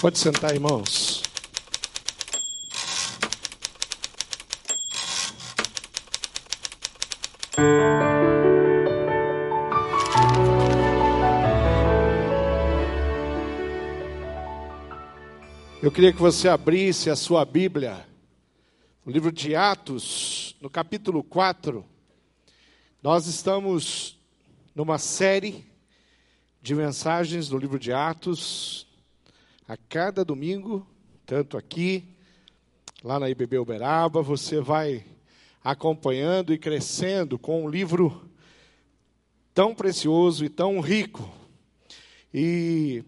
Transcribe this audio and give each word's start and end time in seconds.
Pode 0.00 0.16
sentar, 0.16 0.54
irmãos. 0.54 1.24
Eu 15.82 15.90
queria 15.90 16.12
que 16.12 16.20
você 16.20 16.48
abrisse 16.48 17.10
a 17.10 17.16
sua 17.16 17.44
Bíblia, 17.44 18.06
o 19.04 19.10
livro 19.10 19.32
de 19.32 19.56
Atos, 19.56 20.54
no 20.60 20.70
capítulo 20.70 21.24
4. 21.24 21.84
Nós 23.02 23.26
estamos 23.26 24.16
numa 24.76 24.98
série 24.98 25.66
de 26.62 26.72
mensagens 26.72 27.50
no 27.50 27.58
livro 27.58 27.80
de 27.80 27.92
Atos, 27.92 28.87
a 29.68 29.76
cada 29.76 30.24
domingo, 30.24 30.86
tanto 31.26 31.58
aqui, 31.58 32.16
lá 33.04 33.20
na 33.20 33.28
IBB 33.28 33.58
Uberaba, 33.58 34.22
você 34.22 34.62
vai 34.62 35.04
acompanhando 35.62 36.54
e 36.54 36.58
crescendo 36.58 37.38
com 37.38 37.66
um 37.66 37.68
livro 37.68 38.30
tão 39.52 39.74
precioso 39.74 40.42
e 40.42 40.48
tão 40.48 40.80
rico. 40.80 41.30
E 42.32 43.04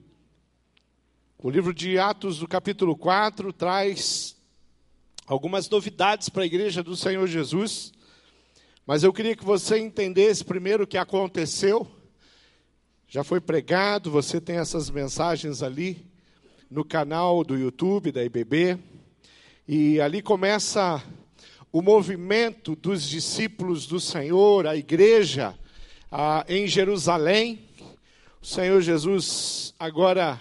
o 1.39 1.49
livro 1.49 1.73
de 1.73 1.99
Atos, 1.99 2.41
do 2.41 2.47
capítulo 2.47 2.95
4, 2.95 3.55
traz 3.55 4.37
algumas 5.27 5.67
novidades 5.71 6.29
para 6.29 6.43
a 6.43 6.47
igreja 6.47 6.83
do 6.83 6.95
Senhor 6.95 7.27
Jesus. 7.27 7.91
Mas 8.87 9.03
eu 9.03 9.15
queria 9.15 9.35
que 9.35 9.47
você 9.47 9.79
entendesse 9.79 10.45
primeiro 10.45 10.85
o 10.85 10.87
que 10.87 10.99
aconteceu. 10.99 11.91
Já 13.09 13.25
foi 13.25 13.41
pregado, 13.41 14.11
você 14.11 14.39
tem 14.39 14.59
essas 14.59 14.91
mensagens 14.91 15.63
ali 15.63 16.10
no 16.71 16.85
canal 16.85 17.43
do 17.43 17.59
YouTube 17.59 18.13
da 18.13 18.25
IBB. 18.25 18.79
E 19.67 20.01
ali 20.01 20.23
começa 20.23 21.03
o 21.73 21.83
movimento 21.83 22.77
dos 22.77 23.09
discípulos 23.09 23.87
do 23.87 23.99
Senhor, 23.99 24.67
a 24.69 24.77
igreja 24.77 25.59
em 26.49 26.69
Jerusalém. 26.69 27.61
O 28.41 28.47
Senhor 28.47 28.81
Jesus 28.81 29.75
agora 29.81 30.41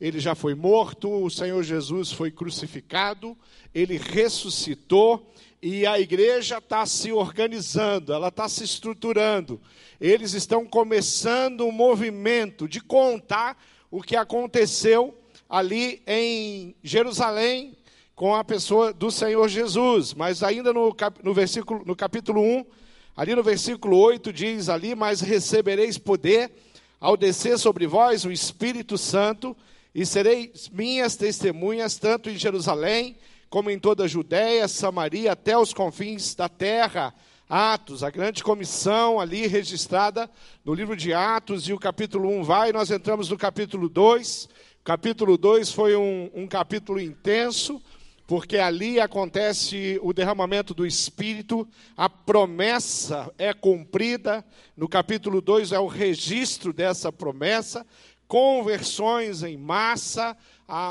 ele 0.00 0.18
já 0.20 0.34
foi 0.34 0.54
morto, 0.54 1.10
o 1.10 1.28
Senhor 1.28 1.62
Jesus 1.62 2.12
foi 2.12 2.30
crucificado, 2.30 3.36
ele 3.74 3.98
ressuscitou 3.98 5.30
e 5.60 5.84
a 5.84 6.00
igreja 6.00 6.58
está 6.58 6.86
se 6.86 7.12
organizando, 7.12 8.12
ela 8.12 8.28
está 8.28 8.48
se 8.48 8.64
estruturando. 8.64 9.60
Eles 10.00 10.32
estão 10.32 10.64
começando 10.64 11.66
um 11.66 11.72
movimento 11.72 12.66
de 12.68 12.80
contar 12.80 13.60
o 13.90 14.00
que 14.00 14.16
aconteceu 14.16 15.14
ali 15.48 16.02
em 16.06 16.76
Jerusalém 16.82 17.76
com 18.14 18.34
a 18.34 18.42
pessoa 18.42 18.92
do 18.92 19.10
Senhor 19.10 19.48
Jesus. 19.48 20.12
Mas 20.12 20.42
ainda 20.42 20.72
no, 20.72 20.92
cap, 20.92 21.18
no, 21.24 21.32
versículo, 21.32 21.82
no 21.86 21.96
capítulo 21.96 22.42
1, 22.42 22.66
ali 23.16 23.34
no 23.34 23.42
versículo 23.42 23.96
8, 23.96 24.32
diz 24.32 24.68
ali: 24.68 24.94
Mas 24.94 25.20
recebereis 25.20 25.96
poder 25.96 26.50
ao 27.00 27.16
descer 27.16 27.58
sobre 27.58 27.86
vós 27.86 28.24
o 28.24 28.32
Espírito 28.32 28.98
Santo 28.98 29.56
e 29.94 30.04
sereis 30.04 30.68
minhas 30.68 31.16
testemunhas, 31.16 31.96
tanto 31.96 32.28
em 32.28 32.36
Jerusalém, 32.36 33.16
como 33.48 33.70
em 33.70 33.78
toda 33.78 34.04
a 34.04 34.08
Judéia, 34.08 34.68
Samaria, 34.68 35.32
até 35.32 35.56
os 35.56 35.72
confins 35.72 36.34
da 36.34 36.48
terra. 36.48 37.14
Atos, 37.50 38.02
a 38.02 38.10
grande 38.10 38.44
comissão 38.44 39.18
ali 39.18 39.46
registrada 39.46 40.30
no 40.62 40.74
livro 40.74 40.94
de 40.94 41.14
Atos, 41.14 41.66
e 41.66 41.72
o 41.72 41.78
capítulo 41.78 42.28
1 42.28 42.42
vai, 42.42 42.72
nós 42.72 42.90
entramos 42.90 43.30
no 43.30 43.38
capítulo 43.38 43.88
2. 43.88 44.50
Capítulo 44.88 45.36
2 45.36 45.70
foi 45.70 45.94
um, 45.94 46.30
um 46.34 46.46
capítulo 46.46 46.98
intenso, 46.98 47.78
porque 48.26 48.56
ali 48.56 48.98
acontece 48.98 50.00
o 50.02 50.14
derramamento 50.14 50.72
do 50.72 50.86
Espírito, 50.86 51.68
a 51.94 52.08
promessa 52.08 53.30
é 53.36 53.52
cumprida. 53.52 54.42
No 54.74 54.88
capítulo 54.88 55.42
2 55.42 55.72
é 55.72 55.78
o 55.78 55.86
registro 55.86 56.72
dessa 56.72 57.12
promessa 57.12 57.84
conversões 58.28 59.42
em 59.42 59.56
massa, 59.56 60.36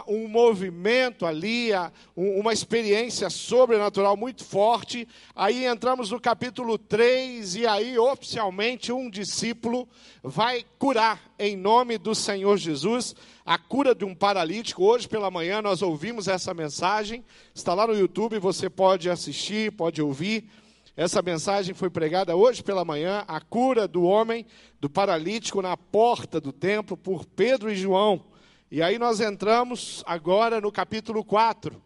um 0.07 0.27
movimento 0.27 1.25
ali, 1.25 1.69
uma 2.15 2.51
experiência 2.51 3.29
sobrenatural 3.29 4.17
muito 4.17 4.43
forte. 4.43 5.07
Aí 5.35 5.65
entramos 5.65 6.09
no 6.09 6.19
capítulo 6.19 6.77
3, 6.77 7.55
e 7.55 7.67
aí 7.67 7.97
oficialmente 7.97 8.91
um 8.91 9.09
discípulo 9.09 9.87
vai 10.23 10.65
curar 10.79 11.21
em 11.37 11.55
nome 11.55 11.97
do 11.97 12.15
Senhor 12.15 12.57
Jesus 12.57 13.15
a 13.45 13.57
cura 13.57 13.93
de 13.93 14.03
um 14.03 14.15
paralítico. 14.15 14.83
Hoje 14.83 15.07
pela 15.07 15.29
manhã 15.29 15.61
nós 15.61 15.81
ouvimos 15.83 16.27
essa 16.27 16.53
mensagem, 16.53 17.23
está 17.53 17.73
lá 17.73 17.85
no 17.85 17.93
YouTube, 17.93 18.39
você 18.39 18.69
pode 18.69 19.09
assistir, 19.09 19.71
pode 19.71 20.01
ouvir. 20.01 20.49
Essa 20.95 21.21
mensagem 21.21 21.75
foi 21.75 21.91
pregada 21.91 22.35
hoje 22.35 22.63
pela 22.63 22.83
manhã, 22.83 23.23
a 23.27 23.39
cura 23.39 23.87
do 23.87 24.01
homem, 24.01 24.47
do 24.81 24.89
paralítico 24.89 25.61
na 25.61 25.77
porta 25.77 26.41
do 26.41 26.51
templo, 26.51 26.97
por 26.97 27.23
Pedro 27.23 27.71
e 27.71 27.75
João. 27.75 28.25
E 28.69 28.81
aí 28.81 28.99
nós 28.99 29.21
entramos 29.21 30.03
agora 30.05 30.59
no 30.59 30.71
capítulo 30.73 31.23
4. 31.23 31.81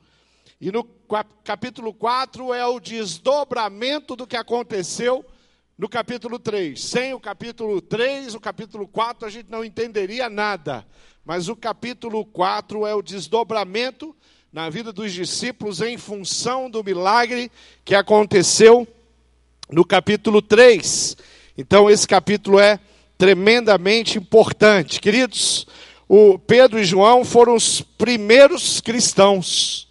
E 0.60 0.72
no 0.72 0.84
capítulo 1.44 1.94
4 1.94 2.54
é 2.56 2.66
o 2.66 2.80
desdobramento 2.80 4.16
do 4.16 4.26
que 4.26 4.36
aconteceu 4.36 5.24
no 5.78 5.88
capítulo 5.88 6.40
3. 6.40 6.82
Sem 6.82 7.14
o 7.14 7.20
capítulo 7.20 7.82
3, 7.82 8.34
o 8.34 8.40
capítulo 8.40 8.88
4 8.88 9.28
a 9.28 9.30
gente 9.30 9.52
não 9.52 9.64
entenderia 9.64 10.28
nada. 10.28 10.84
Mas 11.24 11.48
o 11.50 11.56
capítulo 11.56 12.26
4 12.26 12.88
é 12.88 12.96
o 12.96 13.02
desdobramento 13.04 14.16
na 14.52 14.68
vida 14.68 14.92
dos 14.92 15.14
discípulos 15.14 15.82
em 15.82 16.00
função 16.00 16.68
do 16.68 16.84
milagre 16.84 17.52
que 17.86 17.94
aconteceu 17.94 18.88
no 19.70 19.86
capítulo 19.86 20.42
3. 20.42 21.16
Então, 21.56 21.92
esse 21.92 22.08
capítulo 22.08 22.60
é 22.60 22.80
tremendamente 23.20 24.18
importante. 24.18 25.00
Queridos, 25.00 25.68
o 26.14 26.38
Pedro 26.38 26.78
e 26.78 26.84
João 26.84 27.24
foram 27.24 27.56
os 27.56 27.80
primeiros 27.80 28.82
cristãos. 28.82 29.88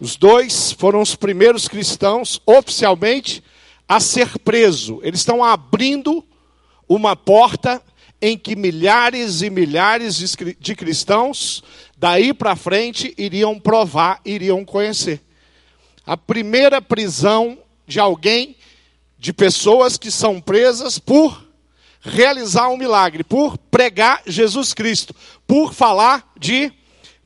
Os 0.00 0.16
dois 0.16 0.72
foram 0.72 1.00
os 1.00 1.14
primeiros 1.14 1.68
cristãos 1.68 2.42
oficialmente 2.44 3.40
a 3.88 4.00
ser 4.00 4.40
preso. 4.40 4.98
Eles 5.04 5.20
estão 5.20 5.44
abrindo 5.44 6.24
uma 6.88 7.14
porta 7.14 7.80
em 8.20 8.36
que 8.36 8.56
milhares 8.56 9.40
e 9.40 9.50
milhares 9.50 10.36
de 10.58 10.74
cristãos 10.74 11.62
daí 11.96 12.34
para 12.34 12.56
frente 12.56 13.14
iriam 13.16 13.56
provar, 13.56 14.20
iriam 14.24 14.64
conhecer. 14.64 15.20
A 16.04 16.16
primeira 16.16 16.82
prisão 16.82 17.56
de 17.86 18.00
alguém 18.00 18.56
de 19.16 19.32
pessoas 19.32 19.96
que 19.96 20.10
são 20.10 20.40
presas 20.40 20.98
por 20.98 21.49
realizar 22.00 22.68
um 22.68 22.76
milagre, 22.76 23.22
por 23.22 23.58
pregar 23.58 24.22
Jesus 24.26 24.72
Cristo, 24.72 25.14
por 25.46 25.72
falar 25.74 26.32
de, 26.38 26.72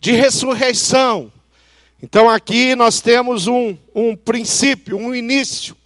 de 0.00 0.12
ressurreição. 0.12 1.32
Então 2.02 2.28
aqui 2.28 2.74
nós 2.74 3.00
temos 3.00 3.46
um, 3.46 3.76
um 3.94 4.14
princípio, 4.16 4.96
um 4.96 5.14
início. 5.14 5.76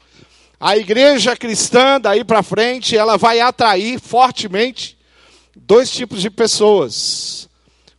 A 0.59 0.77
igreja 0.77 1.37
cristã, 1.37 2.01
daí 2.01 2.25
para 2.25 2.43
frente, 2.43 2.97
ela 2.97 3.17
vai 3.17 3.39
atrair 3.39 4.01
fortemente 4.01 4.99
dois 5.55 5.91
tipos 5.91 6.21
de 6.21 6.31
pessoas. 6.31 7.49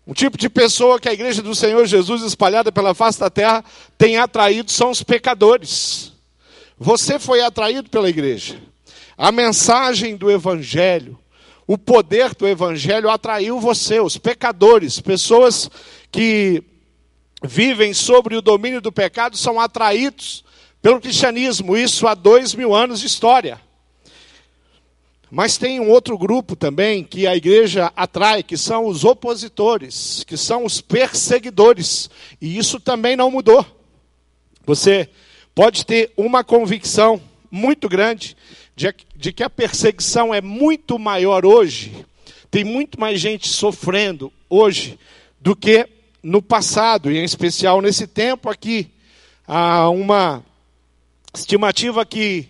Um 0.06 0.14
tipo 0.14 0.38
de 0.38 0.50
pessoa 0.50 1.00
que 1.00 1.08
a 1.08 1.14
igreja 1.14 1.42
do 1.42 1.54
Senhor 1.54 1.86
Jesus, 1.86 2.24
espalhada 2.24 2.72
pela 2.72 2.96
face 2.96 3.20
da 3.20 3.30
terra, 3.30 3.64
tem 3.98 4.18
atraído 4.18 4.72
são 4.72 4.90
os 4.90 5.04
pecadores. 5.04 6.12
Você 6.78 7.20
foi 7.20 7.42
atraído 7.42 7.90
pela 7.90 8.10
igreja. 8.10 8.60
A 9.22 9.34
mensagem 9.34 10.16
do 10.16 10.31
Evangelho, 10.31 11.19
o 11.68 11.78
poder 11.78 12.34
do 12.34 12.47
Evangelho 12.47 13.09
atraiu 13.09 13.59
você, 13.59 13.99
os 13.99 14.17
pecadores, 14.17 15.02
pessoas 15.02 15.70
que 16.09 16.64
vivem 17.44 17.94
sobre 17.94 18.38
o 18.38 18.41
domínio 18.41 18.79
do 18.79 18.94
pecado, 18.94 19.35
são 19.35 19.59
atraídos 19.59 20.46
pelo 20.82 21.02
cristianismo, 21.02 21.76
isso 21.76 22.08
há 22.08 22.14
dois 22.16 22.55
mil 22.55 22.73
anos 22.73 23.02
de 23.02 23.08
história. 23.08 23.59
Mas 25.29 25.58
tem 25.58 25.82
um 25.82 25.90
outro 25.90 26.17
grupo 26.17 26.55
também 26.55 27.03
que 27.03 27.28
a 27.28 27.35
igreja 27.35 27.91
atrai, 27.97 28.41
que 28.41 28.55
são 28.55 28.85
os 28.85 29.03
opositores, 29.03 30.23
que 30.23 30.38
são 30.38 30.64
os 30.64 30.79
perseguidores. 30.79 32.09
E 32.40 32.58
isso 32.58 32.79
também 32.79 33.17
não 33.17 33.29
mudou. 33.29 33.66
Você 34.66 35.09
pode 35.53 35.85
ter 35.85 36.14
uma 36.16 36.41
convicção 36.41 37.22
muito 37.51 37.90
grande 37.90 38.35
de, 38.75 39.34
que 39.34 39.43
a 39.43 39.49
perseguição 39.49 40.34
é 40.34 40.41
muito 40.41 40.97
maior 40.97 41.46
hoje, 41.46 42.05
tem 42.49 42.63
muito 42.63 42.99
mais 42.99 43.19
gente 43.19 43.49
sofrendo 43.49 44.31
hoje 44.49 44.97
do 45.40 45.55
que 45.55 45.87
no 46.22 46.41
passado, 46.41 47.11
e 47.11 47.17
em 47.17 47.23
especial 47.23 47.81
nesse 47.81 48.07
tempo 48.07 48.49
aqui. 48.49 48.91
Há 49.47 49.90
uma 49.90 50.43
estimativa 51.34 52.05
que 52.05 52.47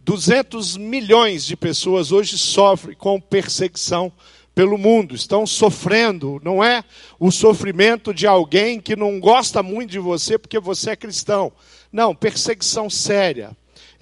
200 0.00 0.76
milhões 0.76 1.44
de 1.44 1.56
pessoas 1.56 2.12
hoje 2.12 2.36
sofrem 2.36 2.96
com 2.96 3.20
perseguição 3.20 4.12
pelo 4.54 4.78
mundo, 4.78 5.14
estão 5.14 5.46
sofrendo. 5.46 6.40
Não 6.44 6.62
é 6.62 6.84
o 7.18 7.30
sofrimento 7.30 8.14
de 8.14 8.26
alguém 8.26 8.80
que 8.80 8.94
não 8.94 9.18
gosta 9.18 9.62
muito 9.62 9.90
de 9.90 9.98
você 9.98 10.38
porque 10.38 10.60
você 10.60 10.90
é 10.90 10.96
cristão. 10.96 11.52
Não, 11.92 12.14
perseguição 12.14 12.88
séria, 12.88 13.56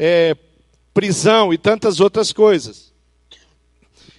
é, 0.04 0.36
prisão 0.92 1.54
e 1.54 1.58
tantas 1.58 2.00
outras 2.00 2.32
coisas. 2.32 2.92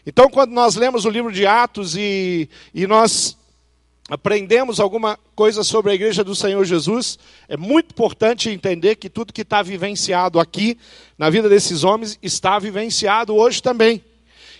Então, 0.06 0.30
quando 0.30 0.52
nós 0.52 0.76
lemos 0.76 1.04
o 1.04 1.10
livro 1.10 1.30
de 1.30 1.46
Atos 1.46 1.98
e, 1.98 2.50
e 2.74 2.88
nós 2.88 3.38
aprendemos 4.10 4.80
alguma 4.80 5.20
coisa 5.36 5.62
sobre 5.62 5.92
a 5.92 5.94
igreja 5.94 6.24
do 6.24 6.34
Senhor 6.34 6.64
Jesus, 6.64 7.20
é 7.50 7.58
muito 7.58 7.92
importante 7.92 8.50
entender 8.50 8.96
que 8.96 9.10
tudo 9.10 9.34
que 9.34 9.42
está 9.42 9.62
vivenciado 9.62 10.40
aqui 10.40 10.78
na 11.18 11.30
vida 11.30 11.50
desses 11.50 11.84
homens 11.84 12.18
está 12.24 12.58
vivenciado 12.60 13.36
hoje 13.36 13.62
também. 13.62 14.02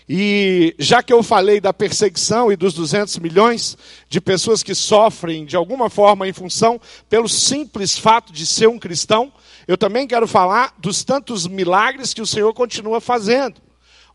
E 0.06 0.74
já 0.78 1.02
que 1.02 1.12
eu 1.12 1.22
falei 1.22 1.58
da 1.58 1.72
perseguição 1.72 2.52
e 2.52 2.56
dos 2.56 2.74
200 2.74 3.18
milhões 3.18 3.78
de 4.10 4.20
pessoas 4.20 4.62
que 4.62 4.74
sofrem 4.74 5.46
de 5.46 5.56
alguma 5.56 5.88
forma 5.88 6.28
em 6.28 6.34
função 6.34 6.78
pelo 7.08 7.30
simples 7.30 7.96
fato 7.96 8.30
de 8.30 8.44
ser 8.44 8.68
um 8.68 8.78
cristão, 8.78 9.32
eu 9.66 9.78
também 9.78 10.06
quero 10.06 10.26
falar 10.26 10.74
dos 10.78 11.04
tantos 11.04 11.46
milagres 11.46 12.12
que 12.12 12.22
o 12.22 12.26
Senhor 12.26 12.52
continua 12.52 13.00
fazendo. 13.00 13.60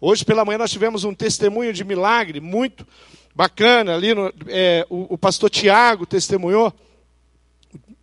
Hoje 0.01 0.24
pela 0.24 0.46
manhã 0.46 0.57
nós 0.57 0.72
tivemos 0.72 1.04
um 1.04 1.13
testemunho 1.13 1.74
de 1.74 1.84
milagre 1.84 2.40
muito 2.40 2.86
bacana 3.36 3.96
ali, 3.96 4.13
no, 4.13 4.34
é, 4.48 4.86
o, 4.90 5.13
o 5.13 5.18
pastor 5.18 5.50
Tiago 5.50 6.06
testemunhou 6.06 6.74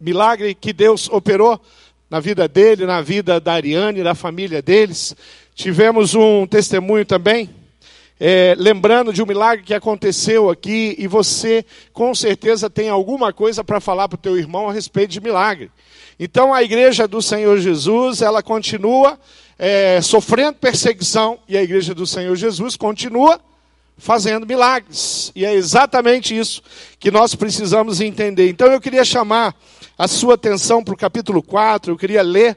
milagre 0.01 0.55
que 0.55 0.73
Deus 0.73 1.09
operou 1.09 1.61
na 2.09 2.21
vida 2.21 2.47
dele, 2.47 2.87
na 2.87 3.01
vida 3.01 3.41
da 3.41 3.55
Ariane, 3.55 4.03
da 4.03 4.15
família 4.15 4.63
deles. 4.63 5.17
Tivemos 5.55 6.15
um 6.15 6.47
testemunho 6.47 7.05
também 7.05 7.51
é, 8.19 8.55
lembrando 8.59 9.13
de 9.13 9.23
um 9.23 9.27
milagre 9.27 9.65
que 9.65 9.75
aconteceu 9.75 10.49
aqui 10.49 10.95
e 10.99 11.07
você 11.07 11.65
com 11.93 12.15
certeza 12.15 12.71
tem 12.71 12.89
alguma 12.89 13.33
coisa 13.33 13.63
para 13.63 13.81
falar 13.81 14.09
para 14.09 14.17
o 14.17 14.21
teu 14.21 14.39
irmão 14.39 14.69
a 14.69 14.73
respeito 14.73 15.11
de 15.11 15.21
milagre. 15.21 15.71
Então 16.19 16.55
a 16.55 16.63
igreja 16.63 17.07
do 17.07 17.21
Senhor 17.21 17.59
Jesus, 17.59 18.23
ela 18.23 18.43
continua 18.43 19.19
é, 19.59 20.01
sofrendo 20.01 20.55
perseguição 20.55 21.39
e 21.47 21.57
a 21.57 21.63
igreja 21.63 21.95
do 21.95 22.07
Senhor 22.07 22.35
Jesus 22.37 22.75
continua 22.75 23.39
fazendo 23.99 24.47
milagres. 24.47 25.31
E 25.35 25.45
é 25.45 25.55
exatamente 25.55 26.37
isso 26.37 26.63
que 26.99 27.11
nós 27.11 27.35
precisamos 27.35 28.01
entender. 28.01 28.49
Então 28.49 28.69
eu 28.69 28.81
queria 28.81 29.05
chamar 29.05 29.55
a 29.99 30.09
sua 30.09 30.35
atenção 30.35 30.83
para 30.83 30.95
o 30.95 30.97
capítulo 30.97 31.43
4, 31.43 31.93
eu 31.93 31.97
queria 31.97 32.23
ler 32.23 32.57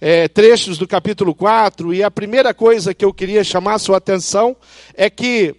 é, 0.00 0.28
trechos 0.28 0.78
do 0.78 0.86
capítulo 0.86 1.34
4, 1.34 1.92
e 1.92 2.02
a 2.02 2.10
primeira 2.10 2.54
coisa 2.54 2.94
que 2.94 3.04
eu 3.04 3.12
queria 3.12 3.42
chamar 3.42 3.74
a 3.74 3.78
sua 3.78 3.96
atenção 3.96 4.56
é 4.94 5.10
que, 5.10 5.54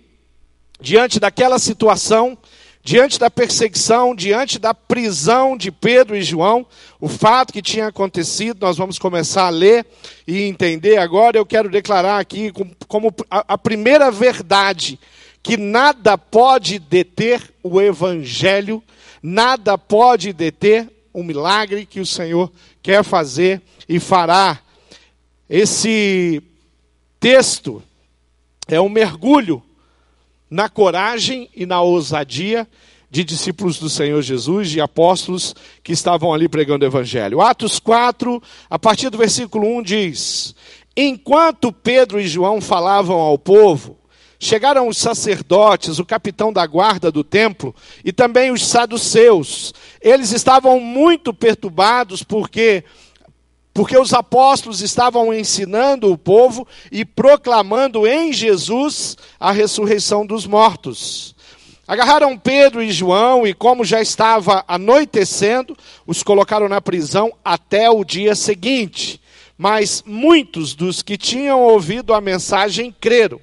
diante 0.79 1.19
daquela 1.19 1.59
situação, 1.59 2.37
diante 2.81 3.19
da 3.19 3.29
perseguição, 3.29 4.15
diante 4.15 4.57
da 4.57 4.73
prisão 4.73 5.57
de 5.57 5.71
Pedro 5.71 6.15
e 6.15 6.23
João, 6.23 6.65
o 6.99 7.09
fato 7.09 7.51
que 7.51 7.61
tinha 7.61 7.87
acontecido, 7.87 8.61
nós 8.61 8.77
vamos 8.77 8.97
começar 8.97 9.47
a 9.47 9.49
ler 9.49 9.85
e 10.25 10.43
entender 10.43 10.97
agora. 10.97 11.37
Eu 11.37 11.45
quero 11.45 11.69
declarar 11.69 12.19
aqui 12.19 12.51
como 12.87 13.13
a 13.29 13.57
primeira 13.57 14.09
verdade 14.09 14.99
que 15.43 15.57
nada 15.57 16.17
pode 16.17 16.79
deter 16.79 17.41
o 17.61 17.79
evangelho, 17.81 18.83
nada 19.21 19.77
pode 19.77 20.33
deter 20.33 20.89
o 21.13 21.23
milagre 21.23 21.85
que 21.85 21.99
o 21.99 22.05
Senhor 22.05 22.51
quer 22.81 23.03
fazer 23.03 23.61
e 23.87 23.99
fará. 23.99 24.59
Esse 25.49 26.41
texto 27.19 27.81
é 28.67 28.79
um 28.79 28.89
mergulho 28.89 29.61
na 30.49 30.69
coragem 30.69 31.49
e 31.55 31.65
na 31.65 31.81
ousadia 31.81 32.67
de 33.11 33.23
discípulos 33.23 33.79
do 33.79 33.89
Senhor 33.89 34.21
Jesus, 34.21 34.69
de 34.69 34.79
apóstolos 34.79 35.55
que 35.83 35.91
estavam 35.91 36.33
ali 36.33 36.47
pregando 36.47 36.85
o 36.85 36.87
Evangelho. 36.87 37.41
Atos 37.41 37.79
4, 37.79 38.41
a 38.69 38.77
partir 38.77 39.09
do 39.09 39.17
versículo 39.17 39.67
1 39.79 39.83
diz: 39.83 40.55
Enquanto 40.95 41.71
Pedro 41.71 42.19
e 42.19 42.27
João 42.27 42.61
falavam 42.61 43.17
ao 43.17 43.37
povo, 43.37 43.98
chegaram 44.39 44.87
os 44.87 44.97
sacerdotes, 44.97 45.99
o 45.99 46.05
capitão 46.05 46.53
da 46.53 46.65
guarda 46.65 47.11
do 47.11 47.23
templo 47.23 47.75
e 48.05 48.13
também 48.13 48.51
os 48.51 48.65
saduceus. 48.65 49.73
Eles 50.01 50.31
estavam 50.31 50.79
muito 50.79 51.33
perturbados 51.33 52.23
porque 52.23 52.83
porque 53.71 53.97
os 53.97 54.13
apóstolos 54.13 54.81
estavam 54.81 55.33
ensinando 55.33 56.11
o 56.11 56.17
povo 56.17 56.67
e 56.91 57.05
proclamando 57.05 58.05
em 58.05 58.33
Jesus 58.33 59.15
a 59.39 59.51
ressurreição 59.51 60.25
dos 60.25 60.45
mortos. 60.45 61.35
Agarraram 61.87 62.37
Pedro 62.37 62.83
e 62.83 62.91
João 62.91 63.47
e, 63.47 63.53
como 63.53 63.85
já 63.85 64.01
estava 64.01 64.65
anoitecendo, 64.67 65.77
os 66.05 66.21
colocaram 66.23 66.67
na 66.67 66.81
prisão 66.81 67.31
até 67.45 67.89
o 67.89 68.03
dia 68.03 68.35
seguinte. 68.35 69.21
Mas 69.57 70.03
muitos 70.05 70.75
dos 70.75 71.01
que 71.01 71.17
tinham 71.17 71.61
ouvido 71.61 72.13
a 72.13 72.19
mensagem 72.19 72.93
creram. 72.99 73.39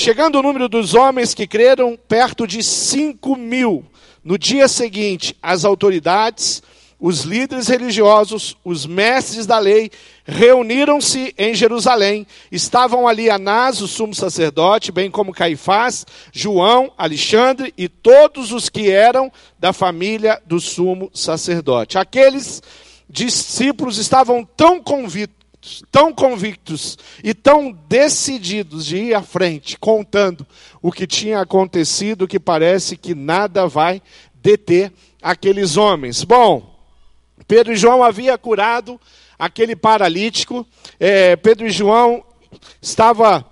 Chegando 0.00 0.38
o 0.38 0.42
número 0.42 0.68
dos 0.68 0.94
homens 0.94 1.34
que 1.34 1.44
creram, 1.44 1.98
perto 2.06 2.46
de 2.46 2.62
cinco 2.62 3.34
mil. 3.34 3.84
No 4.22 4.38
dia 4.38 4.68
seguinte, 4.68 5.36
as 5.42 5.64
autoridades 5.64 6.62
os 7.00 7.22
líderes 7.22 7.66
religiosos, 7.66 8.56
os 8.64 8.86
mestres 8.86 9.44
da 9.44 9.58
lei, 9.58 9.90
reuniram-se 10.24 11.34
em 11.36 11.52
Jerusalém. 11.52 12.26
Estavam 12.50 13.08
ali 13.08 13.28
Anás, 13.28 13.80
o 13.80 13.88
sumo 13.88 14.14
sacerdote, 14.14 14.92
bem 14.92 15.10
como 15.10 15.32
Caifás, 15.32 16.06
João, 16.32 16.92
Alexandre 16.96 17.74
e 17.76 17.88
todos 17.88 18.52
os 18.52 18.68
que 18.68 18.90
eram 18.92 19.32
da 19.58 19.72
família 19.72 20.40
do 20.46 20.60
sumo 20.60 21.10
sacerdote. 21.12 21.98
Aqueles 21.98 22.62
discípulos 23.10 23.98
estavam 23.98 24.44
tão 24.44 24.80
convictos 24.80 25.37
tão 25.90 26.12
convictos 26.12 26.98
e 27.22 27.32
tão 27.34 27.72
decididos 27.88 28.86
de 28.86 28.96
ir 28.96 29.14
à 29.14 29.22
frente, 29.22 29.78
contando 29.78 30.46
o 30.82 30.92
que 30.92 31.06
tinha 31.06 31.40
acontecido, 31.40 32.28
que 32.28 32.38
parece 32.38 32.96
que 32.96 33.14
nada 33.14 33.66
vai 33.66 34.02
deter 34.34 34.92
aqueles 35.22 35.76
homens. 35.76 36.24
Bom, 36.24 36.78
Pedro 37.46 37.72
e 37.72 37.76
João 37.76 38.02
havia 38.02 38.36
curado 38.36 39.00
aquele 39.38 39.76
paralítico. 39.76 40.66
É, 40.98 41.36
Pedro 41.36 41.66
e 41.66 41.70
João 41.70 42.22
estava 42.80 43.44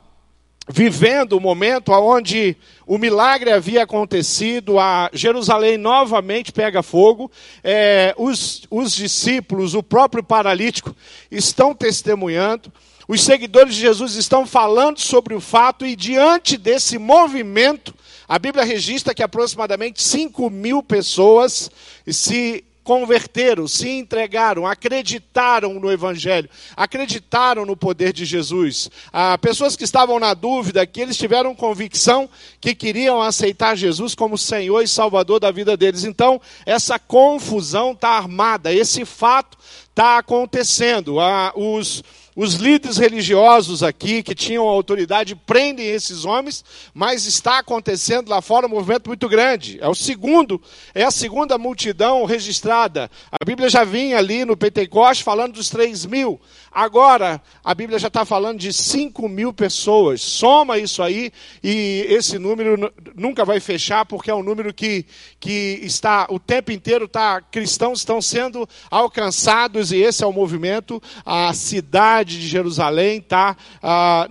vivendo 0.69 1.35
o 1.35 1.41
momento 1.41 1.93
onde 1.93 2.57
o 2.87 2.99
milagre 2.99 3.53
havia 3.53 3.85
acontecido, 3.85 4.79
a 4.79 5.09
Jerusalém 5.13 5.79
novamente 5.79 6.53
pega 6.53 6.83
fogo, 6.83 7.31
é, 7.63 8.15
os, 8.17 8.67
os 8.71 8.95
discípulos, 8.95 9.75
o 9.75 9.83
próprio 9.83 10.23
paralítico, 10.23 10.95
estão 11.31 11.75
testemunhando, 11.75 12.73
os 13.09 13.23
seguidores 13.23 13.75
de 13.75 13.81
Jesus 13.81 14.17
estão 14.17 14.45
falando 14.45 14.99
sobre 14.99 15.35
o 15.35 15.41
fato, 15.41 15.87
e 15.87 15.95
diante 15.95 16.57
desse 16.57 16.99
movimento, 16.99 17.95
a 18.29 18.39
Bíblia 18.39 18.65
registra 18.65 19.15
que 19.15 19.23
aproximadamente 19.23 20.03
5 20.03 20.51
mil 20.51 20.83
pessoas 20.83 21.71
se 22.09 22.65
converteram, 22.87 23.67
se 23.67 23.89
entregaram, 23.89 24.65
acreditaram 24.65 25.75
no 25.75 25.91
Evangelho, 25.91 26.49
acreditaram 26.77 27.67
no 27.67 27.77
poder 27.77 28.13
de 28.13 28.25
Jesus. 28.25 28.89
Ah, 29.13 29.37
pessoas 29.37 29.75
que 29.75 29.83
estavam 29.83 30.21
na 30.21 30.35
dúvida, 30.35 30.87
que 30.87 31.01
eles 31.01 31.17
tiveram 31.17 31.53
convicção 31.53 32.31
que 32.61 32.77
queriam 32.77 33.21
aceitar 33.21 33.77
Jesus 33.77 34.15
como 34.15 34.39
Senhor 34.39 34.81
e 34.83 34.87
Salvador 34.87 35.41
da 35.41 35.51
vida 35.51 35.77
deles. 35.77 36.05
Então, 36.05 36.41
essa 36.65 36.97
confusão 36.97 37.91
está 37.91 38.11
armada, 38.11 38.73
esse 38.73 39.05
fato 39.05 39.59
está 39.91 40.19
acontecendo. 40.19 41.19
Ah, 41.19 41.53
os 41.57 42.05
os 42.37 42.53
líderes 42.53 42.99
religiosos 42.99 43.83
aqui, 43.83 44.23
que 44.23 44.35
tinham 44.35 44.69
autoridade, 44.69 45.35
prendem 45.35 45.87
esses 45.87 46.27
homens, 46.27 46.63
mas 46.93 47.25
está 47.25 47.61
acontecendo 47.61 48.29
lá 48.29 48.43
fora 48.43 48.67
um 48.67 48.71
movimento 48.71 49.09
muito 49.09 49.27
grande. 49.27 49.79
É 49.81 49.89
o 49.89 49.95
segundo, 49.95 50.61
é 50.95 51.03
a 51.03 51.11
segunda 51.11 51.57
multidão 51.57 52.27
registrada. 52.27 53.11
A 53.33 53.43
Bíblia 53.43 53.71
já 53.71 53.85
vinha 53.85 54.19
ali 54.19 54.45
no 54.45 54.55
Pentecoste 54.55 55.25
falando 55.25 55.55
dos 55.55 55.71
3 55.71 56.05
mil. 56.05 56.39
Agora, 56.71 57.41
a 57.65 57.75
Bíblia 57.75 57.99
já 57.99 58.09
está 58.09 58.27
falando 58.27 58.59
de 58.59 58.71
5 58.71 59.27
mil 59.31 59.51
pessoas. 59.51 60.21
Soma 60.21 60.79
isso 60.79 61.03
aí 61.03 61.33
e 61.65 62.05
esse 62.07 62.39
número 62.39 62.93
nunca 63.15 63.47
vai 63.47 63.61
fechar, 63.61 64.05
porque 64.05 64.31
é 64.31 64.35
um 64.35 64.43
número 64.43 64.75
que, 64.75 65.07
que 65.41 65.81
está 65.83 66.27
o 66.29 66.39
tempo 66.39 66.71
inteiro, 66.71 67.09
tá, 67.09 67.41
cristãos 67.41 68.01
estão 68.01 68.21
sendo 68.21 68.69
alcançados 68.91 69.91
e 69.91 69.97
esse 69.97 70.23
é 70.23 70.27
o 70.27 70.33
movimento. 70.33 71.03
A 71.25 71.55
cidade 71.55 72.26
de 72.27 72.47
Jerusalém 72.47 73.19
está 73.19 73.57
ah, 73.83 74.29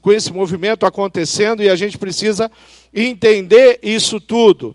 com 0.00 0.12
esse 0.12 0.32
movimento 0.32 0.84
acontecendo 0.84 1.62
e 1.62 1.68
a 1.68 1.76
gente 1.76 1.96
precisa 1.96 2.50
entender 2.92 3.78
isso 3.82 4.20
tudo. 4.20 4.74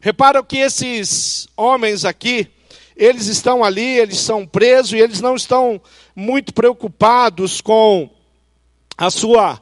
Repara 0.00 0.42
que 0.42 0.58
esses 0.58 1.48
homens 1.56 2.04
aqui, 2.04 2.48
eles 2.96 3.26
estão 3.26 3.62
ali, 3.62 3.98
eles 3.98 4.18
são 4.18 4.46
presos 4.46 4.92
e 4.92 4.98
eles 4.98 5.20
não 5.20 5.34
estão 5.34 5.80
muito 6.14 6.52
preocupados 6.54 7.60
com 7.60 8.08
a 8.96 9.10
sua 9.10 9.60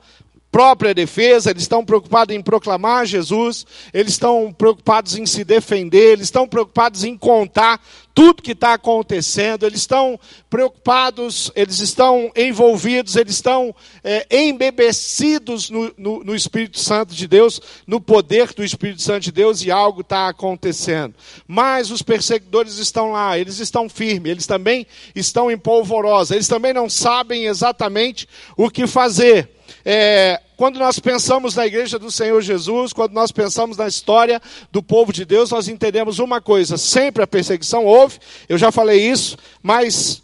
própria 0.56 0.94
defesa, 0.94 1.50
eles 1.50 1.64
estão 1.64 1.84
preocupados 1.84 2.34
em 2.34 2.40
proclamar 2.40 3.04
Jesus, 3.04 3.66
eles 3.92 4.12
estão 4.12 4.50
preocupados 4.56 5.14
em 5.14 5.26
se 5.26 5.44
defender, 5.44 6.12
eles 6.12 6.28
estão 6.28 6.48
preocupados 6.48 7.04
em 7.04 7.14
contar 7.14 7.78
tudo 8.14 8.42
que 8.42 8.52
está 8.52 8.72
acontecendo, 8.72 9.66
eles 9.66 9.80
estão 9.80 10.18
preocupados, 10.48 11.52
eles 11.54 11.80
estão 11.80 12.32
envolvidos, 12.34 13.16
eles 13.16 13.34
estão 13.34 13.74
é, 14.02 14.26
embebecidos 14.30 15.68
no, 15.68 15.92
no, 15.98 16.24
no, 16.24 16.34
Espírito 16.34 16.80
Santo 16.80 17.14
de 17.14 17.28
Deus, 17.28 17.60
no 17.86 18.00
poder 18.00 18.54
do 18.54 18.64
Espírito 18.64 19.02
Santo 19.02 19.24
de 19.24 19.32
Deus, 19.32 19.62
e 19.62 19.70
algo 19.70 20.00
está 20.00 20.28
acontecendo. 20.28 21.14
Mas 21.46 21.90
os 21.90 22.00
perseguidores 22.00 22.78
estão 22.78 23.12
lá, 23.12 23.38
eles 23.38 23.58
estão 23.58 23.86
firmes, 23.90 24.32
eles 24.32 24.46
também 24.46 24.86
estão 25.14 25.50
em 25.50 25.58
polvorosa, 25.58 26.34
eles 26.34 26.48
também 26.48 26.72
não 26.72 26.88
sabem 26.88 27.44
exatamente 27.44 28.26
o 28.56 28.70
que 28.70 28.86
fazer. 28.86 29.55
É, 29.88 30.42
quando 30.56 30.80
nós 30.80 30.98
pensamos 30.98 31.54
na 31.54 31.64
igreja 31.64 31.96
do 31.96 32.10
Senhor 32.10 32.42
Jesus, 32.42 32.92
quando 32.92 33.12
nós 33.12 33.30
pensamos 33.30 33.76
na 33.76 33.86
história 33.86 34.42
do 34.72 34.82
povo 34.82 35.12
de 35.12 35.24
Deus, 35.24 35.52
nós 35.52 35.68
entendemos 35.68 36.18
uma 36.18 36.40
coisa: 36.40 36.76
sempre 36.76 37.22
a 37.22 37.26
perseguição 37.26 37.84
houve, 37.84 38.18
eu 38.48 38.58
já 38.58 38.72
falei 38.72 39.08
isso, 39.08 39.38
mas 39.62 40.20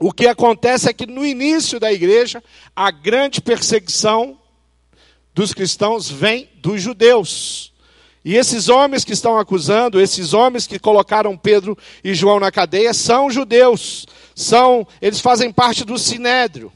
o 0.00 0.10
que 0.10 0.26
acontece 0.26 0.90
é 0.90 0.92
que 0.92 1.06
no 1.06 1.24
início 1.24 1.78
da 1.78 1.92
igreja, 1.92 2.42
a 2.74 2.90
grande 2.90 3.40
perseguição 3.40 4.36
dos 5.32 5.54
cristãos 5.54 6.10
vem 6.10 6.48
dos 6.56 6.82
judeus. 6.82 7.72
E 8.24 8.34
esses 8.34 8.68
homens 8.68 9.04
que 9.04 9.12
estão 9.12 9.38
acusando, 9.38 10.00
esses 10.00 10.34
homens 10.34 10.66
que 10.66 10.80
colocaram 10.80 11.36
Pedro 11.36 11.78
e 12.02 12.12
João 12.12 12.40
na 12.40 12.50
cadeia, 12.50 12.92
são 12.92 13.30
judeus. 13.30 14.04
São, 14.34 14.84
eles 15.00 15.20
fazem 15.20 15.52
parte 15.52 15.84
do 15.84 15.96
sinédrio. 15.96 16.72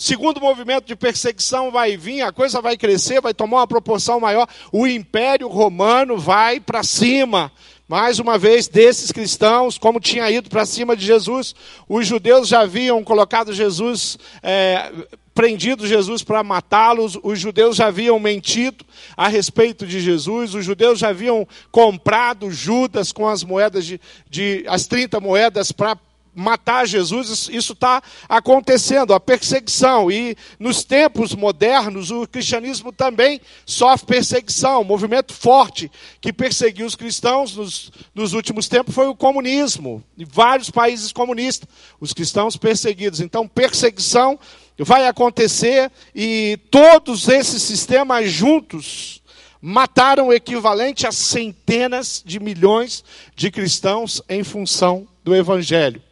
Segundo 0.00 0.40
movimento 0.40 0.86
de 0.86 0.96
perseguição 0.96 1.70
vai 1.70 1.94
vir, 1.94 2.22
a 2.22 2.32
coisa 2.32 2.62
vai 2.62 2.74
crescer, 2.74 3.20
vai 3.20 3.34
tomar 3.34 3.58
uma 3.58 3.66
proporção 3.66 4.18
maior. 4.18 4.48
O 4.72 4.86
Império 4.86 5.46
Romano 5.46 6.16
vai 6.16 6.58
para 6.58 6.82
cima. 6.82 7.52
Mais 7.86 8.18
uma 8.18 8.38
vez, 8.38 8.66
desses 8.66 9.12
cristãos, 9.12 9.76
como 9.76 10.00
tinha 10.00 10.30
ido 10.30 10.48
para 10.48 10.64
cima 10.64 10.96
de 10.96 11.04
Jesus, 11.04 11.54
os 11.86 12.06
judeus 12.06 12.48
já 12.48 12.62
haviam 12.62 13.04
colocado 13.04 13.52
Jesus, 13.52 14.18
é, 14.42 14.90
prendido 15.34 15.86
Jesus 15.86 16.22
para 16.22 16.42
matá-los, 16.42 17.18
os 17.22 17.38
judeus 17.38 17.76
já 17.76 17.88
haviam 17.88 18.18
mentido 18.18 18.82
a 19.14 19.28
respeito 19.28 19.86
de 19.86 20.00
Jesus, 20.00 20.54
os 20.54 20.64
judeus 20.64 20.98
já 20.98 21.10
haviam 21.10 21.46
comprado 21.70 22.50
Judas 22.50 23.12
com 23.12 23.28
as 23.28 23.44
moedas 23.44 23.84
de, 23.84 24.00
de 24.30 24.64
as 24.66 24.86
30 24.86 25.20
moedas 25.20 25.70
para 25.72 25.94
matar 26.40 26.86
Jesus, 26.86 27.48
isso 27.52 27.74
está 27.74 28.02
acontecendo, 28.28 29.12
a 29.12 29.20
perseguição. 29.20 30.10
E 30.10 30.34
nos 30.58 30.82
tempos 30.82 31.34
modernos, 31.34 32.10
o 32.10 32.26
cristianismo 32.26 32.90
também 32.90 33.40
sofre 33.66 34.06
perseguição. 34.06 34.80
Um 34.80 34.84
movimento 34.84 35.34
forte 35.34 35.90
que 36.20 36.32
perseguiu 36.32 36.86
os 36.86 36.94
cristãos 36.94 37.54
nos, 37.54 37.92
nos 38.14 38.32
últimos 38.32 38.68
tempos 38.68 38.94
foi 38.94 39.06
o 39.06 39.14
comunismo. 39.14 40.02
Em 40.18 40.24
vários 40.24 40.70
países 40.70 41.12
comunistas, 41.12 41.68
os 42.00 42.14
cristãos 42.14 42.56
perseguidos. 42.56 43.20
Então, 43.20 43.46
perseguição 43.46 44.38
vai 44.78 45.06
acontecer 45.06 45.92
e 46.14 46.58
todos 46.70 47.28
esses 47.28 47.62
sistemas 47.62 48.30
juntos 48.30 49.20
mataram 49.60 50.28
o 50.28 50.32
equivalente 50.32 51.06
a 51.06 51.12
centenas 51.12 52.22
de 52.24 52.40
milhões 52.40 53.04
de 53.36 53.50
cristãos 53.50 54.22
em 54.26 54.42
função 54.42 55.06
do 55.22 55.36
evangelho. 55.36 56.02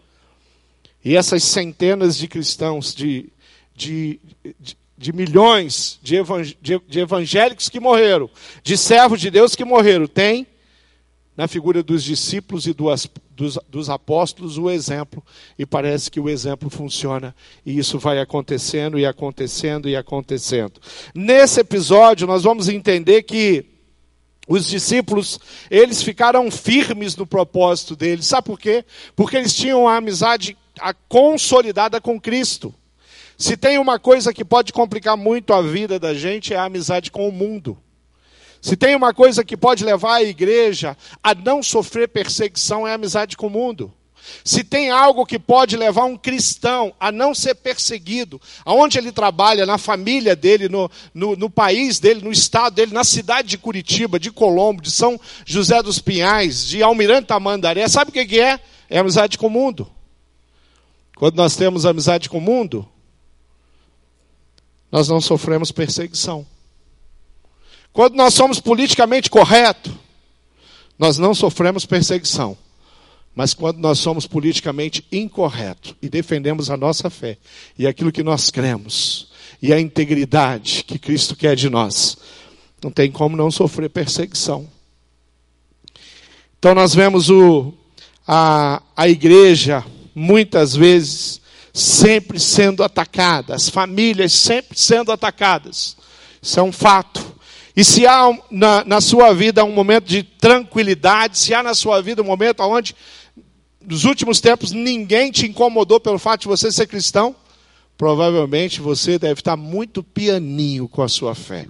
E 1.05 1.17
essas 1.17 1.45
centenas 1.45 2.17
de 2.17 2.26
cristãos, 2.26 2.95
de, 2.95 3.31
de, 3.75 4.21
de, 4.59 4.76
de 4.97 5.12
milhões 5.12 5.99
de, 6.02 6.17
de, 6.61 6.99
evangélicos 6.99 7.69
que 7.69 7.78
morreram, 7.78 8.28
de 8.62 8.76
servos 8.76 9.21
de 9.21 9.31
Deus 9.31 9.55
que 9.55 9.64
morreram, 9.64 10.07
tem 10.07 10.47
na 11.37 11.47
figura 11.47 11.85
dos 11.85 12.02
discípulos 12.02 12.67
e 12.67 12.73
dos, 12.73 13.09
dos, 13.31 13.59
dos, 13.69 13.88
apóstolos 13.88 14.59
o 14.59 14.69
exemplo, 14.69 15.25
e 15.57 15.64
parece 15.64 16.11
que 16.11 16.19
o 16.19 16.28
exemplo 16.28 16.69
funciona, 16.69 17.33
e 17.64 17.78
isso 17.78 17.97
vai 17.97 18.19
acontecendo 18.19 18.99
e 18.99 19.07
acontecendo 19.07 19.88
e 19.88 19.95
acontecendo. 19.95 20.81
Nesse 21.14 21.61
episódio, 21.61 22.26
nós 22.26 22.43
vamos 22.43 22.69
entender 22.69 23.23
que 23.23 23.64
os 24.49 24.67
discípulos, 24.67 25.38
eles 25.71 26.02
ficaram 26.02 26.50
firmes 26.50 27.14
no 27.14 27.26
propósito 27.26 27.95
deles. 27.95 28.26
Sabe 28.26 28.47
por 28.47 28.59
quê? 28.59 28.85
Porque 29.14 29.37
eles 29.37 29.55
tinham 29.55 29.87
a 29.87 29.97
amizade 29.97 30.57
a 30.80 30.92
consolidada 30.92 32.00
com 32.00 32.20
Cristo. 32.20 32.75
Se 33.37 33.56
tem 33.56 33.78
uma 33.78 33.99
coisa 33.99 34.32
que 34.32 34.44
pode 34.44 34.73
complicar 34.73 35.16
muito 35.16 35.52
a 35.52 35.62
vida 35.62 35.99
da 35.99 36.12
gente 36.12 36.52
é 36.52 36.56
a 36.56 36.64
amizade 36.64 37.11
com 37.11 37.28
o 37.28 37.32
mundo. 37.32 37.78
Se 38.61 38.76
tem 38.76 38.97
uma 38.97 39.14
coisa 39.14 39.44
que 39.44 39.56
pode 39.56 39.85
levar 39.85 40.14
a 40.14 40.23
igreja 40.23 40.97
a 41.23 41.35
não 41.35 41.62
sofrer 41.62 42.08
perseguição 42.08 42.87
é 42.87 42.90
a 42.90 42.94
amizade 42.94 43.37
com 43.37 43.47
o 43.47 43.50
mundo. 43.50 43.92
Se 44.44 44.64
tem 44.64 44.90
algo 44.90 45.25
que 45.25 45.38
pode 45.38 45.76
levar 45.76 46.04
um 46.04 46.16
cristão 46.16 46.92
a 46.99 47.11
não 47.12 47.35
ser 47.35 47.54
perseguido, 47.54 48.40
aonde 48.64 48.99
ele 48.99 49.12
trabalha, 49.12 49.64
na 49.64 49.78
família 49.78 50.35
dele, 50.35 50.68
no, 50.68 50.90
no, 51.14 51.37
no, 51.37 51.49
país 51.49 51.99
dele, 51.99 52.20
no 52.23 52.32
estado 52.32 52.75
dele, 52.75 52.92
na 52.92 53.04
cidade 53.04 53.49
de 53.49 53.58
Curitiba, 53.58 54.18
de 54.18 54.30
Colombo, 54.30 54.82
de 54.82 54.90
São 54.90 55.18
José 55.47 55.82
dos 55.82 55.99
Pinhais, 55.99 56.66
de 56.66 56.82
Almirante 56.82 57.28
Tamandaré, 57.28 57.87
sabe 57.88 58.11
o 58.11 58.12
que 58.12 58.40
é? 58.40 58.61
É 58.90 58.99
amizade 58.99 59.38
com 59.38 59.47
o 59.47 59.50
mundo. 59.50 59.90
Quando 61.18 61.34
nós 61.34 61.56
temos 61.56 61.84
amizade 61.84 62.30
com 62.30 62.38
o 62.38 62.40
mundo, 62.40 62.88
nós 64.90 65.08
não 65.08 65.20
sofremos 65.20 65.72
perseguição. 65.72 66.46
Quando 67.92 68.14
nós 68.14 68.34
somos 68.34 68.60
politicamente 68.60 69.28
corretos, 69.28 69.92
nós 70.96 71.18
não 71.18 71.34
sofremos 71.34 71.84
perseguição. 71.84 72.56
Mas 73.34 73.52
quando 73.52 73.78
nós 73.78 73.98
somos 73.98 74.28
politicamente 74.28 75.04
incorretos 75.10 75.96
e 76.00 76.08
defendemos 76.08 76.70
a 76.70 76.76
nossa 76.76 77.10
fé 77.10 77.37
e 77.76 77.84
aquilo 77.84 78.12
que 78.12 78.22
nós 78.22 78.48
cremos 78.48 79.32
e 79.60 79.72
a 79.72 79.80
integridade 79.80 80.84
que 80.84 81.00
Cristo 81.00 81.34
quer 81.34 81.56
de 81.56 81.68
nós, 81.68 82.16
não 82.80 82.92
tem 82.92 83.10
como 83.10 83.37
não 83.37 83.50
sofrer 83.50 83.90
perseguição. 83.90 84.68
Então 86.60 86.76
nós 86.76 86.94
vemos 86.94 87.28
o, 87.28 87.75
a, 88.25 88.80
a 88.96 89.08
igreja 89.08 89.84
muitas 90.18 90.75
vezes 90.75 91.40
sempre 91.72 92.40
sendo 92.40 92.82
atacada, 92.82 93.54
as 93.54 93.68
famílias 93.68 94.32
sempre 94.32 94.78
sendo 94.78 95.12
atacadas. 95.12 95.96
Isso 96.42 96.58
é 96.58 96.62
um 96.62 96.72
fato. 96.72 97.37
E 97.76 97.84
se 97.84 98.04
há 98.04 98.37
na, 98.50 98.84
na 98.84 99.00
sua 99.00 99.32
vida 99.32 99.64
um 99.64 99.72
momento 99.72 100.06
de 100.06 100.25
tranquilidade, 100.25 101.38
se 101.38 101.54
há 101.54 101.62
na 101.62 101.75
sua 101.75 102.02
vida 102.02 102.20
um 102.20 102.25
momento 102.25 102.60
onde, 102.64 102.96
nos 103.80 104.04
últimos 104.04 104.40
tempos, 104.40 104.72
ninguém 104.72 105.30
te 105.30 105.46
incomodou 105.46 106.00
pelo 106.00 106.18
fato 106.18 106.42
de 106.42 106.48
você 106.48 106.72
ser 106.72 106.88
cristão, 106.88 107.37
provavelmente 107.96 108.80
você 108.80 109.18
deve 109.18 109.40
estar 109.40 109.56
muito 109.56 110.02
pianinho 110.02 110.88
com 110.88 111.02
a 111.02 111.08
sua 111.08 111.34
fé. 111.34 111.66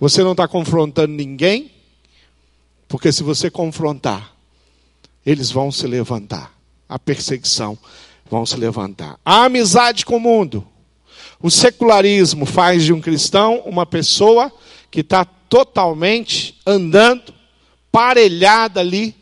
Você 0.00 0.24
não 0.24 0.32
está 0.32 0.48
confrontando 0.48 1.12
ninguém, 1.12 1.70
porque 2.88 3.12
se 3.12 3.22
você 3.22 3.50
confrontar, 3.50 4.32
eles 5.24 5.50
vão 5.50 5.70
se 5.70 5.86
levantar 5.86 6.61
a 6.92 6.98
perseguição 6.98 7.78
vão 8.30 8.44
se 8.44 8.54
levantar. 8.56 9.18
A 9.24 9.44
amizade 9.44 10.04
com 10.04 10.16
o 10.16 10.20
mundo. 10.20 10.66
O 11.40 11.50
secularismo 11.50 12.44
faz 12.44 12.84
de 12.84 12.92
um 12.92 13.00
cristão 13.00 13.62
uma 13.64 13.86
pessoa 13.86 14.52
que 14.90 15.00
está 15.00 15.24
totalmente 15.24 16.60
andando 16.66 17.32
parelhada 17.90 18.80
ali 18.80 19.16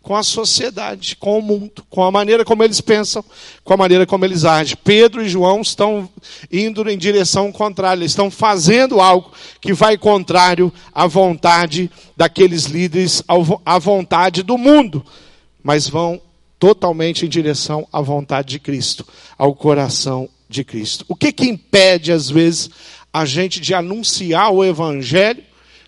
com 0.00 0.14
a 0.14 0.22
sociedade, 0.22 1.16
com 1.16 1.40
o 1.40 1.42
mundo, 1.42 1.84
com 1.90 2.04
a 2.04 2.12
maneira 2.12 2.44
como 2.44 2.62
eles 2.62 2.80
pensam, 2.80 3.24
com 3.64 3.74
a 3.74 3.76
maneira 3.76 4.06
como 4.06 4.24
eles 4.24 4.44
agem. 4.44 4.78
Pedro 4.84 5.20
e 5.20 5.28
João 5.28 5.62
estão 5.62 6.08
indo 6.50 6.88
em 6.88 6.96
direção 6.96 7.50
contrária, 7.50 7.98
eles 7.98 8.12
estão 8.12 8.30
fazendo 8.30 9.00
algo 9.00 9.32
que 9.60 9.72
vai 9.72 9.98
contrário 9.98 10.72
à 10.94 11.08
vontade 11.08 11.90
daqueles 12.16 12.66
líderes, 12.66 13.20
à 13.64 13.78
vontade 13.80 14.44
do 14.44 14.56
mundo, 14.56 15.04
mas 15.60 15.88
vão 15.88 16.20
totalmente 16.58 17.26
em 17.26 17.28
direção 17.28 17.86
à 17.92 18.00
vontade 18.00 18.48
de 18.48 18.58
Cristo, 18.58 19.06
ao 19.36 19.54
coração 19.54 20.28
de 20.48 20.64
Cristo. 20.64 21.04
O 21.08 21.14
que 21.14 21.32
que 21.32 21.46
impede 21.46 22.12
às 22.12 22.30
vezes 22.30 22.70
a 23.12 23.24
gente 23.24 23.60
de 23.60 23.74
anunciar 23.74 24.52
o 24.52 24.64
evangelho 24.64 25.42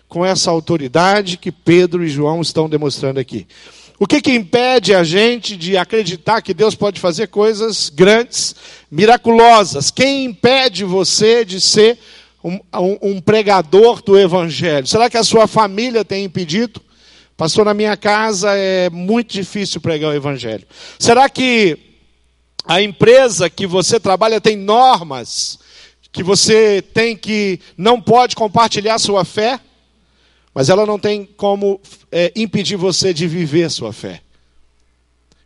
com 0.07 0.25
essa 0.25 0.49
autoridade 0.49 1.37
que 1.37 1.51
Pedro 1.51 2.03
e 2.03 2.09
João 2.09 2.41
estão 2.41 2.69
demonstrando 2.69 3.19
aqui? 3.19 3.47
O 3.99 4.07
que 4.07 4.21
que 4.21 4.33
impede 4.33 4.93
a 4.93 5.03
gente 5.03 5.57
de 5.57 5.75
acreditar 5.75 6.41
que 6.41 6.53
Deus 6.53 6.73
pode 6.73 7.01
fazer 7.01 7.27
coisas 7.27 7.89
grandes, 7.89 8.55
miraculosas? 8.89 9.91
Quem 9.91 10.23
impede 10.23 10.85
você 10.85 11.43
de 11.43 11.59
ser 11.59 11.99
um, 12.41 12.59
um, 12.73 12.97
um 13.01 13.21
pregador 13.21 14.01
do 14.01 14.17
evangelho? 14.17 14.87
Será 14.87 15.09
que 15.09 15.17
a 15.17 15.23
sua 15.23 15.47
família 15.47 16.05
tem 16.05 16.23
impedido? 16.23 16.81
Pastor, 17.39 17.63
na 17.63 17.73
minha 17.73 17.95
casa 17.95 18.53
é 18.53 18.89
muito 18.89 19.31
difícil 19.31 19.79
pregar 19.79 20.11
o 20.11 20.13
evangelho. 20.13 20.67
Será 20.99 21.29
que 21.29 21.77
a 22.65 22.81
empresa 22.81 23.49
que 23.49 23.65
você 23.65 23.97
trabalha 23.97 24.41
tem 24.41 24.57
normas 24.57 25.57
que 26.11 26.21
você 26.21 26.81
tem 26.81 27.15
que 27.15 27.61
não 27.77 28.01
pode 28.01 28.35
compartilhar 28.35 28.99
sua 28.99 29.23
fé, 29.23 29.57
mas 30.53 30.67
ela 30.67 30.85
não 30.85 30.99
tem 30.99 31.25
como 31.37 31.79
é, 32.11 32.29
impedir 32.35 32.75
você 32.75 33.13
de 33.13 33.25
viver 33.25 33.71
sua 33.71 33.93
fé. 33.93 34.19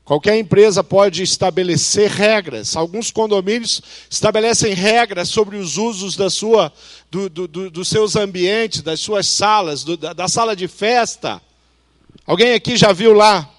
Qualquer 0.03 0.35
empresa 0.39 0.83
pode 0.83 1.21
estabelecer 1.21 2.09
regras. 2.09 2.75
Alguns 2.75 3.11
condomínios 3.11 3.79
estabelecem 4.09 4.73
regras 4.73 5.29
sobre 5.29 5.57
os 5.57 5.77
usos 5.77 6.15
da 6.15 6.31
sua, 6.31 6.73
do, 7.11 7.29
do, 7.29 7.47
do, 7.47 7.69
dos 7.69 7.87
seus 7.87 8.15
ambientes, 8.15 8.81
das 8.81 8.99
suas 8.99 9.27
salas, 9.27 9.83
da, 9.83 10.13
da, 10.13 10.27
sala 10.27 10.55
de 10.55 10.67
festa. 10.67 11.39
Alguém 12.25 12.53
aqui 12.53 12.77
já 12.77 12.93
viu 12.93 13.13
lá 13.13 13.49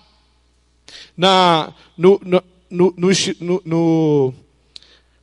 na, 1.16 1.73
no, 1.96 2.20
no, 2.25 2.42
no, 2.70 3.62
no 3.64 4.34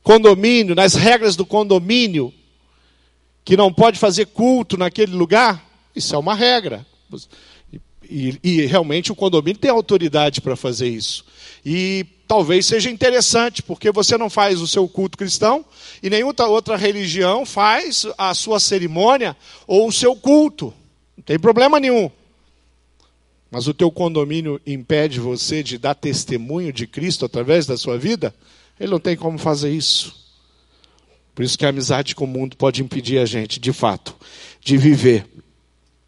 condomínio, 0.02 0.74
nas 0.74 0.94
regras 0.94 1.36
do 1.36 1.44
condomínio, 1.44 2.32
que 3.44 3.56
não 3.56 3.72
pode 3.72 3.98
fazer 3.98 4.26
culto 4.26 4.76
naquele 4.76 5.12
lugar? 5.12 5.64
Isso 5.94 6.14
é 6.14 6.18
uma 6.18 6.34
regra. 6.34 6.86
E, 8.08 8.38
e, 8.42 8.66
realmente 8.66 9.10
o 9.12 9.16
condomínio 9.16 9.58
tem 9.58 9.70
autoridade 9.70 10.40
para 10.40 10.56
fazer 10.56 10.88
isso. 10.88 11.24
E 11.64 12.04
talvez 12.26 12.66
seja 12.66 12.90
interessante, 12.90 13.62
porque 13.62 13.90
você 13.90 14.16
não 14.16 14.30
faz 14.30 14.60
o 14.60 14.66
seu 14.66 14.88
culto 14.88 15.18
cristão 15.18 15.64
e 16.02 16.10
nenhuma 16.10 16.46
outra 16.46 16.76
religião 16.76 17.44
faz 17.44 18.06
a 18.16 18.34
sua 18.34 18.58
cerimônia 18.60 19.36
ou 19.66 19.88
o 19.88 19.92
seu 19.92 20.14
culto. 20.14 20.72
Não 21.16 21.24
tem 21.24 21.38
problema 21.38 21.78
nenhum. 21.78 22.10
Mas 23.52 23.68
o 23.68 23.74
teu 23.74 23.90
condomínio 23.90 24.58
impede 24.66 25.20
você 25.20 25.62
de 25.62 25.76
dar 25.76 25.94
testemunho 25.94 26.72
de 26.72 26.86
Cristo 26.86 27.26
através 27.26 27.66
da 27.66 27.76
sua 27.76 27.98
vida? 27.98 28.34
Ele 28.80 28.90
não 28.90 28.98
tem 28.98 29.14
como 29.14 29.36
fazer 29.36 29.70
isso. 29.70 30.16
Por 31.34 31.44
isso 31.44 31.58
que 31.58 31.66
a 31.66 31.68
amizade 31.68 32.14
com 32.14 32.24
o 32.24 32.28
mundo 32.28 32.56
pode 32.56 32.82
impedir 32.82 33.18
a 33.18 33.26
gente, 33.26 33.60
de 33.60 33.70
fato, 33.70 34.16
de 34.58 34.78
viver 34.78 35.26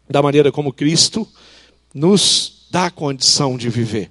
da 0.09 0.23
maneira 0.23 0.51
como 0.51 0.73
Cristo 0.73 1.27
nos 1.93 2.65
dá 2.71 2.89
condição 2.89 3.57
de 3.57 3.69
viver. 3.69 4.09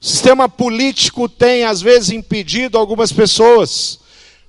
O 0.00 0.04
sistema 0.04 0.48
político 0.48 1.28
tem, 1.28 1.62
às 1.62 1.80
vezes, 1.80 2.10
impedido 2.10 2.76
algumas 2.76 3.12
pessoas. 3.12 4.00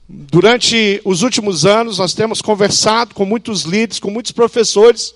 Durante 0.10 1.00
os 1.06 1.22
últimos 1.22 1.64
anos, 1.64 2.00
nós 2.00 2.16
temos 2.16 2.42
conversado 2.42 3.14
com 3.14 3.24
muitos 3.24 3.64
líderes, 3.64 4.00
com 4.00 4.10
muitos 4.10 4.32
professores, 4.32 5.14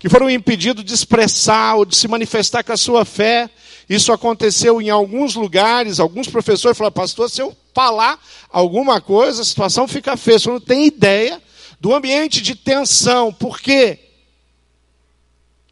que 0.00 0.08
foram 0.08 0.30
impedidos 0.30 0.82
de 0.82 0.94
expressar 0.94 1.76
ou 1.76 1.84
de 1.84 1.94
se 1.94 2.08
manifestar 2.08 2.64
com 2.64 2.72
a 2.72 2.76
sua 2.76 3.04
fé. 3.04 3.50
Isso 3.86 4.10
aconteceu 4.12 4.80
em 4.80 4.88
alguns 4.88 5.34
lugares, 5.34 6.00
alguns 6.00 6.26
professores 6.26 6.76
falaram, 6.76 6.94
pastor, 6.94 7.28
se 7.28 7.42
eu 7.42 7.54
falar 7.74 8.18
alguma 8.48 8.98
coisa, 8.98 9.42
a 9.42 9.44
situação 9.44 9.86
fica 9.86 10.16
feia. 10.16 10.38
Você 10.38 10.48
não 10.48 10.58
tem 10.58 10.86
ideia 10.86 11.40
do 11.78 11.94
ambiente 11.94 12.40
de 12.40 12.54
tensão. 12.54 13.30
Por 13.30 13.60
quê? 13.60 13.98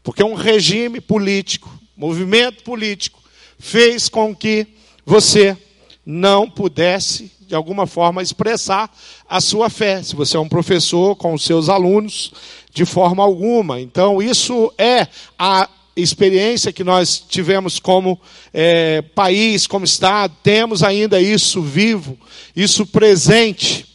Porque 0.03 0.23
um 0.23 0.35
regime 0.35 1.01
político, 1.01 1.67
movimento 1.97 2.61
político, 2.61 3.19
fez 3.57 4.07
com 4.07 4.35
que 4.35 4.67
você 5.03 5.57
não 6.05 6.47
pudesse, 6.47 7.31
de 7.47 7.55
alguma 7.55 7.87
forma, 7.87 8.21
expressar 8.21 8.95
a 9.27 9.41
sua 9.41 9.71
fé. 9.71 10.03
Se 10.03 10.15
você 10.15 10.37
é 10.37 10.39
um 10.39 10.47
professor 10.47 11.15
com 11.15 11.33
os 11.33 11.43
seus 11.43 11.67
alunos, 11.67 12.31
de 12.79 12.85
forma 12.85 13.21
alguma. 13.21 13.81
Então, 13.81 14.21
isso 14.21 14.73
é 14.77 15.05
a 15.37 15.67
experiência 15.97 16.71
que 16.71 16.81
nós 16.81 17.19
tivemos 17.19 17.77
como 17.77 18.17
é, 18.53 19.01
país, 19.01 19.67
como 19.67 19.83
Estado, 19.83 20.33
temos 20.41 20.81
ainda 20.81 21.19
isso 21.19 21.61
vivo, 21.61 22.17
isso 22.55 22.85
presente, 22.87 23.85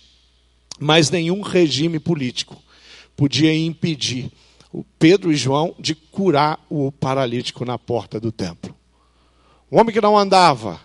mas 0.79 1.11
nenhum 1.11 1.41
regime 1.41 1.99
político 1.99 2.63
podia 3.17 3.57
impedir 3.57 4.31
o 4.71 4.85
Pedro 4.99 5.33
e 5.33 5.35
João 5.35 5.75
de 5.79 5.95
curar 5.95 6.63
o 6.69 6.93
paralítico 6.93 7.65
na 7.65 7.79
porta 7.79 8.21
do 8.21 8.31
templo. 8.31 8.77
Um 9.73 9.81
homem 9.81 9.95
que 9.95 10.01
não 10.01 10.19
andava 10.19 10.79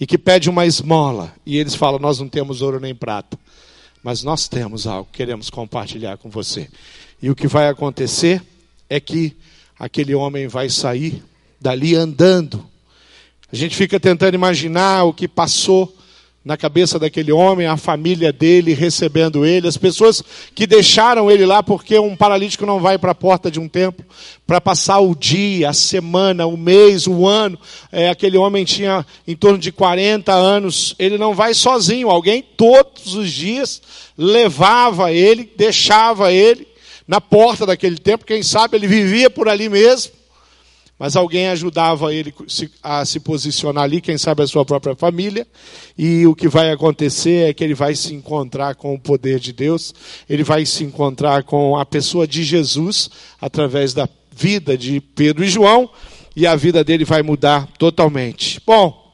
e 0.00 0.06
que 0.06 0.16
pede 0.16 0.48
uma 0.48 0.64
esmola, 0.64 1.34
e 1.44 1.58
eles 1.58 1.74
falam: 1.74 1.98
Nós 1.98 2.18
não 2.18 2.28
temos 2.28 2.62
ouro 2.62 2.80
nem 2.80 2.94
prata, 2.94 3.38
mas 4.02 4.22
nós 4.22 4.48
temos 4.48 4.86
algo, 4.86 5.08
queremos 5.12 5.48
compartilhar 5.48 6.16
com 6.16 6.28
você. 6.28 6.68
E 7.20 7.30
o 7.30 7.36
que 7.36 7.46
vai 7.46 7.68
acontecer 7.68 8.42
é 8.88 8.98
que 8.98 9.36
aquele 9.78 10.14
homem 10.14 10.48
vai 10.48 10.68
sair 10.68 11.22
dali 11.60 11.94
andando. 11.94 12.66
A 13.52 13.56
gente 13.56 13.76
fica 13.76 14.00
tentando 14.00 14.34
imaginar 14.34 15.04
o 15.04 15.12
que 15.12 15.28
passou 15.28 15.96
na 16.44 16.56
cabeça 16.56 16.98
daquele 16.98 17.30
homem, 17.30 17.68
a 17.68 17.76
família 17.76 18.32
dele 18.32 18.74
recebendo 18.74 19.46
ele, 19.46 19.68
as 19.68 19.76
pessoas 19.76 20.22
que 20.54 20.66
deixaram 20.66 21.30
ele 21.30 21.46
lá 21.46 21.62
porque 21.62 21.96
um 21.98 22.16
paralítico 22.16 22.66
não 22.66 22.80
vai 22.80 22.98
para 22.98 23.12
a 23.12 23.14
porta 23.14 23.48
de 23.48 23.60
um 23.60 23.68
templo 23.68 24.04
para 24.44 24.60
passar 24.60 24.98
o 24.98 25.14
dia, 25.14 25.70
a 25.70 25.72
semana, 25.72 26.44
o 26.46 26.56
mês, 26.56 27.06
o 27.06 27.26
ano. 27.26 27.56
É, 27.92 28.08
aquele 28.08 28.36
homem 28.36 28.64
tinha 28.64 29.06
em 29.26 29.36
torno 29.36 29.58
de 29.58 29.70
40 29.70 30.32
anos, 30.32 30.96
ele 30.98 31.16
não 31.16 31.32
vai 31.32 31.54
sozinho, 31.54 32.10
alguém 32.10 32.42
todos 32.42 33.14
os 33.14 33.30
dias 33.30 33.80
levava 34.18 35.12
ele, 35.12 35.48
deixava 35.56 36.32
ele 36.32 36.66
na 37.06 37.20
porta 37.20 37.64
daquele 37.64 37.98
templo, 37.98 38.26
quem 38.26 38.42
sabe 38.42 38.76
ele 38.76 38.88
vivia 38.88 39.30
por 39.30 39.48
ali 39.48 39.68
mesmo 39.68 40.21
mas 41.02 41.16
alguém 41.16 41.48
ajudava 41.48 42.14
ele 42.14 42.32
a 42.80 43.04
se 43.04 43.18
posicionar 43.18 43.82
ali, 43.82 44.00
quem 44.00 44.16
sabe 44.16 44.44
a 44.44 44.46
sua 44.46 44.64
própria 44.64 44.94
família, 44.94 45.44
e 45.98 46.24
o 46.28 46.32
que 46.32 46.46
vai 46.46 46.70
acontecer 46.70 47.50
é 47.50 47.52
que 47.52 47.64
ele 47.64 47.74
vai 47.74 47.96
se 47.96 48.14
encontrar 48.14 48.76
com 48.76 48.94
o 48.94 49.00
poder 49.00 49.40
de 49.40 49.52
Deus, 49.52 49.92
ele 50.30 50.44
vai 50.44 50.64
se 50.64 50.84
encontrar 50.84 51.42
com 51.42 51.76
a 51.76 51.84
pessoa 51.84 52.24
de 52.24 52.44
Jesus 52.44 53.10
através 53.40 53.92
da 53.92 54.08
vida 54.30 54.78
de 54.78 55.00
Pedro 55.00 55.42
e 55.42 55.48
João, 55.48 55.90
e 56.36 56.46
a 56.46 56.54
vida 56.54 56.84
dele 56.84 57.04
vai 57.04 57.20
mudar 57.20 57.66
totalmente. 57.76 58.62
Bom, 58.64 59.12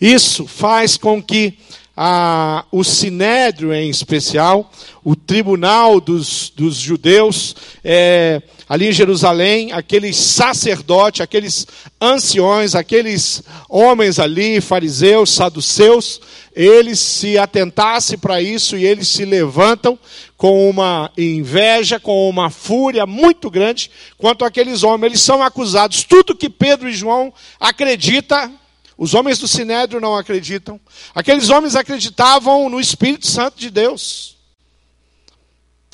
isso 0.00 0.44
faz 0.44 0.96
com 0.96 1.22
que 1.22 1.56
a, 2.02 2.64
o 2.72 2.82
Sinédrio, 2.82 3.74
em 3.74 3.90
especial, 3.90 4.72
o 5.04 5.14
tribunal 5.14 6.00
dos, 6.00 6.50
dos 6.56 6.76
judeus, 6.76 7.54
é, 7.84 8.40
ali 8.66 8.88
em 8.88 8.92
Jerusalém, 8.92 9.72
aqueles 9.72 10.16
sacerdotes, 10.16 11.20
aqueles 11.20 11.66
anciões, 12.00 12.74
aqueles 12.74 13.42
homens 13.68 14.18
ali, 14.18 14.62
fariseus, 14.62 15.28
saduceus, 15.28 16.22
eles 16.56 16.98
se 16.98 17.36
atentassem 17.36 18.16
para 18.16 18.40
isso 18.40 18.78
e 18.78 18.86
eles 18.86 19.06
se 19.06 19.26
levantam 19.26 19.98
com 20.38 20.70
uma 20.70 21.12
inveja, 21.18 22.00
com 22.00 22.30
uma 22.30 22.48
fúria 22.48 23.04
muito 23.04 23.50
grande 23.50 23.90
quanto 24.16 24.46
àqueles 24.46 24.82
homens. 24.82 25.10
Eles 25.10 25.20
são 25.20 25.42
acusados. 25.42 26.02
Tudo 26.02 26.34
que 26.34 26.48
Pedro 26.48 26.88
e 26.88 26.94
João 26.94 27.30
acreditam 27.60 28.58
os 29.00 29.14
homens 29.14 29.38
do 29.38 29.48
Sinédrio 29.48 29.98
não 29.98 30.14
acreditam. 30.14 30.78
Aqueles 31.14 31.48
homens 31.48 31.74
acreditavam 31.74 32.68
no 32.68 32.78
Espírito 32.78 33.26
Santo 33.26 33.58
de 33.58 33.70
Deus. 33.70 34.36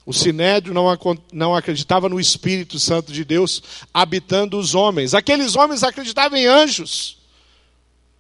O 0.04 0.12
Sinédrio 0.12 0.74
não, 0.74 0.98
não 1.32 1.54
acreditava 1.54 2.08
no 2.08 2.18
Espírito 2.18 2.80
Santo 2.80 3.12
de 3.12 3.24
Deus 3.24 3.62
habitando 3.94 4.58
os 4.58 4.74
homens. 4.74 5.14
Aqueles 5.14 5.54
homens 5.54 5.84
acreditavam 5.84 6.36
em 6.36 6.46
anjos. 6.46 7.18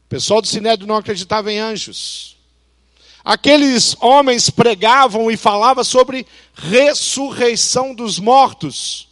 O 0.06 0.08
pessoal 0.08 0.40
do 0.40 0.46
Sinédrio 0.46 0.86
não 0.86 0.94
acreditava 0.94 1.52
em 1.52 1.58
anjos. 1.58 2.36
Aqueles 3.24 3.96
homens 4.00 4.50
pregavam 4.50 5.28
e 5.28 5.36
falavam 5.36 5.82
sobre 5.82 6.24
ressurreição 6.54 7.92
dos 7.92 8.20
mortos. 8.20 9.08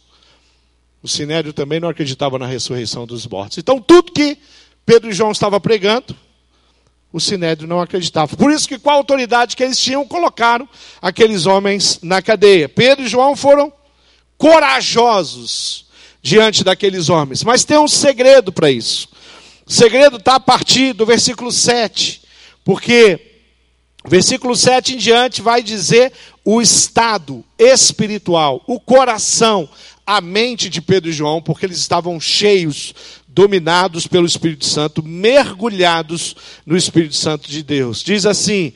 O 1.03 1.07
Sinédrio 1.09 1.51
também 1.51 1.81
não 1.81 1.89
acreditava 1.89 2.39
na 2.39 2.47
ressurreição 2.47 3.05
dos 3.05 3.27
mortos. 3.27 3.57
Então, 3.57 3.81
tudo 3.81 4.13
que 4.13 4.37
Pedro 4.85 5.09
e 5.09 5.13
João 5.13 5.31
estavam 5.31 5.59
pregando, 5.59 6.15
o 7.11 7.19
Sinédrio 7.19 7.67
não 7.67 7.81
acreditava. 7.81 8.35
Por 8.35 8.51
isso 8.51 8.67
que 8.67 8.77
com 8.77 8.89
a 8.89 8.93
autoridade 8.93 9.55
que 9.55 9.63
eles 9.63 9.79
tinham, 9.79 10.05
colocaram 10.05 10.67
aqueles 11.01 11.45
homens 11.45 11.99
na 12.01 12.21
cadeia. 12.21 12.67
Pedro 12.67 13.05
e 13.05 13.07
João 13.07 13.35
foram 13.35 13.71
corajosos 14.37 15.85
diante 16.21 16.63
daqueles 16.63 17.07
homens. 17.07 17.43
Mas 17.43 17.63
tem 17.63 17.77
um 17.77 17.87
segredo 17.87 18.51
para 18.51 18.69
isso. 18.69 19.07
O 19.65 19.71
segredo 19.71 20.17
está 20.17 20.35
a 20.35 20.39
partir 20.39 20.93
do 20.93 21.05
versículo 21.05 21.51
7. 21.51 22.21
Porque 22.65 23.19
o 24.05 24.09
versículo 24.09 24.55
7 24.55 24.95
em 24.95 24.97
diante 24.97 25.41
vai 25.41 25.63
dizer 25.63 26.11
o 26.43 26.61
estado 26.61 27.43
espiritual, 27.57 28.61
o 28.67 28.79
coração, 28.79 29.67
a 30.05 30.21
mente 30.21 30.69
de 30.69 30.81
Pedro 30.81 31.09
e 31.09 31.13
João, 31.13 31.41
porque 31.41 31.65
eles 31.65 31.79
estavam 31.79 32.19
cheios 32.19 32.93
dominados 33.35 34.07
pelo 34.07 34.25
Espírito 34.25 34.65
Santo, 34.65 35.03
mergulhados 35.03 36.33
no 36.65 36.77
Espírito 36.77 37.17
Santo 37.17 37.51
de 37.51 37.61
Deus. 37.61 38.01
Diz 38.01 38.25
assim: 38.25 38.71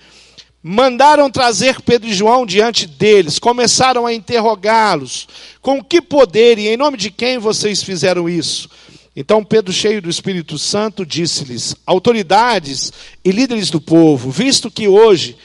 mandaram 0.62 1.32
trazer 1.32 1.82
Pedro 1.82 2.10
e 2.10 2.14
João 2.14 2.46
diante 2.46 2.86
deles, 2.86 3.40
começaram 3.40 4.06
a 4.06 4.14
interrogá-los: 4.14 5.30
com 5.62 5.82
que 5.82 6.02
poder 6.02 6.60
e 6.60 6.68
em 6.68 6.76
nome 6.76 6.98
de 6.98 7.10
quem 7.10 7.38
vocês 7.38 7.82
fizeram 7.82 8.28
isso? 8.28 8.70
Então 9.16 9.46
Pedro, 9.46 9.72
cheio 9.72 10.02
do 10.02 10.10
Espírito 10.10 10.58
Santo, 10.60 11.06
disse-lhes: 11.06 11.74
autoridades 11.86 12.92
e 13.24 13.32
líderes 13.32 13.70
do 13.70 13.80
povo, 13.80 14.30
visto 14.30 14.70
que 14.70 14.90
hoje 14.90 15.38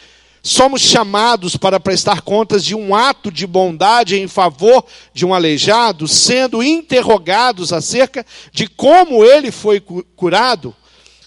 somos 0.47 0.83
chamados 0.83 1.57
para 1.57 1.81
prestar 1.81 2.21
contas 2.21 2.63
de 2.63 2.75
um 2.75 2.95
ato 2.95 3.33
de 3.33 3.47
bondade 3.47 4.21
em 4.21 4.29
favor 4.29 4.85
de 5.15 5.25
um 5.25 5.33
aleijado, 5.33 6.07
sendo 6.07 6.63
interrogados 6.63 7.73
acerca 7.73 8.27
de 8.53 8.69
como 8.69 9.25
ele 9.25 9.51
foi 9.51 9.81
curado, 9.81 10.77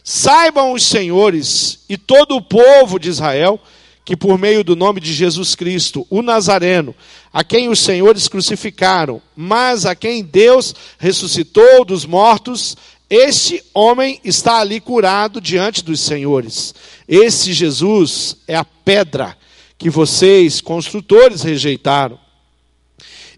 saibam 0.04 0.72
os 0.72 0.86
senhores 0.86 1.80
e 1.90 1.98
todo 1.98 2.36
o 2.36 2.42
povo 2.44 3.00
de 3.00 3.10
Israel 3.10 3.60
que 4.06 4.16
por 4.16 4.38
meio 4.38 4.64
do 4.64 4.74
nome 4.74 5.02
de 5.02 5.12
Jesus 5.12 5.54
Cristo, 5.54 6.08
o 6.10 6.22
Nazareno, 6.22 6.96
a 7.34 7.44
quem 7.44 7.68
os 7.68 7.80
senhores 7.80 8.30
crucificaram, 8.30 9.22
mas 9.36 9.86
a 9.86 9.94
quem 9.96 10.24
Deus 10.24 10.74
ressuscitou 10.98 11.84
dos 11.84 12.06
mortos, 12.06 12.78
este 13.10 13.64
homem 13.74 14.20
está 14.24 14.60
ali 14.60 14.82
curado 14.82 15.40
diante 15.40 15.84
dos 15.84 16.02
senhores. 16.02 16.76
Esse 17.08 17.54
Jesus 17.54 18.38
é 18.48 18.56
a 18.56 18.66
pedra 18.66 19.38
que 19.78 19.90
vocês, 19.90 20.60
construtores, 20.60 21.42
rejeitaram 21.42 22.20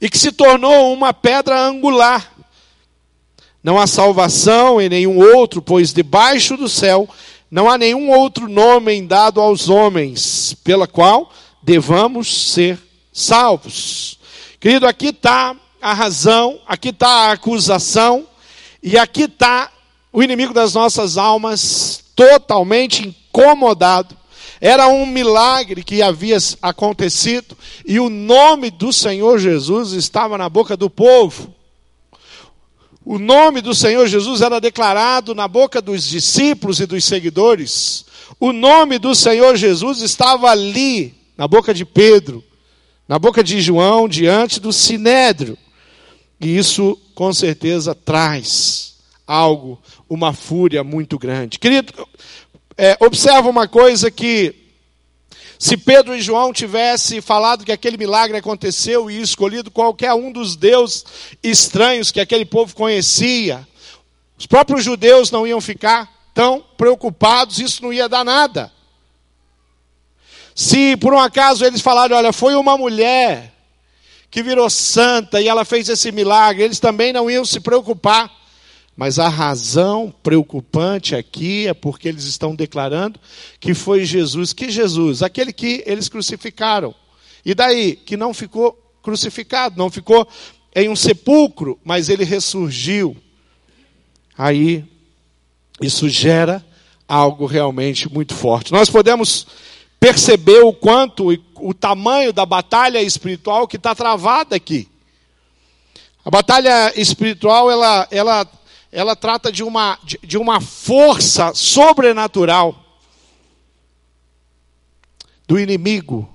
e 0.01 0.09
que 0.09 0.17
se 0.17 0.31
tornou 0.31 0.93
uma 0.93 1.13
pedra 1.13 1.59
angular. 1.61 2.33
Não 3.63 3.77
há 3.77 3.85
salvação 3.85 4.81
em 4.81 4.89
nenhum 4.89 5.19
outro, 5.35 5.61
pois 5.61 5.93
debaixo 5.93 6.55
do 6.55 6.69
céu 6.69 7.07
não 7.51 7.69
há 7.69 7.77
nenhum 7.77 8.09
outro 8.09 8.47
nome 8.47 9.01
dado 9.01 9.41
aos 9.41 9.69
homens 9.69 10.55
pela 10.63 10.87
qual 10.87 11.31
devamos 11.61 12.51
ser 12.51 12.79
salvos. 13.11 14.17
Querido, 14.59 14.87
aqui 14.87 15.07
está 15.07 15.55
a 15.81 15.93
razão, 15.93 16.59
aqui 16.67 16.89
está 16.89 17.07
a 17.07 17.31
acusação, 17.33 18.27
e 18.81 18.97
aqui 18.97 19.23
está 19.23 19.71
o 20.11 20.23
inimigo 20.23 20.53
das 20.53 20.73
nossas 20.73 21.17
almas 21.17 22.03
totalmente 22.15 23.07
incomodado. 23.07 24.17
Era 24.61 24.87
um 24.87 25.05
milagre 25.05 25.83
que 25.83 26.01
havia 26.01 26.37
acontecido, 26.61 27.57
e 27.85 27.99
o 27.99 28.09
nome 28.09 28.69
do 28.69 28.91
Senhor 28.91 29.39
Jesus 29.39 29.93
estava 29.93 30.37
na 30.37 30.49
boca 30.49 30.75
do 30.75 30.89
povo. 30.89 31.53
O 33.05 33.17
nome 33.17 33.61
do 33.61 33.73
Senhor 33.73 34.05
Jesus 34.07 34.41
era 34.41 34.59
declarado 34.59 35.33
na 35.33 35.47
boca 35.47 35.81
dos 35.81 36.05
discípulos 36.05 36.79
e 36.79 36.85
dos 36.85 37.05
seguidores. 37.05 38.05
O 38.39 38.51
nome 38.51 38.99
do 38.99 39.15
Senhor 39.15 39.55
Jesus 39.55 40.01
estava 40.01 40.49
ali, 40.49 41.15
na 41.37 41.47
boca 41.47 41.73
de 41.73 41.85
Pedro, 41.85 42.43
na 43.07 43.17
boca 43.17 43.43
de 43.43 43.61
João, 43.61 44.07
diante 44.07 44.59
do 44.59 44.73
sinédrio. 44.73 45.57
E 46.39 46.57
isso, 46.57 46.97
com 47.13 47.33
certeza, 47.33 47.93
traz 47.93 48.95
algo, 49.27 49.79
uma 50.09 50.33
fúria 50.33 50.83
muito 50.83 51.19
grande. 51.19 51.59
Querido, 51.59 52.07
é, 52.77 52.97
observa 52.99 53.49
uma 53.49 53.67
coisa 53.67 54.09
que 54.09 54.55
se 55.59 55.75
Pedro 55.75 56.15
e 56.15 56.21
João 56.21 56.53
tivessem 56.53 57.19
falado 57.19 57.65
que 57.65 57.71
aquele 57.71 57.97
milagre 57.97 58.37
aconteceu 58.37 59.11
e 59.11 59.19
escolhido 59.19 59.69
qualquer 59.69 60.13
um 60.13 60.31
dos 60.31 60.55
deuses 60.55 61.03
estranhos 61.43 62.11
que 62.11 62.21
aquele 62.21 62.45
povo 62.45 62.73
conhecia, 62.73 63.67
os 64.37 64.45
próprios 64.45 64.85
judeus 64.85 65.29
não 65.29 65.45
iam 65.45 65.59
ficar 65.59 66.09
tão 66.33 66.63
preocupados, 66.77 67.59
isso 67.59 67.83
não 67.83 67.91
ia 67.91 68.07
dar 68.07 68.23
nada. 68.23 68.71
Se 70.55 70.95
por 70.95 71.13
um 71.13 71.19
acaso 71.19 71.65
eles 71.65 71.81
falaram, 71.81 72.15
olha, 72.15 72.31
foi 72.31 72.55
uma 72.55 72.77
mulher 72.77 73.53
que 74.29 74.43
virou 74.43 74.69
santa 74.69 75.41
e 75.41 75.47
ela 75.47 75.65
fez 75.65 75.89
esse 75.89 76.11
milagre, 76.11 76.63
eles 76.63 76.79
também 76.79 77.11
não 77.11 77.29
iam 77.29 77.43
se 77.45 77.59
preocupar. 77.59 78.31
Mas 78.95 79.17
a 79.17 79.29
razão 79.29 80.13
preocupante 80.21 81.15
aqui 81.15 81.67
é 81.67 81.73
porque 81.73 82.07
eles 82.07 82.25
estão 82.25 82.53
declarando 82.53 83.17
que 83.59 83.73
foi 83.73 84.03
Jesus. 84.03 84.51
Que 84.51 84.69
Jesus? 84.69 85.23
Aquele 85.23 85.53
que 85.53 85.81
eles 85.85 86.09
crucificaram. 86.09 86.93
E 87.45 87.55
daí? 87.55 87.95
Que 87.95 88.17
não 88.17 88.33
ficou 88.33 88.77
crucificado, 89.01 89.77
não 89.77 89.89
ficou 89.89 90.27
em 90.75 90.89
um 90.89 90.95
sepulcro, 90.95 91.79
mas 91.83 92.09
ele 92.09 92.25
ressurgiu. 92.25 93.15
Aí, 94.37 94.85
isso 95.81 96.09
gera 96.09 96.65
algo 97.07 97.45
realmente 97.45 98.11
muito 98.11 98.33
forte. 98.35 98.71
Nós 98.71 98.89
podemos 98.89 99.47
perceber 99.99 100.59
o 100.59 100.73
quanto, 100.73 101.31
o 101.61 101.73
tamanho 101.73 102.33
da 102.33 102.45
batalha 102.45 103.01
espiritual 103.01 103.67
que 103.67 103.77
está 103.77 103.93
travada 103.93 104.55
aqui. 104.55 104.87
A 106.23 106.29
batalha 106.29 106.93
espiritual, 106.99 107.71
ela, 107.71 108.07
ela 108.11 108.47
ela 108.91 109.15
trata 109.15 109.51
de 109.51 109.63
uma, 109.63 109.99
de, 110.03 110.19
de 110.23 110.37
uma 110.37 110.59
força 110.59 111.53
sobrenatural 111.53 112.75
do 115.47 115.59
inimigo 115.59 116.27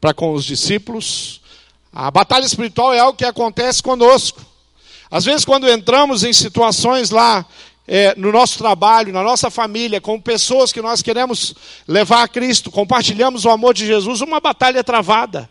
para 0.00 0.14
com 0.14 0.32
os 0.32 0.44
discípulos. 0.44 1.40
A 1.92 2.10
batalha 2.10 2.44
espiritual 2.44 2.94
é 2.94 3.00
algo 3.00 3.18
que 3.18 3.24
acontece 3.24 3.82
conosco. 3.82 4.44
Às 5.10 5.24
vezes, 5.24 5.44
quando 5.44 5.68
entramos 5.68 6.22
em 6.22 6.32
situações 6.32 7.10
lá 7.10 7.44
é, 7.90 8.14
no 8.16 8.30
nosso 8.30 8.58
trabalho, 8.58 9.14
na 9.14 9.22
nossa 9.22 9.50
família, 9.50 9.98
com 9.98 10.20
pessoas 10.20 10.70
que 10.70 10.82
nós 10.82 11.00
queremos 11.00 11.54
levar 11.88 12.22
a 12.22 12.28
Cristo, 12.28 12.70
compartilhamos 12.70 13.46
o 13.46 13.48
amor 13.48 13.72
de 13.72 13.86
Jesus, 13.86 14.20
uma 14.20 14.38
batalha 14.38 14.84
travada. 14.84 15.48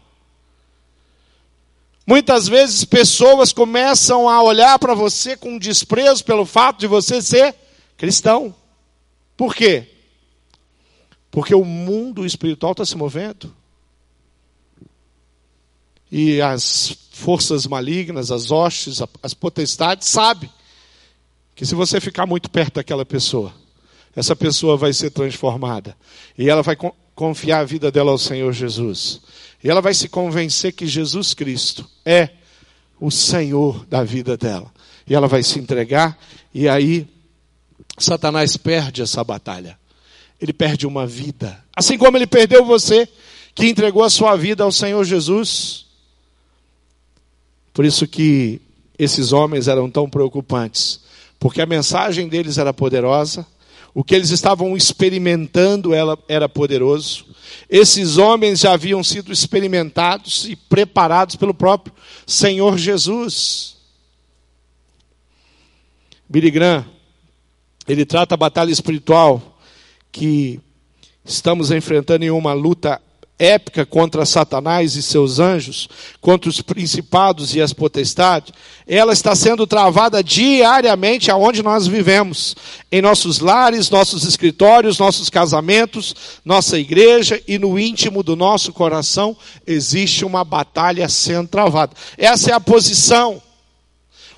Muitas 2.06 2.48
vezes 2.48 2.86
pessoas 2.86 3.52
começam 3.52 4.30
a 4.30 4.42
olhar 4.44 4.78
para 4.78 4.94
você 4.94 5.36
com 5.36 5.58
desprezo 5.58 6.24
pelo 6.24 6.46
fato 6.46 6.80
de 6.80 6.86
você 6.86 7.24
ser 7.24 7.56
cristão. 7.98 8.54
Por 9.36 9.56
quê? 9.56 9.88
Porque 11.32 11.56
o 11.56 11.66
mundo 11.66 12.24
espiritual 12.24 12.74
está 12.74 12.86
se 12.86 12.96
movendo. 12.96 13.54
E 16.10 16.40
as 16.40 16.96
forças 17.12 17.66
malignas, 17.66 18.32
as 18.32 18.52
hostes, 18.52 19.02
as 19.24 19.34
potestades, 19.34 20.08
sabem 20.08 20.50
que 21.58 21.66
se 21.66 21.74
você 21.74 22.00
ficar 22.00 22.28
muito 22.28 22.52
perto 22.52 22.76
daquela 22.76 23.04
pessoa, 23.04 23.52
essa 24.16 24.36
pessoa 24.36 24.78
vai 24.78 24.94
ser 24.94 25.10
transformada. 25.10 25.98
E 26.38 26.48
ela 26.48 26.62
vai 26.62 26.78
confiar 27.16 27.62
a 27.62 27.64
vida 27.64 27.92
dela 27.92 28.12
ao 28.12 28.18
Senhor 28.20 28.54
Jesus. 28.54 29.20
E 29.64 29.70
ela 29.70 29.82
vai 29.82 29.96
se 29.96 30.08
convencer 30.08 30.72
que 30.72 30.86
Jesus 30.86 31.34
Cristo 31.34 31.90
é 32.06 32.30
o 33.02 33.10
Senhor 33.10 33.84
da 33.88 34.04
vida 34.04 34.38
dela. 34.38 34.72
E 35.08 35.16
ela 35.16 35.28
vai 35.28 35.42
se 35.42 35.58
entregar, 35.58 36.16
e 36.54 36.70
aí 36.70 37.08
Satanás 37.98 38.56
perde 38.56 39.02
essa 39.02 39.24
batalha. 39.24 39.80
Ele 40.40 40.54
perde 40.54 40.86
uma 40.86 41.08
vida. 41.08 41.58
Assim 41.76 41.98
como 41.98 42.18
ele 42.18 42.28
perdeu 42.28 42.64
você, 42.66 43.10
que 43.56 43.66
entregou 43.66 44.04
a 44.04 44.12
sua 44.12 44.36
vida 44.36 44.64
ao 44.64 44.72
Senhor 44.72 45.04
Jesus. 45.04 45.88
Por 47.74 47.84
isso 47.84 48.08
que 48.08 48.62
esses 49.00 49.32
homens 49.32 49.68
eram 49.68 49.90
tão 49.90 50.08
preocupantes, 50.08 51.07
porque 51.40 51.62
a 51.62 51.66
mensagem 51.66 52.28
deles 52.28 52.58
era 52.58 52.74
poderosa, 52.74 53.46
o 53.94 54.04
que 54.04 54.14
eles 54.14 54.30
estavam 54.30 54.78
experimentando 54.78 55.92
era 56.28 56.48
poderoso. 56.48 57.26
Esses 57.70 58.18
homens 58.18 58.60
já 58.60 58.74
haviam 58.74 59.04
sido 59.04 59.32
experimentados 59.32 60.48
e 60.48 60.56
preparados 60.56 61.36
pelo 61.36 61.54
próprio 61.54 61.94
Senhor 62.26 62.78
Jesus. 62.78 63.78
Billy 66.30 66.52
Graham, 66.52 66.86
ele 67.88 68.06
trata 68.06 68.36
a 68.36 68.38
batalha 68.38 68.72
espiritual 68.72 69.58
que 70.12 70.60
estamos 71.24 71.72
enfrentando 71.72 72.24
em 72.24 72.30
uma 72.30 72.54
luta 72.54 73.02
épica 73.40 73.86
contra 73.86 74.26
Satanás 74.26 74.96
e 74.96 75.04
seus 75.04 75.40
anjos, 75.40 75.88
contra 76.20 76.50
os 76.50 76.62
principados 76.62 77.54
e 77.54 77.62
as 77.62 77.72
potestades, 77.72 78.52
ela 78.88 79.14
está 79.14 79.36
sendo 79.36 79.68
travada 79.68 80.24
diariamente 80.24 81.30
aonde 81.30 81.62
nós 81.62 81.86
vivemos, 81.86 82.56
em 82.92 83.02
nossos 83.02 83.40
lares, 83.40 83.90
nossos 83.90 84.24
escritórios, 84.24 84.98
nossos 84.98 85.30
casamentos, 85.30 86.16
nossa 86.44 86.80
igreja 86.80 87.42
e 87.48 87.60
no 87.60 87.78
íntimo 87.78 88.24
do 88.24 88.36
nosso 88.36 88.74
coração 88.74 89.38
existe 89.66 90.26
uma 90.26 90.44
batalha 90.44 91.08
sendo 91.08 91.48
travada. 91.48 91.94
Essa 92.18 92.52
é 92.52 92.54
a 92.54 92.60
posição. 92.60 93.42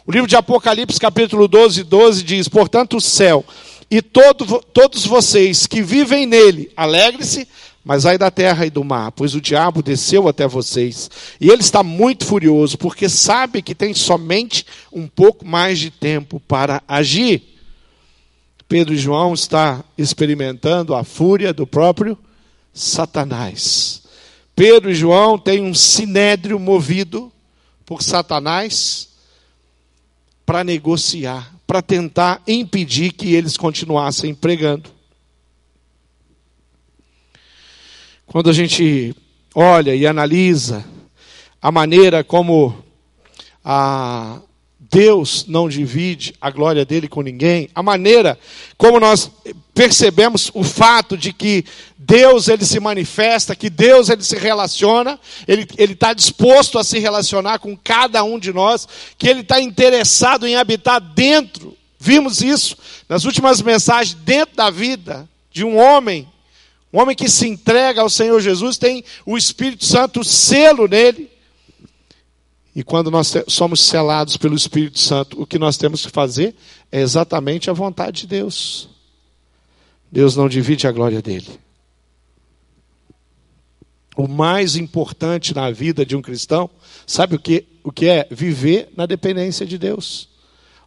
O 0.06 0.12
livro 0.12 0.28
de 0.28 0.36
Apocalipse, 0.36 1.00
capítulo 1.00 1.48
12, 1.48 1.84
12 1.84 2.24
diz: 2.24 2.48
Portanto, 2.48 2.98
o 2.98 3.02
céu 3.02 3.46
e 3.92 4.02
todo, 4.02 4.64
todos 4.72 5.06
vocês 5.06 5.66
que 5.66 5.82
vivem 5.82 6.26
nele, 6.26 6.72
alegre-se, 6.78 7.48
mas 7.84 8.06
ai 8.06 8.18
da 8.18 8.30
terra 8.30 8.66
e 8.66 8.70
do 8.70 8.84
mar, 8.84 9.12
pois 9.12 9.34
o 9.36 9.42
diabo 9.42 9.82
desceu 9.82 10.28
até 10.28 10.48
vocês. 10.48 11.10
E 11.40 11.50
ele 11.50 11.62
está 11.62 11.82
muito 11.82 12.26
furioso, 12.26 12.78
porque 12.78 13.08
sabe 13.08 13.62
que 13.62 13.74
tem 13.74 13.94
somente 13.94 14.66
um 14.92 15.08
pouco 15.08 15.46
mais 15.46 15.80
de 15.80 15.90
tempo 15.90 16.40
para 16.42 16.84
agir. 16.88 17.44
Pedro 18.68 18.94
e 18.94 18.98
João 18.98 19.34
está 19.34 19.84
experimentando 19.98 20.94
a 20.94 21.04
fúria 21.04 21.52
do 21.52 21.66
próprio 21.66 22.18
Satanás. 22.74 24.04
Pedro 24.56 24.92
e 24.92 24.96
João 24.96 25.40
têm 25.40 25.64
um 25.64 25.74
sinédrio 25.74 26.60
movido 26.60 27.32
por 27.86 28.04
Satanás 28.04 29.10
para 30.46 30.64
negociar, 30.64 31.56
para 31.66 31.82
tentar 31.82 32.44
impedir 32.48 33.14
que 33.14 33.34
eles 33.34 33.56
continuassem 33.56 34.36
pregando. 34.36 34.99
Quando 38.32 38.48
a 38.48 38.54
gente 38.54 39.16
olha 39.56 39.96
e 39.96 40.06
analisa 40.06 40.86
a 41.60 41.72
maneira 41.72 42.24
como 42.24 42.78
a 43.66 44.40
Deus 44.80 45.46
não 45.48 45.68
divide 45.68 46.36
a 46.40 46.52
glória 46.52 46.86
dele 46.86 47.08
com 47.08 47.24
ninguém, 47.24 47.70
a 47.74 47.82
maneira 47.82 48.38
como 48.78 49.00
nós 49.00 49.32
percebemos 49.74 50.52
o 50.54 50.64
fato 50.64 51.18
de 51.18 51.34
que 51.34 51.66
Deus 51.98 52.48
ele 52.48 52.64
se 52.66 52.80
manifesta, 52.80 53.56
que 53.56 53.68
Deus 53.68 54.10
ele 54.10 54.22
se 54.22 54.38
relaciona, 54.38 55.20
ele 55.48 55.66
está 55.80 56.14
disposto 56.14 56.78
a 56.78 56.84
se 56.84 57.00
relacionar 57.00 57.58
com 57.58 57.76
cada 57.76 58.24
um 58.24 58.38
de 58.38 58.54
nós, 58.54 58.88
que 59.18 59.28
ele 59.28 59.42
está 59.42 59.60
interessado 59.60 60.46
em 60.46 60.56
habitar 60.56 61.02
dentro. 61.02 61.76
Vimos 62.00 62.44
isso 62.44 62.78
nas 63.10 63.26
últimas 63.26 63.60
mensagens, 63.60 64.14
dentro 64.14 64.56
da 64.56 64.70
vida 64.70 65.28
de 65.52 65.64
um 65.64 65.80
homem, 65.80 66.28
um 66.92 67.00
homem 67.00 67.16
que 67.16 67.30
se 67.30 67.48
entrega 67.48 68.02
ao 68.02 68.10
Senhor 68.10 68.40
Jesus, 68.42 68.78
tem 68.78 69.04
o 69.26 69.38
Espírito 69.38 69.86
Santo, 69.86 70.24
selo 70.24 70.88
nele. 70.88 71.30
E 72.76 72.84
quando 72.84 73.12
nós 73.12 73.34
somos 73.48 73.82
selados 73.82 74.38
pelo 74.38 74.56
Espírito 74.56 75.00
Santo, 75.00 75.40
o 75.42 75.46
que 75.46 75.60
nós 75.60 75.78
temos 75.78 76.06
que 76.06 76.12
fazer 76.12 76.56
é 76.92 77.02
exatamente 77.02 77.70
a 77.70 77.74
vontade 77.74 78.22
de 78.22 78.28
Deus. 78.28 78.90
Deus 80.12 80.36
não 80.36 80.50
divide 80.50 80.88
a 80.88 80.92
glória 80.92 81.22
dele. 81.22 81.60
O 84.16 84.28
mais 84.28 84.76
importante 84.76 85.54
na 85.54 85.70
vida 85.70 86.06
de 86.06 86.16
um 86.16 86.22
cristão, 86.22 86.70
sabe 87.06 87.36
o 87.36 87.40
que, 87.40 87.66
o 87.84 87.92
que 87.92 88.08
é? 88.08 88.28
Viver 88.32 88.90
na 88.96 89.06
dependência 89.06 89.66
de 89.66 89.78
Deus, 89.78 90.28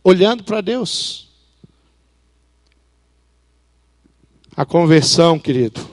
olhando 0.03 0.43
para 0.43 0.61
Deus. 0.61 1.29
A 4.57 4.67
conversão, 4.67 5.39
querido, 5.39 5.92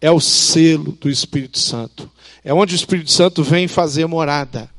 é 0.00 0.10
o 0.10 0.20
selo 0.20 0.92
do 1.00 1.10
Espírito 1.10 1.58
Santo. 1.58 2.10
É 2.44 2.52
onde 2.54 2.74
o 2.74 2.76
Espírito 2.76 3.10
Santo 3.10 3.42
vem 3.42 3.66
fazer 3.66 4.06
morada. 4.06 4.70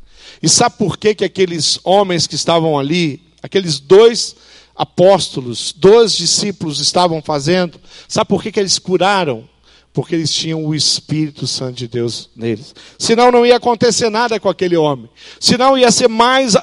E 0.41 0.47
sabe 0.47 0.77
por 0.77 0.97
que, 0.97 1.13
que 1.15 1.25
aqueles 1.25 1.79
homens 1.83 2.25
que 2.25 2.35
estavam 2.35 2.79
ali, 2.79 3.21
aqueles 3.43 3.79
dois 3.79 4.35
apóstolos, 4.75 5.73
dois 5.75 6.15
discípulos 6.15 6.79
estavam 6.79 7.21
fazendo? 7.21 7.79
Sabe 8.07 8.29
por 8.29 8.41
que, 8.41 8.51
que 8.51 8.59
eles 8.59 8.79
curaram? 8.79 9.47
Porque 9.91 10.15
eles 10.15 10.31
tinham 10.31 10.63
o 10.63 10.73
Espírito 10.73 11.45
Santo 11.45 11.73
de 11.73 11.87
Deus 11.87 12.29
neles. 12.35 12.73
Senão 12.97 13.31
não 13.31 13.45
ia 13.45 13.57
acontecer 13.57 14.09
nada 14.09 14.39
com 14.39 14.47
aquele 14.47 14.77
homem. 14.77 15.09
Senão 15.39 15.77
ia 15.77 15.91
ser 15.91 16.07
mais 16.07 16.55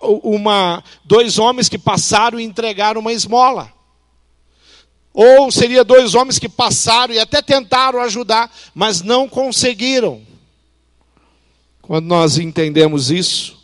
uma, 0.00 0.82
dois 1.04 1.38
homens 1.38 1.68
que 1.68 1.76
passaram 1.76 2.40
e 2.40 2.44
entregaram 2.44 3.00
uma 3.00 3.12
esmola. 3.12 3.70
Ou 5.20 5.50
seria 5.50 5.82
dois 5.82 6.14
homens 6.14 6.38
que 6.38 6.48
passaram 6.48 7.12
e 7.12 7.18
até 7.18 7.42
tentaram 7.42 8.00
ajudar, 8.02 8.48
mas 8.72 9.02
não 9.02 9.28
conseguiram. 9.28 10.22
Quando 11.82 12.06
nós 12.06 12.38
entendemos 12.38 13.10
isso, 13.10 13.58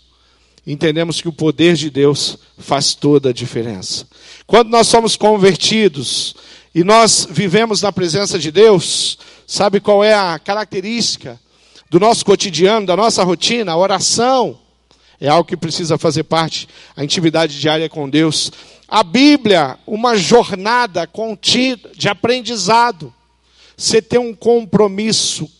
entendemos 0.66 1.20
que 1.20 1.28
o 1.28 1.32
poder 1.32 1.76
de 1.76 1.90
Deus 1.90 2.36
faz 2.58 2.96
toda 2.96 3.28
a 3.28 3.32
diferença. 3.32 4.04
Quando 4.48 4.68
nós 4.68 4.88
somos 4.88 5.14
convertidos 5.14 6.34
e 6.74 6.82
nós 6.82 7.28
vivemos 7.30 7.80
na 7.80 7.92
presença 7.92 8.36
de 8.36 8.50
Deus, 8.50 9.16
sabe 9.46 9.78
qual 9.78 10.02
é 10.02 10.12
a 10.12 10.40
característica 10.40 11.38
do 11.88 12.00
nosso 12.00 12.24
cotidiano, 12.24 12.84
da 12.84 12.96
nossa 12.96 13.22
rotina? 13.22 13.70
A 13.70 13.76
oração 13.76 14.58
é 15.20 15.28
algo 15.28 15.48
que 15.48 15.56
precisa 15.56 15.96
fazer 15.96 16.24
parte, 16.24 16.68
a 16.96 17.04
intimidade 17.04 17.60
diária 17.60 17.88
com 17.88 18.10
Deus. 18.10 18.50
A 18.94 19.02
Bíblia, 19.02 19.76
uma 19.88 20.16
jornada 20.16 21.04
contida 21.04 21.90
de 21.96 22.08
aprendizado. 22.08 23.12
Você 23.76 24.00
tem 24.00 24.20
um 24.20 24.32
compromisso 24.32 25.50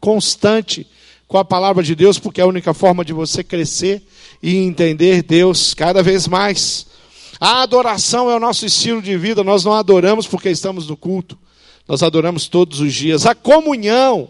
constante 0.00 0.86
com 1.28 1.36
a 1.36 1.44
palavra 1.44 1.82
de 1.82 1.94
Deus, 1.94 2.18
porque 2.18 2.40
é 2.40 2.44
a 2.44 2.46
única 2.46 2.72
forma 2.72 3.04
de 3.04 3.12
você 3.12 3.44
crescer 3.44 4.02
e 4.42 4.56
entender 4.56 5.22
Deus 5.22 5.74
cada 5.74 6.02
vez 6.02 6.26
mais. 6.26 6.86
A 7.38 7.60
adoração 7.60 8.30
é 8.30 8.34
o 8.34 8.40
nosso 8.40 8.64
estilo 8.64 9.02
de 9.02 9.14
vida, 9.18 9.44
nós 9.44 9.62
não 9.62 9.74
adoramos 9.74 10.26
porque 10.26 10.48
estamos 10.48 10.86
no 10.86 10.96
culto, 10.96 11.36
nós 11.86 12.02
adoramos 12.02 12.48
todos 12.48 12.80
os 12.80 12.94
dias. 12.94 13.26
A 13.26 13.34
comunhão, 13.34 14.26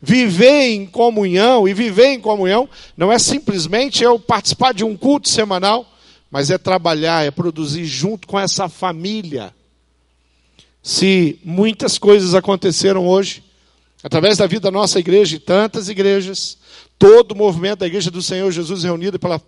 viver 0.00 0.70
em 0.70 0.86
comunhão, 0.86 1.68
e 1.68 1.74
viver 1.74 2.06
em 2.06 2.20
comunhão 2.20 2.70
não 2.96 3.12
é 3.12 3.18
simplesmente 3.18 4.02
eu 4.02 4.18
participar 4.18 4.72
de 4.72 4.82
um 4.82 4.96
culto 4.96 5.28
semanal, 5.28 5.86
mas 6.30 6.50
é 6.50 6.58
trabalhar, 6.58 7.24
é 7.24 7.30
produzir 7.30 7.84
junto 7.84 8.26
com 8.26 8.38
essa 8.38 8.68
família. 8.68 9.54
Se 10.82 11.38
muitas 11.44 11.98
coisas 11.98 12.34
aconteceram 12.34 13.06
hoje, 13.06 13.42
através 14.02 14.38
da 14.38 14.46
vida 14.46 14.62
da 14.62 14.70
nossa 14.70 14.98
igreja 14.98 15.36
e 15.36 15.40
tantas 15.40 15.88
igrejas, 15.88 16.58
todo 16.98 17.32
o 17.32 17.36
movimento 17.36 17.80
da 17.80 17.86
igreja 17.86 18.10
do 18.10 18.22
Senhor 18.22 18.50
Jesus 18.50 18.82
reunido 18.82 19.18
pela, 19.18 19.40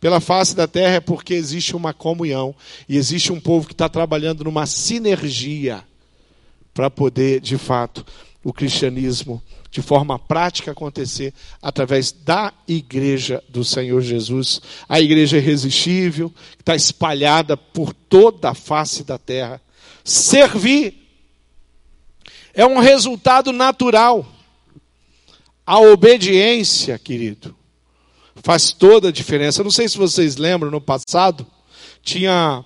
pela 0.00 0.20
face 0.20 0.54
da 0.54 0.66
terra 0.66 0.96
é 0.96 1.00
porque 1.00 1.34
existe 1.34 1.76
uma 1.76 1.92
comunhão 1.92 2.54
e 2.88 2.96
existe 2.96 3.32
um 3.32 3.40
povo 3.40 3.66
que 3.66 3.74
está 3.74 3.88
trabalhando 3.88 4.44
numa 4.44 4.66
sinergia 4.66 5.84
para 6.72 6.90
poder, 6.90 7.40
de 7.40 7.56
fato, 7.56 8.04
o 8.44 8.52
cristianismo 8.52 9.42
de 9.76 9.82
forma 9.82 10.18
prática 10.18 10.70
acontecer 10.70 11.34
através 11.60 12.10
da 12.10 12.50
igreja 12.66 13.44
do 13.46 13.62
Senhor 13.62 14.00
Jesus. 14.00 14.58
A 14.88 15.02
igreja 15.02 15.36
irresistível, 15.36 16.30
que 16.30 16.62
está 16.62 16.74
espalhada 16.74 17.58
por 17.58 17.92
toda 17.92 18.48
a 18.48 18.54
face 18.54 19.04
da 19.04 19.18
terra. 19.18 19.60
Servir 20.02 20.94
é 22.54 22.64
um 22.64 22.78
resultado 22.78 23.52
natural. 23.52 24.26
A 25.66 25.78
obediência, 25.78 26.98
querido, 26.98 27.54
faz 28.36 28.72
toda 28.72 29.10
a 29.10 29.12
diferença. 29.12 29.62
Não 29.62 29.70
sei 29.70 29.90
se 29.90 29.98
vocês 29.98 30.36
lembram, 30.36 30.70
no 30.70 30.80
passado, 30.80 31.46
tinha 32.02 32.64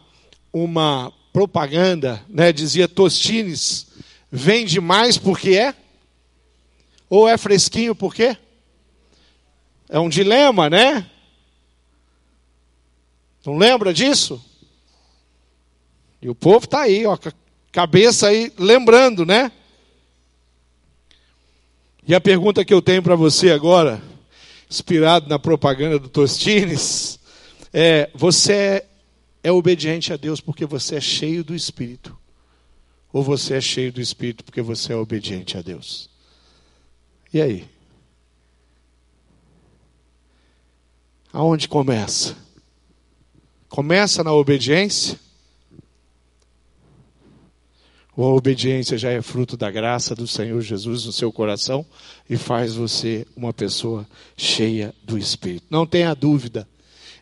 uma 0.53 1.13
propaganda, 1.33 2.25
né, 2.29 2.53
dizia 2.53 2.87
Tostines, 2.87 3.89
vende 4.31 4.81
mais 4.81 5.19
porque 5.19 5.57
é? 5.57 5.75
Ou 7.11 7.29
é 7.29 7.37
fresquinho 7.37 7.95
por 7.95 8.15
quê? 8.15 8.37
É 9.89 9.99
um 9.99 10.09
dilema, 10.09 10.71
né? 10.71 11.11
Não 13.45 13.59
lembra 13.59 13.93
disso? 13.93 14.41
E 16.23 16.29
o 16.29 16.35
povo 16.35 16.67
está 16.67 16.83
aí, 16.83 17.05
ó, 17.05 17.19
cabeça 17.73 18.29
aí, 18.29 18.53
lembrando, 18.57 19.27
né? 19.27 19.51
E 22.07 22.15
a 22.15 22.21
pergunta 22.21 22.65
que 22.65 22.73
eu 22.73 22.81
tenho 22.81 23.03
para 23.03 23.17
você 23.17 23.51
agora, 23.51 24.01
inspirado 24.71 25.29
na 25.29 25.39
propaganda 25.39 25.99
do 25.99 26.09
Tostines, 26.09 27.19
é: 27.73 28.09
você 28.15 28.85
é 29.43 29.51
obediente 29.51 30.13
a 30.13 30.17
Deus 30.17 30.41
porque 30.41 30.65
você 30.65 30.97
é 30.97 31.01
cheio 31.01 31.43
do 31.43 31.55
Espírito? 31.55 32.17
Ou 33.13 33.23
você 33.23 33.55
é 33.55 33.61
cheio 33.61 33.93
do 33.93 34.01
Espírito 34.01 34.45
porque 34.45 34.63
você 34.63 34.93
é 34.93 34.97
obediente 34.97 35.59
a 35.59 35.63
Deus? 35.63 36.09
E 37.33 37.41
aí? 37.41 37.69
Aonde 41.33 41.69
começa? 41.69 42.37
Começa 43.69 44.25
na 44.25 44.33
obediência? 44.33 45.19
Ou 48.17 48.33
a 48.33 48.35
obediência 48.35 48.99
já 48.99 49.11
é 49.11 49.23
fruto 49.23 49.57
da 49.57 49.71
graça 49.71 50.15
do 50.15 50.27
Senhor 50.27 50.61
Jesus 50.61 51.07
no 51.07 51.13
seu 51.13 51.33
coração 51.33 51.87
e 52.29 52.37
faz 52.37 52.75
você 52.75 53.27
uma 53.37 53.53
pessoa 53.53 54.07
cheia 54.37 54.93
do 55.05 55.17
Espírito. 55.17 55.67
Não 55.71 55.87
tenha 55.87 56.13
dúvida 56.15 56.69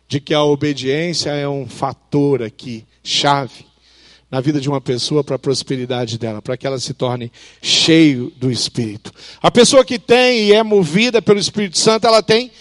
de 0.07 0.19
que 0.19 0.33
a 0.33 0.43
obediência 0.43 1.29
é 1.29 1.47
um 1.47 1.67
fator 1.67 2.41
aqui, 2.41 2.83
chave, 3.03 3.68
na 4.29 4.39
vida 4.39 4.61
de 4.61 4.69
uma 4.69 4.79
pessoa 4.79 5.23
para 5.23 5.35
a 5.35 5.39
prosperidade 5.39 6.17
dela, 6.17 6.41
para 6.41 6.55
que 6.55 6.67
ela 6.67 6.79
se 6.79 6.93
torne 6.93 7.31
cheio 7.61 8.31
do 8.37 8.51
Espírito. 8.51 9.11
A 9.41 9.49
pessoa 9.49 9.83
que 9.83 9.97
tem 9.97 10.45
e 10.45 10.53
é 10.53 10.61
movida 10.61 11.21
pelo 11.21 11.39
Espírito 11.39 11.77
Santo, 11.77 12.05
ela 12.05 12.21
tem 12.21 12.51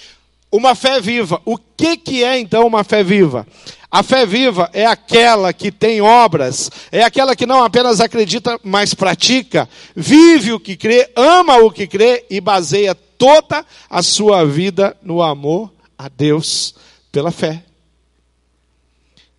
uma 0.50 0.74
fé 0.74 1.00
viva. 1.00 1.40
O 1.44 1.58
que, 1.58 1.96
que 1.96 2.24
é 2.24 2.38
então 2.38 2.66
uma 2.66 2.82
fé 2.82 3.04
viva? 3.04 3.46
A 3.90 4.02
fé 4.02 4.26
viva 4.26 4.68
é 4.72 4.84
aquela 4.84 5.52
que 5.52 5.72
tem 5.72 6.00
obras, 6.00 6.70
é 6.92 7.02
aquela 7.02 7.34
que 7.34 7.46
não 7.46 7.64
apenas 7.64 8.00
acredita, 8.00 8.58
mas 8.62 8.92
pratica, 8.92 9.68
vive 9.96 10.52
o 10.52 10.60
que 10.60 10.76
crê, 10.76 11.10
ama 11.16 11.56
o 11.56 11.70
que 11.70 11.86
crê 11.86 12.24
e 12.28 12.38
baseia 12.38 12.94
toda 12.94 13.64
a 13.88 14.02
sua 14.02 14.44
vida 14.44 14.94
no 15.02 15.22
amor 15.22 15.72
a 15.96 16.08
Deus 16.08 16.74
pela 17.10 17.30
fé. 17.30 17.64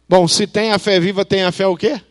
Bom, 0.07 0.27
se 0.27 0.47
tem 0.47 0.71
a 0.71 0.79
fé 0.79 0.99
viva, 0.99 1.23
tem 1.23 1.43
a 1.43 1.51
fé 1.51 1.67
o 1.67 1.77
quê? 1.77 2.01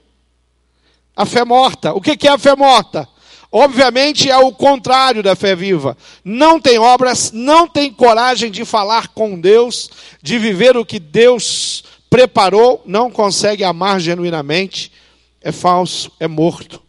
A 1.19 1.27
fé 1.27 1.45
morta. 1.45 1.93
O 1.93 2.01
que 2.01 2.29
é 2.29 2.31
a 2.31 2.39
fé 2.39 2.55
morta? 2.55 3.09
Obviamente 3.51 4.31
é 4.31 4.39
o 4.39 4.53
contrário 4.53 5.21
da 5.21 5.35
fé 5.35 5.57
viva. 5.57 5.97
Não 6.23 6.61
tem 6.61 6.79
obras, 6.79 7.33
não 7.33 7.67
tem 7.67 7.93
coragem 7.93 8.53
de 8.53 8.65
falar 8.65 9.09
com 9.09 9.41
Deus, 9.41 9.91
de 10.23 10.39
viver 10.39 10.77
o 10.77 10.87
que 10.87 11.01
Deus 11.01 11.83
preparou, 12.09 12.81
não 12.87 13.11
consegue 13.11 13.65
amar 13.65 13.99
genuinamente, 13.99 14.93
é 15.41 15.51
falso, 15.51 16.13
é 16.21 16.29
morto. 16.29 16.81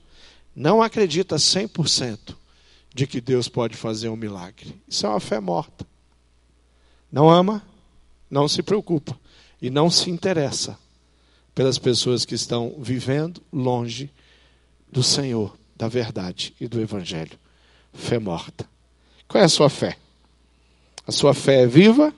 Não 0.56 0.80
acredita 0.80 1.38
100% 1.38 2.36
de 2.94 3.08
que 3.08 3.20
Deus 3.20 3.50
pode 3.50 3.76
fazer 3.76 4.10
um 4.10 4.16
milagre. 4.16 4.80
Isso 4.88 5.08
é 5.08 5.10
uma 5.10 5.20
fé 5.20 5.40
morta. 5.40 5.88
Não 7.12 7.28
ama, 7.28 7.64
não 8.30 8.48
se 8.48 8.62
preocupa 8.62 9.18
e 9.60 9.72
não 9.72 9.90
se 9.90 10.12
interessa 10.12 10.78
pelas 11.56 11.80
pessoas 11.80 12.26
que 12.26 12.36
estão 12.36 12.76
vivendo 12.78 13.42
longe 13.52 14.12
do 14.92 15.04
Senhor, 15.04 15.56
da 15.76 15.88
verdade 15.88 16.54
e 16.60 16.68
do 16.68 16.82
Evangelho. 16.82 17.38
Fé 17.94 18.20
morta. 18.20 18.68
Qual 19.28 19.42
é 19.42 19.46
a 19.46 19.50
sua 19.50 19.70
fé? 19.70 19.98
A 21.08 21.12
sua 21.12 21.34
fé 21.34 21.64
é 21.64 21.68
viva 21.68 22.14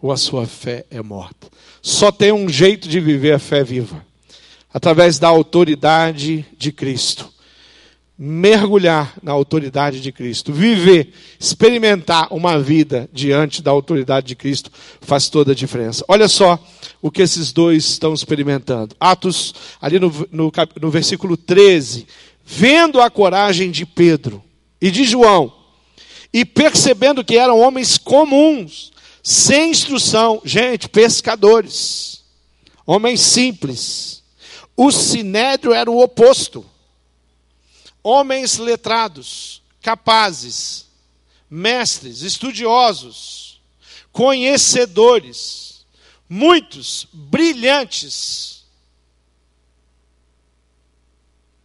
ou 0.00 0.12
a 0.12 0.16
sua 0.16 0.46
fé 0.46 0.84
é 0.90 1.02
morta? 1.02 1.48
Só 1.82 2.12
tem 2.12 2.32
um 2.32 2.48
jeito 2.48 2.88
de 2.88 3.00
viver 3.00 3.32
a 3.32 3.38
fé 3.38 3.62
viva 3.64 4.04
através 4.72 5.18
da 5.18 5.28
autoridade 5.28 6.44
de 6.56 6.72
Cristo 6.72 7.32
mergulhar 8.18 9.14
na 9.22 9.30
autoridade 9.30 10.00
de 10.00 10.10
Cristo, 10.10 10.52
viver, 10.52 11.12
experimentar 11.38 12.26
uma 12.32 12.58
vida 12.58 13.08
diante 13.12 13.62
da 13.62 13.70
autoridade 13.70 14.26
de 14.26 14.34
Cristo 14.34 14.72
faz 15.00 15.28
toda 15.28 15.52
a 15.52 15.54
diferença. 15.54 16.04
Olha 16.08 16.26
só 16.26 16.58
o 17.00 17.12
que 17.12 17.22
esses 17.22 17.52
dois 17.52 17.84
estão 17.84 18.12
experimentando. 18.12 18.96
Atos, 18.98 19.54
ali 19.80 20.00
no, 20.00 20.12
no, 20.32 20.52
no 20.80 20.90
versículo 20.90 21.36
13, 21.36 22.08
vendo 22.44 23.00
a 23.00 23.08
coragem 23.08 23.70
de 23.70 23.86
Pedro 23.86 24.42
e 24.80 24.90
de 24.90 25.04
João, 25.04 25.52
e 26.32 26.44
percebendo 26.44 27.24
que 27.24 27.38
eram 27.38 27.60
homens 27.60 27.96
comuns, 27.96 28.90
sem 29.22 29.70
instrução, 29.70 30.42
gente, 30.44 30.88
pescadores, 30.88 32.24
homens 32.84 33.20
simples. 33.20 34.24
O 34.76 34.90
sinédrio 34.90 35.72
era 35.72 35.90
o 35.90 36.02
oposto 36.02 36.64
homens 38.02 38.58
letrados, 38.58 39.62
capazes, 39.80 40.86
mestres, 41.50 42.22
estudiosos, 42.22 43.60
conhecedores, 44.12 45.86
muitos 46.28 47.06
brilhantes. 47.12 48.64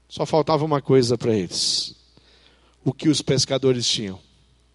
Só 0.07 0.25
faltava 0.25 0.63
uma 0.63 0.81
coisa 0.81 1.17
para 1.17 1.33
eles: 1.33 1.95
o 2.83 2.93
que 2.93 3.09
os 3.09 3.21
pescadores 3.21 3.87
tinham? 3.87 4.19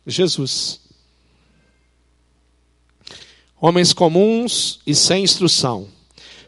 Jesus. 0.07 0.81
Homens 3.61 3.93
comuns 3.93 4.81
e 4.87 4.95
sem 4.95 5.25
instrução. 5.25 5.89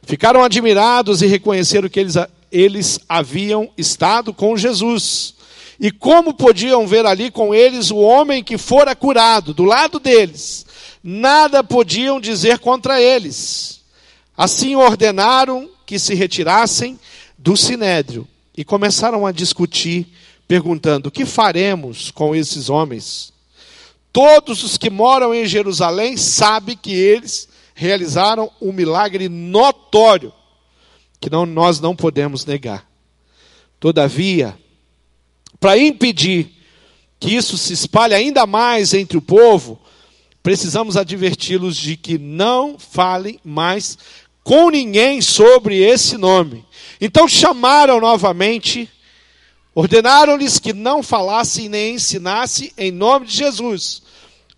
Ficaram 0.03 0.42
admirados 0.42 1.23
e 1.23 1.27
reconheceram 1.27 1.88
que 1.88 2.01
eles 2.01 2.16
eles 2.50 2.98
haviam 3.08 3.70
estado 3.76 4.32
com 4.32 4.56
Jesus. 4.56 5.34
E 5.78 5.90
como 5.90 6.34
podiam 6.34 6.86
ver 6.86 7.06
ali 7.06 7.30
com 7.30 7.54
eles 7.54 7.90
o 7.90 7.96
homem 7.96 8.44
que 8.44 8.58
fora 8.58 8.94
curado, 8.94 9.54
do 9.54 9.64
lado 9.64 9.98
deles, 9.98 10.66
nada 11.02 11.64
podiam 11.64 12.20
dizer 12.20 12.58
contra 12.58 13.00
eles. 13.00 13.80
Assim 14.36 14.74
ordenaram 14.76 15.68
que 15.86 15.98
se 15.98 16.14
retirassem 16.14 16.98
do 17.38 17.56
sinédrio 17.56 18.28
e 18.56 18.64
começaram 18.64 19.26
a 19.26 19.32
discutir, 19.32 20.06
perguntando: 20.46 21.10
que 21.10 21.24
faremos 21.24 22.10
com 22.10 22.34
esses 22.34 22.68
homens? 22.68 23.32
Todos 24.12 24.62
os 24.64 24.76
que 24.76 24.90
moram 24.90 25.32
em 25.32 25.46
Jerusalém 25.46 26.16
sabem 26.16 26.76
que 26.76 26.92
eles 26.92 27.48
realizaram 27.74 28.50
um 28.60 28.72
milagre 28.72 29.28
notório 29.28 30.32
que 31.20 31.28
não, 31.28 31.44
nós 31.44 31.80
não 31.80 31.94
podemos 31.94 32.44
negar. 32.46 32.88
Todavia, 33.78 34.56
para 35.59 35.76
impedir 35.78 36.50
que 37.18 37.35
isso 37.37 37.59
se 37.59 37.74
espalhe 37.74 38.14
ainda 38.14 38.46
mais 38.46 38.94
entre 38.94 39.18
o 39.18 39.22
povo, 39.22 39.78
precisamos 40.42 40.96
adverti-los 40.96 41.76
de 41.76 41.96
que 41.96 42.16
não 42.16 42.78
falem 42.78 43.38
mais 43.44 43.98
com 44.42 44.70
ninguém 44.70 45.20
sobre 45.20 45.78
esse 45.78 46.16
nome. 46.16 46.64
Então 47.00 47.28
chamaram 47.28 48.00
novamente, 48.00 48.88
ordenaram-lhes 49.74 50.59
que 50.59 50.72
não 50.72 51.02
falassem 51.02 51.68
nem 51.68 51.94
ensinassem 51.96 52.72
em 52.78 52.90
nome 52.90 53.26
de 53.26 53.37
Jesus. 53.37 54.02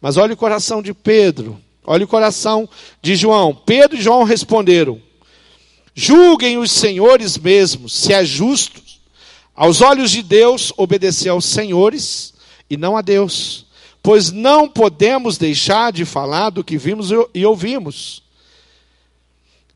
Mas 0.01 0.17
olha 0.17 0.35
o 0.35 0.37
coração 0.37 0.81
de 0.81 0.95
Pedro, 0.95 1.61
olha 1.85 2.05
o 2.05 2.09
coração 2.09 2.69
de 3.01 3.17
João. 3.17 3.55
Pedro 3.55 3.97
e 3.97 4.03
João 4.03 4.23
responderam: 4.23 5.01
Julguem 5.95 6.57
os 6.57 6.73
senhores 6.73 7.37
mesmos, 7.37 7.93
se 7.93 8.13
é 8.13 8.25
justo, 8.25 8.81
aos 9.55 9.81
olhos 9.83 10.11
de 10.11 10.23
Deus, 10.23 10.73
obedecer 10.77 11.29
aos 11.29 11.45
senhores 11.45 12.33
e 12.69 12.77
não 12.77 12.97
a 12.97 13.03
Deus, 13.03 13.67
pois 14.03 14.33
não 14.33 14.67
podemos 14.67 15.37
deixar 15.37 15.93
de 15.93 16.05
falar 16.05 16.51
do 16.51 16.65
que 16.65 16.79
vimos 16.79 17.11
e 17.35 17.45
ouvimos. 17.45 18.23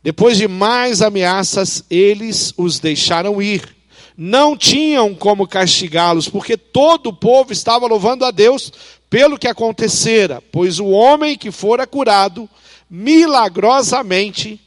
Depois 0.02 0.38
de 0.38 0.48
mais 0.48 1.02
ameaças, 1.02 1.84
eles 1.90 2.54
os 2.56 2.78
deixaram 2.78 3.42
ir. 3.42 3.76
Não 4.16 4.56
tinham 4.56 5.14
como 5.14 5.46
castigá-los, 5.46 6.28
porque 6.28 6.56
todo 6.56 7.08
o 7.08 7.12
povo 7.12 7.52
estava 7.52 7.86
louvando 7.86 8.24
a 8.24 8.30
Deus 8.30 8.72
pelo 9.10 9.38
que 9.38 9.46
acontecera, 9.46 10.42
pois 10.50 10.80
o 10.80 10.86
homem 10.86 11.36
que 11.36 11.50
fora 11.50 11.86
curado 11.86 12.48
milagrosamente 12.88 14.60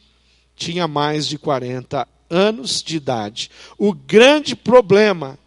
tinha 0.60 0.88
mais 0.88 1.26
de 1.26 1.40
40 1.40 2.06
anos 2.30 2.84
de 2.84 2.98
idade. 2.98 3.50
O 3.78 3.94
grande 3.94 4.56
problema 4.56 5.40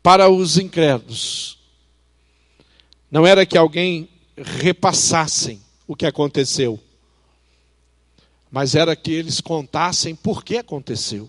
para 0.00 0.30
os 0.30 0.56
incrédulos 0.56 1.58
não 3.10 3.26
era 3.26 3.44
que 3.44 3.58
alguém 3.58 4.08
repassassem 4.36 5.60
o 5.86 5.94
que 5.94 6.06
aconteceu, 6.06 6.80
mas 8.50 8.74
era 8.74 8.94
que 8.94 9.12
eles 9.12 9.40
contassem 9.40 10.14
por 10.14 10.44
que 10.44 10.56
aconteceu. 10.56 11.28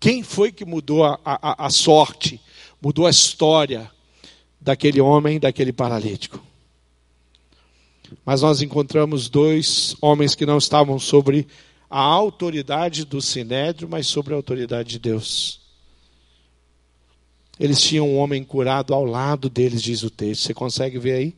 Quem 0.00 0.22
foi 0.22 0.50
que 0.50 0.64
mudou 0.64 1.04
a, 1.04 1.18
a, 1.24 1.66
a 1.66 1.70
sorte, 1.70 2.40
mudou 2.80 3.06
a 3.06 3.10
história 3.10 3.90
daquele 4.60 5.00
homem, 5.00 5.38
daquele 5.38 5.72
paralítico? 5.72 6.51
Mas 8.24 8.42
nós 8.42 8.62
encontramos 8.62 9.28
dois 9.28 9.96
homens 10.00 10.34
que 10.34 10.46
não 10.46 10.58
estavam 10.58 10.98
sobre 10.98 11.46
a 11.90 12.00
autoridade 12.00 13.04
do 13.04 13.20
sinédrio, 13.20 13.88
mas 13.88 14.06
sobre 14.06 14.32
a 14.32 14.36
autoridade 14.36 14.88
de 14.90 14.98
Deus. 14.98 15.60
Eles 17.60 17.80
tinham 17.80 18.08
um 18.08 18.16
homem 18.16 18.42
curado 18.42 18.94
ao 18.94 19.04
lado 19.04 19.50
deles, 19.50 19.82
diz 19.82 20.02
o 20.02 20.10
texto. 20.10 20.42
Você 20.42 20.54
consegue 20.54 20.98
ver 20.98 21.12
aí? 21.12 21.36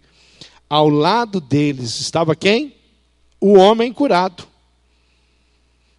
Ao 0.69 0.89
lado 0.89 1.41
deles 1.41 2.01
estava 2.01 2.37
quem? 2.37 2.75
O 3.41 3.59
homem 3.59 3.93
curado. 3.93 4.47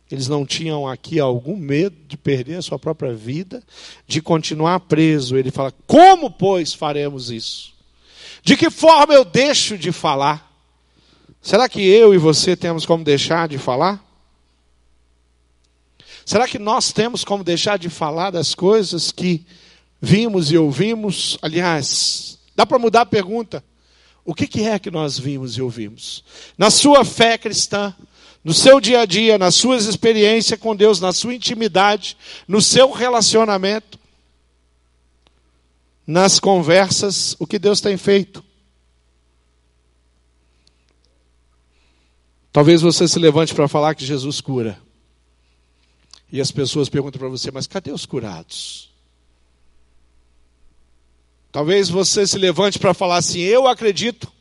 Eles 0.09 0.27
não 0.27 0.45
tinham 0.45 0.87
aqui 0.87 1.19
algum 1.19 1.57
medo 1.57 1.95
de 2.07 2.15
perder 2.15 2.55
a 2.55 2.61
sua 2.61 2.77
própria 2.77 3.13
vida, 3.13 3.63
de 4.07 4.21
continuar 4.21 4.79
preso. 4.81 5.35
Ele 5.35 5.51
fala: 5.51 5.73
Como, 5.85 6.29
pois, 6.29 6.73
faremos 6.73 7.31
isso? 7.31 7.73
De 8.43 8.55
que 8.55 8.69
forma 8.69 9.13
eu 9.13 9.25
deixo 9.25 9.77
de 9.77 9.91
falar? 9.91 10.44
Será 11.45 11.69
que 11.69 11.79
eu 11.79 12.11
e 12.11 12.17
você 12.17 12.55
temos 12.55 12.87
como 12.87 13.03
deixar 13.03 13.47
de 13.47 13.59
falar? 13.59 14.03
Será 16.25 16.47
que 16.47 16.57
nós 16.57 16.91
temos 16.91 17.23
como 17.23 17.43
deixar 17.43 17.77
de 17.77 17.87
falar 17.87 18.31
das 18.31 18.55
coisas 18.55 19.11
que 19.11 19.45
vimos 20.01 20.51
e 20.51 20.57
ouvimos? 20.57 21.37
Aliás, 21.43 22.39
dá 22.55 22.65
para 22.65 22.79
mudar 22.79 23.01
a 23.01 23.05
pergunta. 23.05 23.63
O 24.25 24.33
que, 24.33 24.63
é 24.63 24.79
que 24.79 24.89
nós 24.89 25.19
vimos 25.19 25.55
e 25.55 25.61
ouvimos? 25.61 26.23
Na 26.57 26.71
sua 26.71 27.05
fé 27.05 27.37
cristã, 27.37 27.93
no 28.43 28.51
seu 28.51 28.81
dia 28.81 29.01
a 29.01 29.05
dia, 29.05 29.37
nas 29.37 29.53
suas 29.53 29.85
experiências 29.85 30.59
com 30.59 30.75
Deus, 30.75 30.99
na 30.99 31.13
sua 31.13 31.35
intimidade, 31.35 32.17
no 32.47 32.59
seu 32.59 32.89
relacionamento, 32.89 33.99
nas 36.07 36.39
conversas, 36.39 37.35
o 37.37 37.45
que 37.45 37.59
Deus 37.59 37.79
tem 37.79 37.97
feito? 37.97 38.43
Talvez 42.55 42.81
você 42.81 43.05
se 43.05 43.19
levante 43.19 43.53
para 43.53 43.67
falar 43.67 43.95
que 43.95 44.05
Jesus 44.05 44.39
cura. 44.39 44.81
E 46.31 46.39
as 46.39 46.51
pessoas 46.53 46.87
perguntam 46.87 47.19
para 47.19 47.27
você, 47.27 47.51
mas 47.51 47.67
cadê 47.67 47.91
os 47.91 48.05
curados? 48.05 48.89
Talvez 51.51 51.89
você 51.89 52.25
se 52.25 52.37
levante 52.37 52.79
para 52.79 52.93
falar 52.93 53.17
assim: 53.17 53.41
eu 53.41 53.67
acredito 53.67 54.31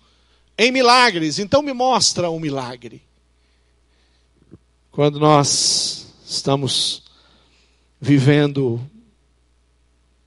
em 0.56 0.70
milagres, 0.70 1.40
então 1.40 1.60
me 1.60 1.72
mostra 1.72 2.30
um 2.30 2.38
milagre. 2.38 3.02
Quando 4.92 5.18
nós 5.18 6.06
estamos 6.24 7.02
vivendo 8.00 8.80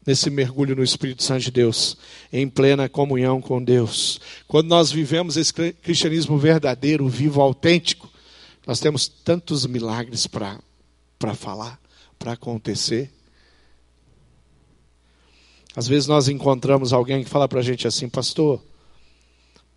nesse 0.07 0.29
mergulho 0.29 0.73
no 0.73 0.83
Espírito 0.83 1.21
Santo 1.21 1.43
de 1.43 1.51
Deus, 1.51 1.97
em 2.31 2.47
plena 2.47 2.87
comunhão 2.87 3.41
com 3.41 3.61
Deus. 3.61 4.21
Quando 4.47 4.69
nós 4.69 4.89
vivemos 4.89 5.35
esse 5.35 5.53
cristianismo 5.53 6.37
verdadeiro, 6.37 7.09
vivo, 7.09 7.41
autêntico, 7.41 8.09
nós 8.65 8.79
temos 8.79 9.09
tantos 9.09 9.65
milagres 9.65 10.25
para 10.25 11.35
falar, 11.35 11.77
para 12.17 12.31
acontecer. 12.31 13.11
Às 15.75 15.89
vezes 15.89 16.07
nós 16.07 16.29
encontramos 16.29 16.93
alguém 16.93 17.21
que 17.21 17.29
fala 17.29 17.47
para 17.47 17.59
a 17.59 17.63
gente 17.63 17.85
assim, 17.85 18.07
pastor, 18.07 18.63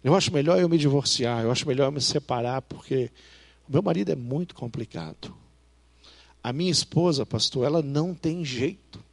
eu 0.02 0.14
acho 0.14 0.32
melhor 0.32 0.60
eu 0.60 0.68
me 0.68 0.78
divorciar, 0.78 1.42
eu 1.42 1.50
acho 1.50 1.66
melhor 1.66 1.86
eu 1.86 1.92
me 1.92 2.00
separar, 2.00 2.62
porque 2.62 3.10
o 3.68 3.72
meu 3.72 3.82
marido 3.82 4.12
é 4.12 4.16
muito 4.16 4.54
complicado. 4.54 5.34
A 6.42 6.52
minha 6.52 6.70
esposa, 6.70 7.26
pastor, 7.26 7.66
ela 7.66 7.82
não 7.82 8.14
tem 8.14 8.44
jeito. 8.44 9.09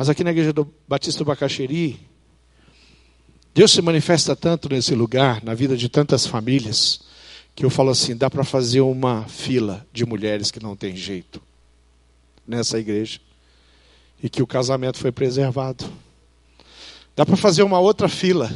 Mas 0.00 0.08
aqui 0.08 0.24
na 0.24 0.30
igreja 0.30 0.50
do 0.50 0.66
Batista 0.88 1.18
do 1.18 1.26
Bacaxeri, 1.26 2.00
Deus 3.52 3.70
se 3.70 3.82
manifesta 3.82 4.34
tanto 4.34 4.66
nesse 4.70 4.94
lugar, 4.94 5.44
na 5.44 5.52
vida 5.52 5.76
de 5.76 5.90
tantas 5.90 6.26
famílias, 6.26 7.02
que 7.54 7.66
eu 7.66 7.68
falo 7.68 7.90
assim: 7.90 8.16
dá 8.16 8.30
para 8.30 8.42
fazer 8.42 8.80
uma 8.80 9.24
fila 9.28 9.86
de 9.92 10.06
mulheres 10.06 10.50
que 10.50 10.58
não 10.58 10.74
tem 10.74 10.96
jeito 10.96 11.42
nessa 12.48 12.78
igreja 12.78 13.20
e 14.22 14.30
que 14.30 14.42
o 14.42 14.46
casamento 14.46 14.96
foi 14.96 15.12
preservado. 15.12 15.84
Dá 17.14 17.26
para 17.26 17.36
fazer 17.36 17.62
uma 17.62 17.78
outra 17.78 18.08
fila 18.08 18.50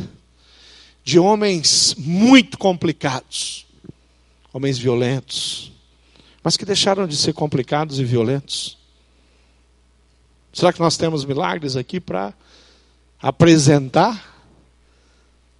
de 1.05 1.18
homens 1.18 1.95
muito 1.99 2.57
complicados, 2.57 3.66
homens 4.51 4.78
violentos, 4.78 5.70
mas 6.42 6.57
que 6.57 6.64
deixaram 6.64 7.07
de 7.07 7.18
ser 7.18 7.34
complicados 7.34 8.01
e 8.01 8.05
violentos 8.05 8.82
Será 10.55 10.73
que 10.73 10.79
nós 10.79 10.97
temos 10.97 11.25
milagres 11.25 11.77
aqui 11.77 11.99
para 11.99 12.33
apresentar? 13.21 14.33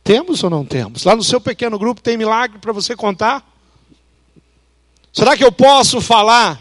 Temos 0.05 0.45
ou 0.45 0.49
não 0.49 0.65
temos? 0.65 1.03
Lá 1.03 1.17
no 1.17 1.25
seu 1.25 1.41
pequeno 1.41 1.77
grupo 1.77 2.01
tem 2.01 2.17
milagre 2.17 2.59
para 2.61 2.73
você 2.73 2.95
contar? 2.95 3.45
Será 5.13 5.37
que 5.37 5.43
eu 5.43 5.51
posso 5.51 6.01
falar 6.01 6.61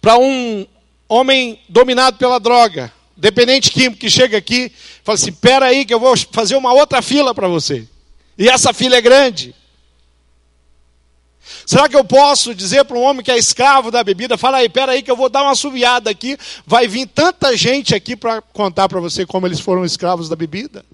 para 0.00 0.18
um 0.18 0.66
homem 1.08 1.58
dominado 1.68 2.18
pela 2.18 2.38
droga, 2.38 2.92
dependente 3.16 3.70
químico 3.70 3.96
que 3.96 4.10
chega 4.10 4.36
aqui, 4.36 4.70
fala 5.02 5.14
assim: 5.14 5.30
"Espera 5.30 5.66
aí 5.66 5.86
que 5.86 5.94
eu 5.94 6.00
vou 6.00 6.14
fazer 6.30 6.56
uma 6.56 6.74
outra 6.74 7.00
fila 7.00 7.34
para 7.34 7.48
você". 7.48 7.88
E 8.36 8.46
essa 8.46 8.74
fila 8.74 8.96
é 8.96 9.00
grande. 9.00 9.54
Será 11.66 11.88
que 11.88 11.96
eu 11.96 12.04
posso 12.04 12.54
dizer 12.54 12.84
para 12.84 12.96
um 12.96 13.02
homem 13.02 13.22
que 13.22 13.30
é 13.30 13.38
escravo 13.38 13.90
da 13.90 14.02
bebida, 14.02 14.36
fala 14.36 14.58
aí, 14.58 14.68
pera 14.68 14.92
aí 14.92 15.02
que 15.02 15.10
eu 15.10 15.16
vou 15.16 15.28
dar 15.28 15.42
uma 15.42 15.52
assoviada 15.52 16.10
aqui, 16.10 16.36
vai 16.66 16.86
vir 16.88 17.06
tanta 17.06 17.56
gente 17.56 17.94
aqui 17.94 18.16
para 18.16 18.40
contar 18.40 18.88
para 18.88 19.00
você 19.00 19.26
como 19.26 19.46
eles 19.46 19.60
foram 19.60 19.84
escravos 19.84 20.28
da 20.28 20.36
bebida? 20.36 20.84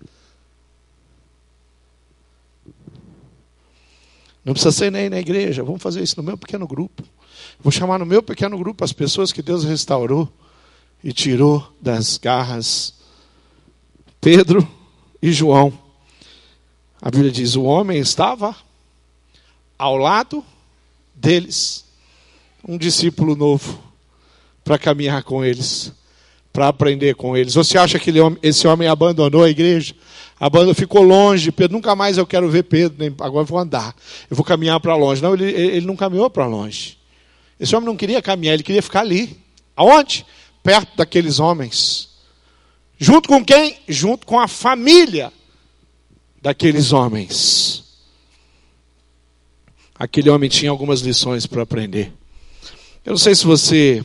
Não 4.45 4.53
precisa 4.53 4.71
ser 4.71 4.93
nem 4.93 5.11
na 5.11 5.19
igreja, 5.19 5.65
vamos 5.65 5.83
fazer 5.83 6.03
isso 6.03 6.17
no 6.17 6.23
meu 6.23 6.39
pequeno 6.39 6.67
grupo. 6.67 7.03
Vou 7.59 7.73
chamar 7.73 7.99
no 7.99 8.07
meu 8.07 8.23
pequeno 8.23 8.57
grupo 8.57 8.85
as 8.85 8.93
pessoas 8.93 9.33
que 9.33 9.43
Deus 9.43 9.65
restaurou 9.65 10.33
e 11.03 11.13
tirou 11.13 11.67
das 11.81 12.17
garras. 12.17 12.95
Pedro 14.21 14.67
e 15.21 15.33
João. 15.33 15.73
A 17.01 17.11
Bíblia 17.11 17.31
diz: 17.31 17.57
o 17.57 17.65
homem 17.65 17.99
estava 17.99 18.55
ao 19.79 19.97
lado 19.97 20.45
deles 21.15 21.85
um 22.67 22.77
discípulo 22.77 23.37
novo 23.37 23.79
para 24.65 24.79
caminhar 24.79 25.23
com 25.23 25.45
eles, 25.45 25.93
para 26.53 26.69
aprender 26.69 27.15
com 27.15 27.37
eles. 27.37 27.55
Você 27.55 27.79
acha 27.79 27.99
que 27.99 28.13
esse 28.43 28.67
homem 28.67 28.89
abandonou 28.89 29.45
a 29.45 29.51
igreja? 29.51 29.95
Abandonou, 30.41 30.75
ficou 30.75 31.03
longe. 31.03 31.53
Pedro, 31.53 31.77
nunca 31.77 31.95
mais 31.95 32.19
eu 32.19 32.27
quero 32.27 32.49
ver 32.51 32.65
Pedro. 32.65 32.99
Nem, 32.99 33.15
agora 33.21 33.43
eu 33.43 33.47
vou 33.47 33.59
andar. 33.59 33.95
Eu 34.29 34.37
vou 34.37 34.45
caminhar 34.45 34.81
para 34.81 34.97
longe. 34.97 35.23
Não, 35.23 35.35
ele, 35.35 35.45
ele 35.45 35.87
não 35.87 35.95
caminhou 35.95 36.29
para 36.29 36.47
longe. 36.47 36.99
Esse 37.61 37.75
homem 37.77 37.87
não 37.87 37.97
queria 37.97 38.21
caminhar, 38.21 38.55
ele 38.55 38.63
queria 38.63 38.83
ficar 38.83 39.01
ali. 39.01 39.39
Aonde? 39.77 40.27
Perto 40.63 40.97
daqueles 40.97 41.39
homens. 41.39 42.09
Junto 42.99 43.29
com 43.29 43.45
quem? 43.45 43.79
Junto 43.87 44.27
com 44.27 44.41
a 44.41 44.49
família 44.49 45.33
daqueles 46.43 46.93
homens 46.93 47.86
aquele 49.99 50.31
homem 50.31 50.49
tinha 50.49 50.71
algumas 50.71 51.01
lições 51.01 51.47
para 51.47 51.63
aprender. 51.63 52.13
Eu 53.05 53.11
não 53.11 53.19
sei 53.19 53.35
se 53.35 53.45
você 53.45 54.05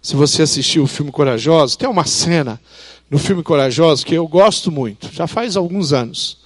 se 0.00 0.14
você 0.16 0.42
assistiu 0.42 0.82
o 0.82 0.86
filme 0.86 1.10
Corajosos, 1.10 1.76
tem 1.76 1.88
uma 1.88 2.04
cena 2.04 2.60
no 3.10 3.18
filme 3.18 3.42
Corajosos 3.42 4.04
que 4.04 4.14
eu 4.14 4.28
gosto 4.28 4.70
muito. 4.70 5.10
Já 5.12 5.26
faz 5.26 5.56
alguns 5.56 5.94
anos 5.94 6.38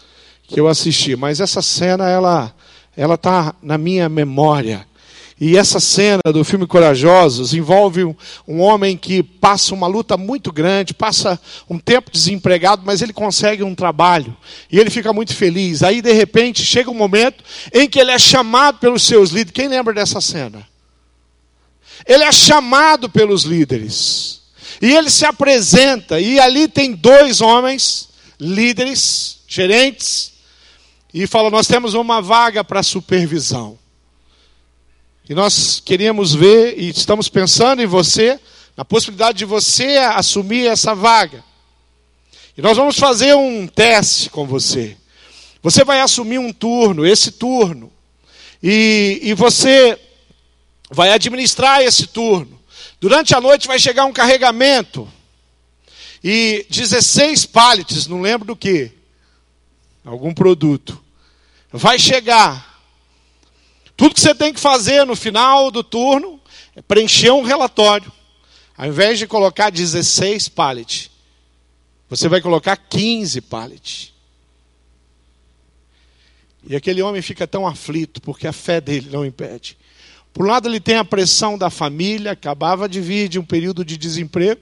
que 0.46 0.60
eu 0.60 0.68
assisti, 0.68 1.16
mas 1.16 1.40
essa 1.40 1.60
cena 1.60 2.08
ela 2.08 2.54
ela 2.96 3.16
tá 3.16 3.54
na 3.62 3.78
minha 3.78 4.08
memória. 4.08 4.88
E 5.41 5.57
essa 5.57 5.78
cena 5.78 6.20
do 6.32 6.45
filme 6.45 6.66
Corajosos 6.66 7.55
envolve 7.55 8.05
um, 8.05 8.14
um, 8.47 8.61
homem 8.61 8.97
que 8.97 9.22
passa 9.22 9.72
uma 9.72 9.86
luta 9.86 10.16
muito 10.16 10.51
grande, 10.51 10.93
passa 10.93 11.41
um 11.70 11.78
tempo 11.78 12.11
desempregado, 12.11 12.82
mas 12.84 13.03
ele 13.03 13.12
consegue 13.12 13.62
um 13.62 13.74
trabalho. 13.74 14.36
E 14.70 14.80
ele 14.80 14.91
fica 14.91 15.12
muito 15.12 15.34
feliz. 15.34 15.84
Aí, 15.84 16.03
de 16.03 16.12
repente, 16.12 16.64
chega 16.64 16.91
um 16.91 16.95
momento 16.95 17.45
em 17.72 17.89
que 17.89 18.01
ele 18.01 18.11
é 18.11 18.18
chamado 18.18 18.78
pelos 18.78 19.05
seus 19.05 19.30
líderes. 19.30 19.53
Quem 19.53 19.68
lembra 19.68 19.95
dessa 19.95 20.20
cena? 20.20 20.66
Ele 22.05 22.24
é 22.24 22.32
chamado 22.32 23.09
pelos 23.09 23.45
líderes. 23.45 24.43
E 24.82 24.93
ele 24.93 25.09
se 25.09 25.24
apresenta. 25.24 26.18
E 26.18 26.41
ali 26.41 26.66
tem 26.66 26.93
dois 26.93 27.41
homens, 27.41 28.09
líderes, 28.41 29.39
gerentes, 29.47 30.32
e 31.14 31.28
fala: 31.28 31.49
Nós 31.49 31.68
temos 31.68 31.95
uma 31.95 32.20
vaga 32.20 32.64
para 32.64 32.82
supervisão. 32.82 33.78
E 35.28 35.34
nós 35.34 35.78
queríamos 35.84 36.34
ver 36.34 36.78
e 36.78 36.88
estamos 36.88 37.28
pensando 37.28 37.82
em 37.82 37.86
você, 37.86 38.40
na 38.74 38.82
possibilidade 38.82 39.36
de 39.36 39.44
você 39.44 39.98
assumir 39.98 40.66
essa 40.66 40.94
vaga. 40.94 41.44
E 42.56 42.62
nós 42.62 42.76
vamos 42.76 42.98
fazer 42.98 43.34
um 43.34 43.66
teste 43.66 44.30
com 44.30 44.46
você. 44.46 44.96
Você 45.62 45.84
vai 45.84 46.00
assumir 46.00 46.38
um 46.38 46.50
turno, 46.50 47.04
esse 47.04 47.32
turno. 47.32 47.92
E, 48.62 49.20
e 49.22 49.34
você 49.34 50.00
vai 50.90 51.12
administrar 51.12 51.82
esse 51.82 52.06
turno. 52.06 52.58
Durante 52.98 53.34
a 53.34 53.40
noite 53.40 53.68
vai 53.68 53.78
chegar 53.78 54.06
um 54.06 54.12
carregamento. 54.12 55.06
E 56.24 56.66
16 56.70 57.44
pallets, 57.46 58.06
não 58.06 58.22
lembro 58.22 58.46
do 58.46 58.56
que. 58.56 58.90
Algum 60.04 60.32
produto. 60.32 60.98
Vai 61.70 61.98
chegar. 61.98 62.67
Tudo 63.99 64.14
que 64.14 64.20
você 64.20 64.32
tem 64.32 64.55
que 64.55 64.61
fazer 64.61 65.05
no 65.05 65.16
final 65.16 65.72
do 65.72 65.82
turno 65.82 66.40
é 66.76 66.80
preencher 66.80 67.32
um 67.32 67.42
relatório. 67.42 68.12
Ao 68.76 68.86
invés 68.86 69.18
de 69.18 69.26
colocar 69.26 69.70
16 69.70 70.49
pallet, 70.51 71.11
você 72.09 72.28
vai 72.28 72.40
colocar 72.40 72.76
15 72.76 73.40
pallet. 73.40 74.14
E 76.64 76.76
aquele 76.76 77.03
homem 77.03 77.20
fica 77.20 77.44
tão 77.44 77.66
aflito 77.66 78.22
porque 78.22 78.46
a 78.46 78.53
fé 78.53 78.80
dele 78.80 79.11
não 79.11 79.26
impede. 79.26 79.76
Por 80.32 80.46
um 80.46 80.49
lado, 80.49 80.68
ele 80.68 80.78
tem 80.78 80.94
a 80.94 81.05
pressão 81.05 81.59
da 81.59 81.68
família, 81.68 82.30
acabava 82.30 82.88
de 82.88 83.01
vir 83.01 83.28
de 83.28 83.40
um 83.40 83.44
período 83.44 83.84
de 83.84 83.96
desemprego. 83.96 84.61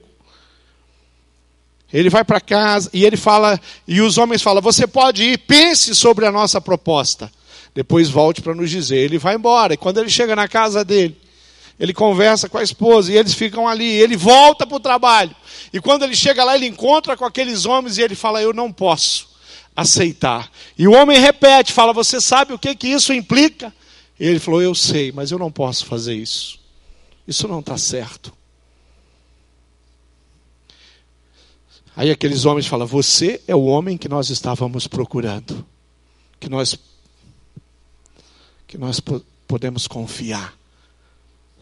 Ele 1.93 2.09
vai 2.09 2.25
para 2.25 2.41
casa 2.41 2.89
e 2.91 3.05
ele 3.05 3.17
fala, 3.17 3.61
e 3.87 4.01
os 4.01 4.17
homens 4.17 4.41
falam: 4.41 4.63
Você 4.63 4.87
pode 4.87 5.21
ir, 5.21 5.37
pense 5.37 5.93
sobre 5.93 6.25
a 6.25 6.31
nossa 6.31 6.59
proposta 6.59 7.31
depois 7.77 8.09
volte 8.09 8.41
para 8.41 8.55
nos 8.55 8.71
dizer. 8.71 8.97
Ele 8.97 9.19
vai 9.19 9.35
embora, 9.35 9.75
e 9.75 9.77
quando 9.77 9.99
ele 9.99 10.09
chega 10.09 10.35
na 10.35 10.47
casa 10.47 10.83
dele, 10.83 11.15
ele 11.79 11.93
conversa 11.93 12.49
com 12.49 12.57
a 12.57 12.63
esposa, 12.63 13.13
e 13.13 13.15
eles 13.15 13.35
ficam 13.35 13.67
ali, 13.67 13.85
ele 13.85 14.17
volta 14.17 14.65
para 14.65 14.77
o 14.77 14.79
trabalho. 14.79 15.35
E 15.71 15.79
quando 15.79 16.01
ele 16.01 16.15
chega 16.15 16.43
lá, 16.43 16.55
ele 16.55 16.65
encontra 16.65 17.15
com 17.15 17.23
aqueles 17.23 17.67
homens 17.67 17.99
e 17.99 18.01
ele 18.01 18.15
fala: 18.15 18.41
Eu 18.41 18.51
não 18.51 18.73
posso 18.73 19.29
aceitar. 19.75 20.51
E 20.75 20.87
o 20.87 20.93
homem 20.93 21.19
repete, 21.19 21.71
fala: 21.71 21.93
Você 21.93 22.19
sabe 22.19 22.51
o 22.51 22.57
que, 22.57 22.73
que 22.73 22.87
isso 22.87 23.13
implica? 23.13 23.71
E 24.19 24.25
ele 24.25 24.39
falou: 24.39 24.59
Eu 24.59 24.73
sei, 24.73 25.11
mas 25.11 25.29
eu 25.29 25.37
não 25.37 25.51
posso 25.51 25.85
fazer 25.85 26.15
isso. 26.15 26.59
Isso 27.27 27.47
não 27.47 27.59
está 27.59 27.77
certo. 27.77 28.33
Aí 31.95 32.09
aqueles 32.09 32.43
homens 32.43 32.65
falam: 32.65 32.87
Você 32.87 33.39
é 33.47 33.55
o 33.55 33.65
homem 33.65 33.99
que 33.99 34.09
nós 34.09 34.31
estávamos 34.31 34.87
procurando, 34.87 35.63
que 36.39 36.49
nós 36.49 36.75
que 38.67 38.77
nós 38.77 39.01
podemos 39.47 39.87
confiar. 39.87 40.53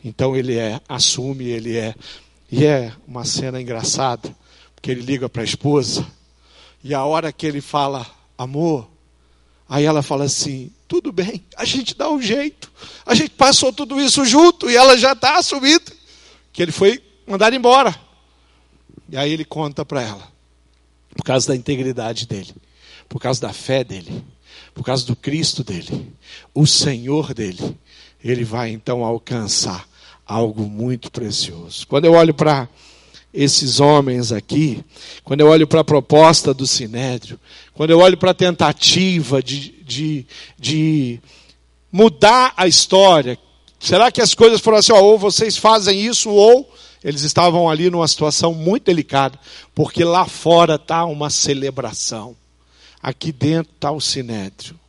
Então 0.04 0.36
ele 0.36 0.58
é, 0.58 0.82
assume, 0.90 1.46
ele 1.46 1.78
é. 1.78 1.96
E 2.52 2.66
é 2.66 2.92
uma 3.08 3.24
cena 3.24 3.62
engraçada, 3.62 4.36
porque 4.76 4.92
ele 4.92 5.02
liga 5.02 5.30
para 5.30 5.42
a 5.42 5.46
esposa, 5.46 6.06
e 6.84 6.94
a 6.94 7.04
hora 7.04 7.34
que 7.34 7.48
ele 7.48 7.62
fala, 7.62 8.06
amor, 8.38 8.88
aí 9.68 9.84
ela 9.84 10.04
fala 10.04 10.26
assim: 10.26 10.72
tudo 10.88 11.12
bem, 11.12 11.44
a 11.58 11.66
gente 11.66 11.96
dá 11.96 12.10
um 12.10 12.22
jeito, 12.22 12.72
a 13.04 13.16
gente 13.16 13.32
passou 13.32 13.74
tudo 13.74 14.00
isso 14.00 14.24
junto, 14.26 14.70
e 14.70 14.76
ela 14.76 14.96
já 14.96 15.14
está 15.14 15.40
assumida, 15.40 15.92
que 16.54 16.62
ele 16.62 16.72
foi 16.72 17.04
mandado 17.26 17.56
embora. 17.56 18.00
E 19.10 19.18
aí 19.18 19.32
ele 19.32 19.46
conta 19.46 19.84
para 19.84 20.04
ela, 20.04 20.32
por 21.16 21.24
causa 21.24 21.48
da 21.48 21.56
integridade 21.56 22.28
dele, 22.28 22.54
por 23.10 23.20
causa 23.20 23.42
da 23.42 23.52
fé 23.52 23.84
dele, 23.84 24.24
por 24.76 24.84
causa 24.84 25.06
do 25.06 25.16
Cristo 25.16 25.64
dele, 25.64 26.14
o 26.54 26.68
Senhor 26.68 27.34
dele, 27.34 27.76
ele 28.22 28.44
vai 28.44 28.70
então 28.72 29.06
alcançar 29.06 29.88
algo 30.26 30.64
muito 30.64 31.10
precioso. 31.10 31.88
Quando 31.88 32.06
eu 32.06 32.14
olho 32.14 32.34
para 32.34 32.68
esses 33.34 33.80
homens 33.80 34.34
aqui, 34.34 34.84
quando 35.24 35.42
eu 35.42 35.48
olho 35.48 35.66
para 35.66 35.80
a 35.80 35.84
proposta 35.84 36.54
do 36.54 36.68
Sinédrio, 36.68 37.40
quando 37.74 37.92
eu 37.92 38.00
olho 38.00 38.18
para 38.18 38.32
a 38.32 38.36
tentativa 38.36 39.42
de, 39.42 39.72
de, 39.84 40.26
de 40.60 41.22
mudar 41.90 42.54
a 42.58 42.68
história, 42.68 43.38
será 43.80 44.12
que 44.12 44.22
as 44.22 44.34
coisas 44.34 44.60
foram 44.60 44.78
assim, 44.78 44.92
ó, 44.92 45.00
ou 45.00 45.18
vocês 45.18 45.56
fazem 45.58 46.06
isso, 46.06 46.30
ou 46.30 46.70
eles 47.02 47.22
estavam 47.22 47.70
ali 47.70 47.90
numa 47.90 48.08
situação 48.08 48.54
muito 48.54 48.86
delicada, 48.86 49.40
porque 49.74 50.04
lá 50.04 50.26
fora 50.26 50.76
está 50.76 51.06
uma 51.06 51.30
celebração, 51.30 52.36
aqui 53.06 53.32
dentro 53.32 53.72
está 53.72 53.92
o 53.92 54.02
Sinédrio. 54.02 54.80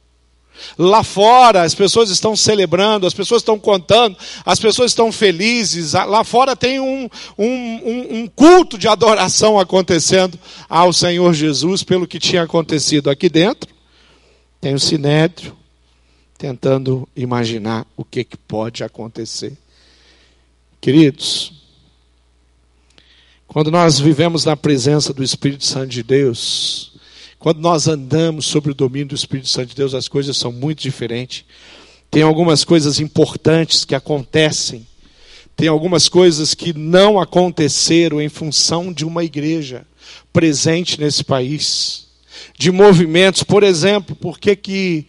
Lá 0.78 1.04
fora 1.04 1.64
as 1.64 1.74
pessoas 1.74 2.08
estão 2.08 2.34
celebrando, 2.34 3.06
as 3.06 3.12
pessoas 3.12 3.42
estão 3.42 3.58
contando, 3.58 4.16
as 4.42 4.58
pessoas 4.58 4.92
estão 4.92 5.12
felizes. 5.12 5.92
Lá 5.92 6.24
fora 6.24 6.56
tem 6.56 6.80
um, 6.80 7.10
um, 7.36 8.22
um, 8.22 8.26
culto 8.26 8.78
de 8.78 8.88
adoração 8.88 9.60
acontecendo 9.60 10.38
ao 10.66 10.94
Senhor 10.94 11.34
Jesus 11.34 11.82
pelo 11.82 12.06
que 12.06 12.18
tinha 12.18 12.44
acontecido. 12.44 13.10
Aqui 13.10 13.28
dentro 13.28 13.68
tem 14.62 14.72
o 14.72 14.80
sinédrio 14.80 15.54
tentando 16.38 17.06
imaginar 17.14 17.86
o 17.94 18.02
que, 18.02 18.24
que 18.24 18.38
pode 18.38 18.82
acontecer. 18.82 19.52
Queridos, 20.80 21.52
quando 23.46 23.70
nós 23.70 24.00
vivemos 24.00 24.42
na 24.46 24.56
presença 24.56 25.12
do 25.12 25.22
Espírito 25.22 25.66
Santo 25.66 25.88
de 25.88 26.02
Deus, 26.02 26.95
quando 27.38 27.60
nós 27.60 27.86
andamos 27.86 28.46
sobre 28.46 28.72
o 28.72 28.74
domínio 28.74 29.08
do 29.08 29.14
Espírito 29.14 29.48
Santo 29.48 29.68
de 29.68 29.74
Deus, 29.76 29.94
as 29.94 30.08
coisas 30.08 30.36
são 30.36 30.50
muito 30.50 30.82
diferentes. 30.82 31.44
Tem 32.10 32.22
algumas 32.22 32.64
coisas 32.64 32.98
importantes 32.98 33.84
que 33.84 33.94
acontecem. 33.94 34.86
Tem 35.54 35.68
algumas 35.68 36.08
coisas 36.08 36.54
que 36.54 36.72
não 36.72 37.20
aconteceram 37.20 38.20
em 38.20 38.28
função 38.28 38.92
de 38.92 39.04
uma 39.04 39.24
igreja 39.24 39.86
presente 40.32 41.00
nesse 41.00 41.24
país. 41.24 42.06
De 42.58 42.70
movimentos, 42.70 43.42
por 43.42 43.62
exemplo, 43.62 44.14
por 44.16 44.38
que, 44.38 44.54
que 44.56 45.06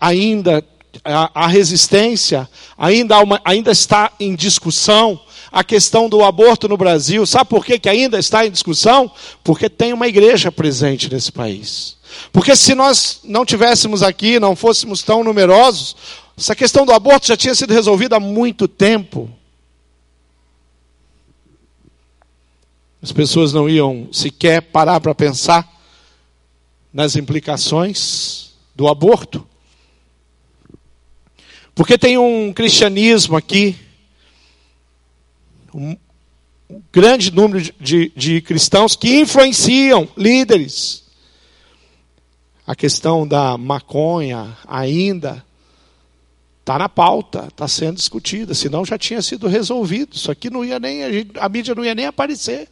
ainda 0.00 0.64
a, 1.04 1.44
a, 1.44 1.46
resistência 1.46 2.48
ainda, 2.76 3.18
uma, 3.20 3.40
ainda 3.44 3.70
está 3.70 4.12
em 4.18 4.34
discussão 4.34 5.20
a 5.50 5.64
questão 5.64 6.08
do 6.08 6.22
aborto 6.22 6.68
no 6.68 6.76
Brasil. 6.76 7.26
Sabe 7.26 7.50
por 7.50 7.64
que, 7.64 7.78
que 7.78 7.88
ainda 7.88 8.18
está 8.18 8.46
em 8.46 8.50
discussão? 8.50 9.10
Porque 9.42 9.68
tem 9.68 9.92
uma 9.92 10.08
igreja 10.08 10.52
presente 10.52 11.10
nesse 11.12 11.32
país. 11.32 11.96
Porque 12.32 12.54
se 12.56 12.74
nós 12.74 13.20
não 13.24 13.44
tivéssemos 13.44 14.02
aqui, 14.02 14.38
não 14.38 14.56
fôssemos 14.56 15.02
tão 15.02 15.22
numerosos, 15.24 15.96
essa 16.36 16.54
questão 16.54 16.86
do 16.86 16.92
aborto 16.92 17.26
já 17.26 17.36
tinha 17.36 17.54
sido 17.54 17.72
resolvida 17.72 18.16
há 18.16 18.20
muito 18.20 18.68
tempo. 18.68 19.30
As 23.02 23.12
pessoas 23.12 23.52
não 23.52 23.68
iam 23.68 24.08
sequer 24.12 24.62
parar 24.62 25.00
para 25.00 25.14
pensar 25.14 25.68
nas 26.92 27.16
implicações 27.16 28.52
do 28.74 28.88
aborto. 28.88 29.46
Porque 31.74 31.96
tem 31.96 32.18
um 32.18 32.52
cristianismo 32.52 33.36
aqui 33.36 33.76
um, 35.74 35.96
grande 36.92 37.30
número 37.30 37.72
de, 37.80 38.12
de 38.14 38.40
cristãos 38.40 38.94
que 38.94 39.20
influenciam 39.20 40.08
líderes. 40.16 41.04
A 42.66 42.74
questão 42.74 43.26
da 43.26 43.56
maconha 43.56 44.56
ainda 44.66 45.44
está 46.60 46.78
na 46.78 46.88
pauta, 46.88 47.46
está 47.48 47.66
sendo 47.66 47.96
discutida, 47.96 48.52
senão 48.52 48.84
já 48.84 48.98
tinha 48.98 49.22
sido 49.22 49.48
resolvido. 49.48 50.14
Isso 50.14 50.30
aqui 50.30 50.50
não 50.50 50.62
ia 50.62 50.78
nem, 50.78 51.02
a, 51.02 51.10
gente, 51.10 51.30
a 51.38 51.48
mídia 51.48 51.74
não 51.74 51.82
ia 51.82 51.94
nem 51.94 52.04
aparecer. 52.04 52.68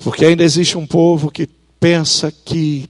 Porque 0.00 0.26
ainda 0.26 0.42
existe 0.42 0.76
um 0.76 0.86
povo 0.86 1.30
que 1.30 1.48
pensa 1.78 2.30
que 2.30 2.88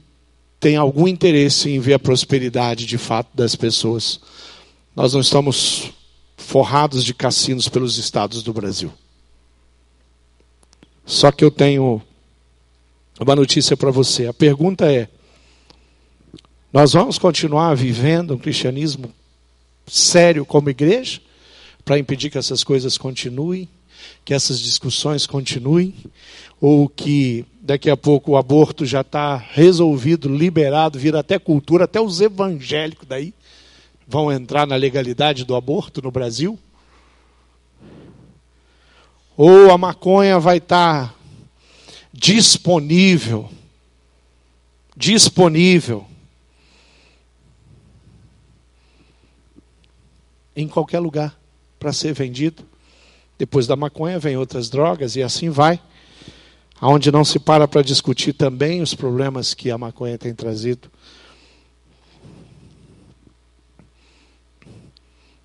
tem 0.59 0.77
algum 0.77 1.07
interesse 1.07 1.71
em 1.71 1.79
ver 1.79 1.95
a 1.95 1.99
prosperidade 1.99 2.85
de 2.85 2.99
fato 2.99 3.29
das 3.33 3.55
pessoas. 3.55 4.21
Nós 4.95 5.15
não 5.15 5.21
estamos 5.21 5.93
forrados 6.37 7.05
de 7.05 7.15
cassinos 7.15 7.69
pelos 7.69 7.97
estados 7.97 8.43
do 8.43 8.53
Brasil. 8.53 8.93
Só 11.07 11.31
que 11.31 11.45
eu 11.45 11.51
tenho 11.51 12.03
uma 13.21 13.37
notícia 13.37 13.77
para 13.77 13.91
você. 13.91 14.27
A 14.27 14.35
pergunta 14.35 14.91
é: 14.91 15.09
nós 16.73 16.93
vamos 16.93 17.19
continuar 17.19 17.75
vivendo 17.75 18.35
um 18.35 18.39
cristianismo 18.39 19.13
sério 19.87 20.45
como 20.45 20.71
igreja 20.71 21.21
para 21.85 21.99
impedir 21.99 22.31
que 22.31 22.39
essas 22.39 22.65
coisas 22.65 22.99
continuem, 22.99 23.69
que 24.25 24.35
essas 24.35 24.61
discussões 24.61 25.27
continuem, 25.27 25.95
ou 26.61 26.89
que 26.89 27.45
daqui 27.61 27.89
a 27.89 27.97
pouco 27.97 28.33
o 28.33 28.37
aborto 28.37 28.85
já 28.85 29.03
está 29.03 29.37
resolvido, 29.37 30.29
liberado, 30.29 30.99
vira 30.99 31.21
até 31.21 31.39
cultura, 31.39 31.85
até 31.85 32.01
os 32.01 32.21
evangélicos 32.21 33.07
daí 33.07 33.33
vão 34.11 34.33
entrar 34.33 34.67
na 34.67 34.75
legalidade 34.75 35.45
do 35.45 35.55
aborto 35.55 36.03
no 36.03 36.11
Brasil? 36.11 36.59
Ou 39.37 39.71
a 39.71 39.79
maconha 39.79 40.41
vai 40.41 40.57
estar 40.57 41.15
disponível, 42.13 43.49
disponível 44.97 46.05
em 50.57 50.67
qualquer 50.67 50.99
lugar 50.99 51.39
para 51.79 51.93
ser 51.93 52.13
vendido? 52.13 52.65
Depois 53.39 53.69
da 53.69 53.77
maconha 53.77 54.19
vem 54.19 54.37
outras 54.37 54.69
drogas 54.69 55.15
e 55.15 55.23
assim 55.23 55.51
vai. 55.51 55.81
Onde 56.83 57.13
não 57.13 57.25
se 57.25 57.39
para 57.39 57.69
para 57.69 57.83
discutir 57.83 58.33
também 58.33 58.83
os 58.83 58.93
problemas 58.93 59.55
que 59.55 59.71
a 59.71 59.79
maconha 59.79 60.19
tem 60.19 60.35
trazido 60.35 60.91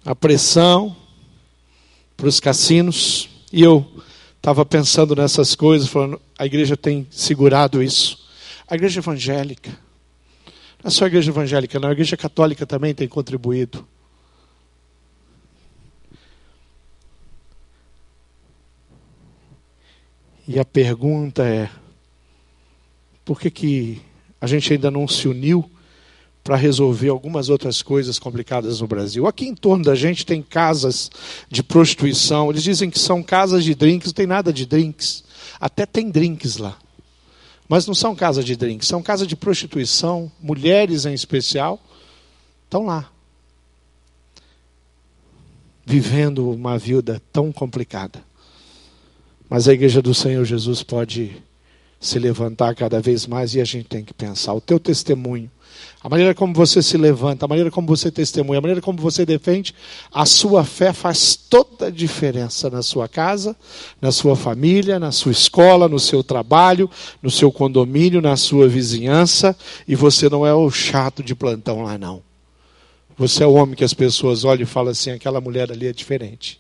a 0.06 0.16
pressão 0.16 0.96
para 2.16 2.28
os 2.28 2.40
cassinos. 2.40 3.28
E 3.52 3.64
eu 3.64 3.86
estava 4.38 4.64
pensando 4.64 5.16
nessas 5.16 5.56
coisas, 5.56 5.90
falando, 5.90 6.22
a 6.38 6.46
igreja 6.46 6.78
tem 6.78 7.08
segurado 7.10 7.82
isso. 7.82 8.24
A 8.68 8.76
igreja 8.76 9.00
evangélica, 9.00 9.72
não 10.84 10.90
é 10.90 10.92
só 10.92 11.06
a 11.06 11.08
igreja 11.08 11.32
evangélica, 11.32 11.80
não, 11.80 11.90
a 11.90 11.92
igreja 11.92 12.16
católica 12.16 12.66
também 12.66 12.94
tem 12.94 13.08
contribuído. 13.08 13.86
E 20.48 20.60
a 20.60 20.66
pergunta 20.66 21.44
é: 21.44 21.70
por 23.24 23.40
que, 23.40 23.50
que 23.50 24.02
a 24.40 24.46
gente 24.46 24.72
ainda 24.74 24.92
não 24.92 25.08
se 25.08 25.28
uniu 25.28 25.70
para 26.46 26.56
resolver 26.56 27.10
algumas 27.10 27.50
outras 27.50 27.82
coisas 27.82 28.20
complicadas 28.20 28.80
no 28.80 28.86
Brasil. 28.86 29.26
Aqui 29.26 29.48
em 29.48 29.56
torno 29.56 29.84
da 29.84 29.96
gente 29.96 30.24
tem 30.24 30.44
casas 30.44 31.10
de 31.50 31.64
prostituição. 31.64 32.52
Eles 32.52 32.62
dizem 32.62 32.88
que 32.88 33.00
são 33.00 33.24
casas 33.24 33.64
de 33.64 33.74
drinks, 33.74 34.10
não 34.10 34.14
tem 34.14 34.28
nada 34.28 34.54
de 34.54 34.64
drinks. 34.64 35.24
Até 35.60 35.88
tem 35.88 36.08
drinks 36.08 36.58
lá. 36.58 36.78
Mas 37.68 37.88
não 37.88 37.96
são 37.96 38.16
casas 38.16 38.46
de 38.46 38.56
drinks, 38.56 38.88
são 38.88 39.02
casas 39.02 39.28
de 39.28 39.36
prostituição, 39.36 40.32
mulheres 40.40 41.08
em 41.08 41.16
especial, 41.16 41.82
estão 42.66 42.86
lá. 42.86 43.10
Vivendo 45.84 46.52
uma 46.52 46.78
vida 46.78 47.20
tão 47.34 47.52
complicada. 47.52 48.24
Mas 49.50 49.68
a 49.68 49.74
igreja 49.74 50.00
do 50.00 50.14
Senhor 50.14 50.46
Jesus 50.46 50.84
pode 50.84 51.42
se 52.00 52.20
levantar 52.20 52.76
cada 52.76 53.02
vez 53.02 53.26
mais 53.26 53.56
e 53.56 53.62
a 53.62 53.66
gente 53.66 53.88
tem 53.88 54.06
que 54.06 54.14
pensar. 54.14 54.54
O 54.54 54.62
teu 54.62 54.80
testemunho 54.80 55.50
a 56.02 56.10
maneira 56.10 56.36
como 56.36 56.54
você 56.54 56.82
se 56.82 56.98
levanta, 56.98 57.46
a 57.46 57.48
maneira 57.48 57.72
como 57.72 57.88
você 57.88 58.12
testemunha, 58.12 58.60
a 58.60 58.62
maneira 58.62 58.82
como 58.82 59.02
você 59.02 59.26
defende, 59.26 59.74
a 60.12 60.26
sua 60.26 60.64
fé 60.64 60.94
faz 60.94 61.36
toda 61.36 61.88
a 61.88 61.90
diferença 61.90 62.70
na 62.70 62.84
sua 62.84 63.08
casa, 63.08 63.56
na 64.02 64.12
sua 64.12 64.36
família, 64.36 65.00
na 65.00 65.12
sua 65.12 65.32
escola, 65.32 65.88
no 65.88 66.00
seu 66.00 66.24
trabalho, 66.24 66.90
no 67.22 67.32
seu 67.32 67.52
condomínio, 67.52 68.22
na 68.22 68.38
sua 68.38 68.68
vizinhança, 68.68 69.56
e 69.88 69.96
você 69.96 70.30
não 70.30 70.46
é 70.46 70.54
o 70.54 70.70
chato 70.70 71.24
de 71.24 71.34
plantão 71.34 71.84
lá, 71.84 71.98
não. 71.98 72.22
Você 73.18 73.44
é 73.44 73.48
o 73.48 73.54
homem 73.54 73.76
que 73.76 73.84
as 73.84 73.94
pessoas 73.94 74.44
olham 74.44 74.64
e 74.64 74.66
falam 74.66 74.92
assim: 74.92 75.12
aquela 75.12 75.40
mulher 75.40 75.72
ali 75.72 75.88
é 75.88 75.94
diferente. 75.94 76.60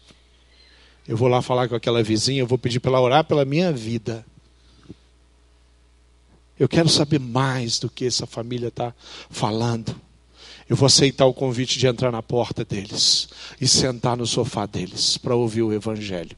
Eu 1.08 1.16
vou 1.16 1.28
lá 1.28 1.42
falar 1.42 1.68
com 1.68 1.76
aquela 1.76 2.02
vizinha, 2.02 2.42
eu 2.42 2.48
vou 2.48 2.58
pedir 2.58 2.80
para 2.80 2.92
ela 2.92 3.02
orar 3.02 3.24
pela 3.26 3.46
minha 3.46 3.72
vida. 3.72 4.26
Eu 6.60 6.70
quero 6.70 6.88
saber 6.88 7.20
mais 7.20 7.80
do 7.80 7.90
que 7.90 8.06
essa 8.06 8.26
família 8.26 8.70
está 8.70 8.94
falando. 9.30 9.96
Eu 10.70 10.76
vou 10.76 10.88
aceitar 10.88 11.26
o 11.26 11.34
convite 11.34 11.78
de 11.78 11.86
entrar 11.86 12.12
na 12.12 12.24
porta 12.24 12.64
deles 12.64 13.28
e 13.60 13.68
sentar 13.68 14.18
no 14.18 14.26
sofá 14.26 14.66
deles 14.66 15.18
para 15.18 15.36
ouvir 15.36 15.62
o 15.62 15.74
Evangelho. 15.74 16.36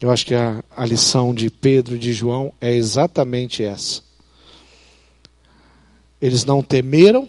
Eu 0.00 0.10
acho 0.10 0.24
que 0.26 0.34
a, 0.34 0.62
a 0.76 0.86
lição 0.86 1.34
de 1.34 1.50
Pedro 1.50 1.96
e 1.96 1.98
de 1.98 2.12
João 2.12 2.52
é 2.60 2.72
exatamente 2.72 3.64
essa. 3.64 4.02
Eles 6.20 6.44
não 6.44 6.62
temeram, 6.62 7.28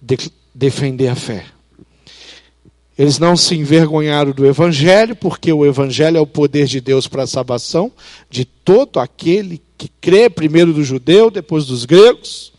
de 0.00 0.16
defender 0.54 1.08
a 1.08 1.16
fé. 1.16 1.46
Eles 2.98 3.20
não 3.20 3.36
se 3.36 3.54
envergonharam 3.54 4.32
do 4.32 4.44
Evangelho, 4.44 5.14
porque 5.14 5.52
o 5.52 5.64
Evangelho 5.64 6.16
é 6.16 6.20
o 6.20 6.26
poder 6.26 6.66
de 6.66 6.80
Deus 6.80 7.06
para 7.06 7.22
a 7.22 7.28
salvação 7.28 7.92
de 8.28 8.44
todo 8.44 8.98
aquele 8.98 9.62
que 9.78 9.88
crê, 10.00 10.28
primeiro 10.28 10.72
do 10.72 10.82
judeu, 10.82 11.30
depois 11.30 11.64
dos 11.64 11.84
gregos, 11.84 12.52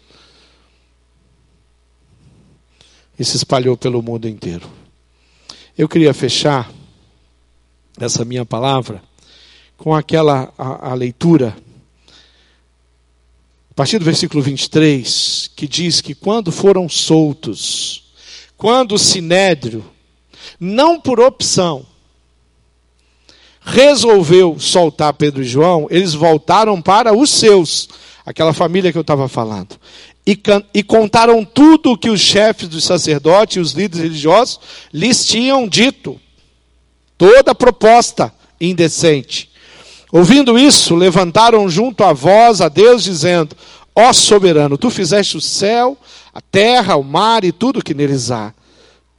e 3.19 3.25
se 3.25 3.35
espalhou 3.35 3.75
pelo 3.75 4.01
mundo 4.01 4.29
inteiro. 4.29 4.65
Eu 5.77 5.89
queria 5.89 6.13
fechar 6.13 6.71
essa 7.99 8.23
minha 8.23 8.45
palavra 8.45 9.03
com 9.75 9.93
aquela 9.93 10.53
a, 10.57 10.91
a 10.91 10.93
leitura 10.93 11.53
a 13.69 13.73
partir 13.73 13.99
do 13.99 14.05
versículo 14.05 14.41
23, 14.41 15.51
que 15.53 15.67
diz 15.67 15.99
que 15.99 16.15
quando 16.15 16.49
foram 16.49 16.87
soltos, 16.87 18.13
quando 18.57 18.93
o 18.93 18.99
sinédrio 18.99 19.83
não 20.59 20.99
por 20.99 21.19
opção, 21.19 21.85
resolveu 23.61 24.59
soltar 24.59 25.13
Pedro 25.13 25.41
e 25.41 25.45
João, 25.45 25.87
eles 25.89 26.13
voltaram 26.13 26.81
para 26.81 27.15
os 27.15 27.29
seus, 27.29 27.87
aquela 28.25 28.53
família 28.53 28.91
que 28.91 28.97
eu 28.97 29.01
estava 29.01 29.27
falando, 29.27 29.79
e, 30.27 30.37
e, 30.73 30.83
contaram 30.83 31.43
tudo 31.43 31.91
o 31.91 31.97
que 31.97 32.09
os 32.09 32.19
chefes 32.19 32.67
dos 32.67 32.83
sacerdotes 32.83 33.55
e 33.57 33.59
os 33.59 33.71
líderes 33.71 34.03
religiosos 34.03 34.59
lhes 34.93 35.25
tinham 35.25 35.67
dito, 35.67 36.19
toda 37.17 37.55
proposta 37.55 38.31
indecente. 38.59 39.49
Ouvindo 40.11 40.57
isso, 40.57 40.95
levantaram 40.95 41.67
junto 41.69 42.03
a 42.03 42.13
voz 42.13 42.61
a 42.61 42.69
Deus, 42.69 43.03
dizendo: 43.03 43.55
Ó 43.95 44.11
soberano, 44.13 44.77
tu 44.77 44.89
fizeste 44.89 45.37
o 45.37 45.41
céu, 45.41 45.97
a 46.33 46.41
terra, 46.41 46.95
o 46.95 47.03
mar 47.03 47.43
e 47.43 47.51
tudo 47.51 47.83
que 47.83 47.93
neles 47.93 48.29
há 48.29 48.53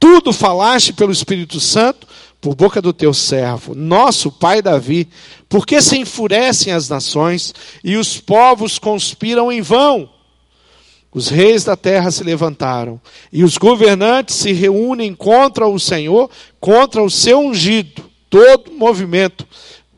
tudo 0.01 0.33
falaste 0.33 0.91
pelo 0.91 1.11
Espírito 1.11 1.59
Santo 1.59 2.07
por 2.41 2.55
boca 2.55 2.81
do 2.81 2.91
teu 2.91 3.13
servo, 3.13 3.75
nosso 3.75 4.31
pai 4.31 4.59
Davi, 4.59 5.07
porque 5.47 5.79
se 5.79 5.95
enfurecem 5.95 6.73
as 6.73 6.89
nações 6.89 7.53
e 7.83 7.95
os 7.95 8.19
povos 8.19 8.79
conspiram 8.79 9.51
em 9.51 9.61
vão. 9.61 10.09
Os 11.13 11.27
reis 11.27 11.63
da 11.63 11.75
terra 11.75 12.09
se 12.09 12.23
levantaram 12.23 12.99
e 13.31 13.43
os 13.43 13.59
governantes 13.59 14.37
se 14.37 14.51
reúnem 14.53 15.13
contra 15.13 15.67
o 15.67 15.79
Senhor, 15.79 16.31
contra 16.59 17.03
o 17.03 17.09
seu 17.09 17.39
ungido. 17.39 18.03
Todo 18.27 18.71
movimento 18.71 19.45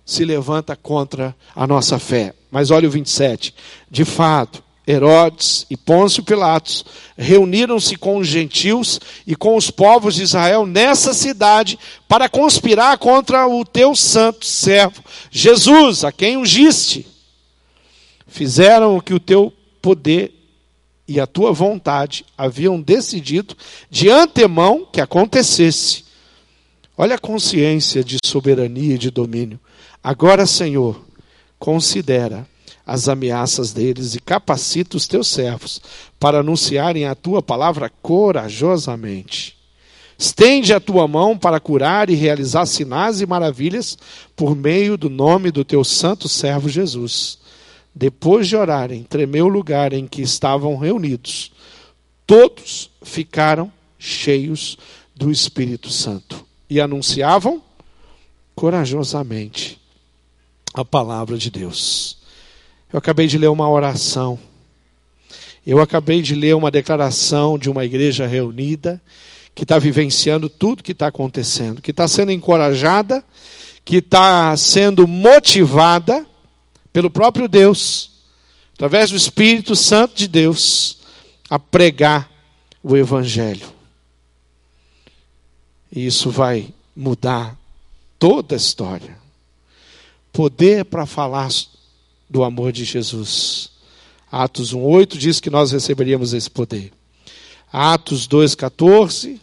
se 0.05 0.25
levanta 0.25 0.75
contra 0.75 1.33
a 1.55 1.65
nossa 1.65 1.97
fé. 1.97 2.33
Mas 2.51 2.71
olha 2.71 2.89
o 2.89 2.91
27. 2.91 3.55
De 3.89 4.03
fato, 4.03 4.61
Herodes 4.85 5.65
e 5.69 5.77
Pôncio 5.77 6.23
Pilatos 6.23 6.83
reuniram-se 7.17 7.95
com 7.95 8.17
os 8.17 8.27
gentios 8.27 8.99
e 9.25 9.35
com 9.35 9.55
os 9.55 9.71
povos 9.71 10.15
de 10.15 10.23
Israel 10.23 10.65
nessa 10.65 11.13
cidade 11.13 11.79
para 12.07 12.27
conspirar 12.27 12.97
contra 12.97 13.47
o 13.47 13.63
teu 13.63 13.95
santo 13.95 14.45
servo 14.45 15.01
Jesus, 15.31 16.03
a 16.03 16.11
quem 16.11 16.35
ungiste. 16.35 17.07
Fizeram 18.27 18.97
o 18.97 19.01
que 19.01 19.13
o 19.13 19.19
teu 19.19 19.53
poder 19.81 20.33
e 21.07 21.19
a 21.19 21.27
tua 21.27 21.53
vontade 21.53 22.25
haviam 22.37 22.81
decidido 22.81 23.55
de 23.89 24.09
antemão 24.09 24.87
que 24.91 24.99
acontecesse. 24.99 26.03
Olha 26.97 27.15
a 27.15 27.19
consciência 27.19 28.03
de 28.03 28.17
soberania 28.23 28.95
e 28.95 28.97
de 28.97 29.09
domínio. 29.09 29.59
Agora, 30.03 30.45
Senhor, 30.45 31.01
considera 31.57 32.47
as 32.85 33.07
ameaças 33.07 33.71
deles 33.71 34.15
e 34.15 34.19
capacita 34.19 34.97
os 34.97 35.07
teus 35.07 35.27
servos 35.27 35.81
para 36.19 36.39
anunciarem 36.39 37.05
a 37.05 37.15
tua 37.15 37.41
palavra 37.41 37.91
corajosamente. 38.01 39.57
Estende 40.17 40.73
a 40.73 40.79
tua 40.79 41.07
mão 41.07 41.37
para 41.37 41.59
curar 41.59 42.09
e 42.09 42.15
realizar 42.15 42.65
sinais 42.65 43.21
e 43.21 43.25
maravilhas 43.25 43.97
por 44.35 44.55
meio 44.55 44.97
do 44.97 45.09
nome 45.09 45.51
do 45.51 45.65
teu 45.65 45.83
santo 45.83 46.29
servo 46.29 46.69
Jesus. 46.69 47.39
Depois 47.95 48.47
de 48.47 48.55
orarem, 48.55 49.03
tremeu 49.03 49.45
o 49.45 49.49
lugar 49.49 49.93
em 49.93 50.07
que 50.07 50.21
estavam 50.21 50.77
reunidos. 50.77 51.51
Todos 52.25 52.89
ficaram 53.01 53.71
cheios 53.97 54.77
do 55.15 55.31
Espírito 55.31 55.89
Santo 55.89 56.45
e 56.69 56.79
anunciavam 56.79 57.61
corajosamente 58.55 59.79
a 60.73 60.83
palavra 60.83 61.37
de 61.37 61.51
Deus. 61.51 62.22
Eu 62.93 62.99
acabei 62.99 63.25
de 63.25 63.39
ler 63.39 63.47
uma 63.47 63.67
oração. 63.67 64.39
Eu 65.65 65.81
acabei 65.81 66.21
de 66.21 66.35
ler 66.35 66.55
uma 66.55 66.69
declaração 66.69 67.57
de 67.57 67.67
uma 67.67 67.83
igreja 67.83 68.27
reunida 68.27 69.01
que 69.55 69.63
está 69.63 69.79
vivenciando 69.79 70.47
tudo 70.47 70.83
que 70.83 70.91
está 70.91 71.07
acontecendo, 71.07 71.81
que 71.81 71.89
está 71.89 72.07
sendo 72.07 72.31
encorajada, 72.31 73.25
que 73.83 73.97
está 73.97 74.55
sendo 74.55 75.07
motivada 75.07 76.23
pelo 76.91 77.09
próprio 77.09 77.47
Deus, 77.47 78.11
através 78.75 79.09
do 79.09 79.17
Espírito 79.17 79.75
Santo 79.75 80.13
de 80.13 80.27
Deus, 80.27 80.99
a 81.49 81.57
pregar 81.57 82.29
o 82.83 82.95
Evangelho. 82.95 83.73
E 85.91 86.05
isso 86.05 86.29
vai 86.29 86.71
mudar 86.95 87.57
toda 88.19 88.53
a 88.53 88.57
história. 88.57 89.17
Poder 90.31 90.85
para 90.85 91.07
falar 91.07 91.49
do 92.33 92.43
amor 92.43 92.71
de 92.71 92.83
Jesus. 92.83 93.69
Atos 94.31 94.73
1,8 94.73 95.17
diz 95.19 95.39
que 95.39 95.51
nós 95.51 95.71
receberíamos 95.71 96.33
esse 96.33 96.49
poder. 96.49 96.91
Atos 97.71 98.27
2,14. 98.27 99.39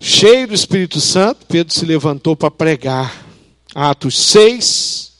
Cheio 0.00 0.48
do 0.48 0.54
Espírito 0.54 1.00
Santo, 1.00 1.46
Pedro 1.46 1.72
se 1.72 1.86
levantou 1.86 2.34
para 2.34 2.50
pregar. 2.50 3.24
Atos 3.72 4.18
6, 4.18 5.12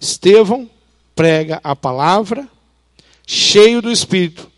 Estevão 0.00 0.68
prega 1.14 1.60
a 1.62 1.76
palavra, 1.76 2.48
cheio 3.26 3.82
do 3.82 3.92
Espírito, 3.92 4.50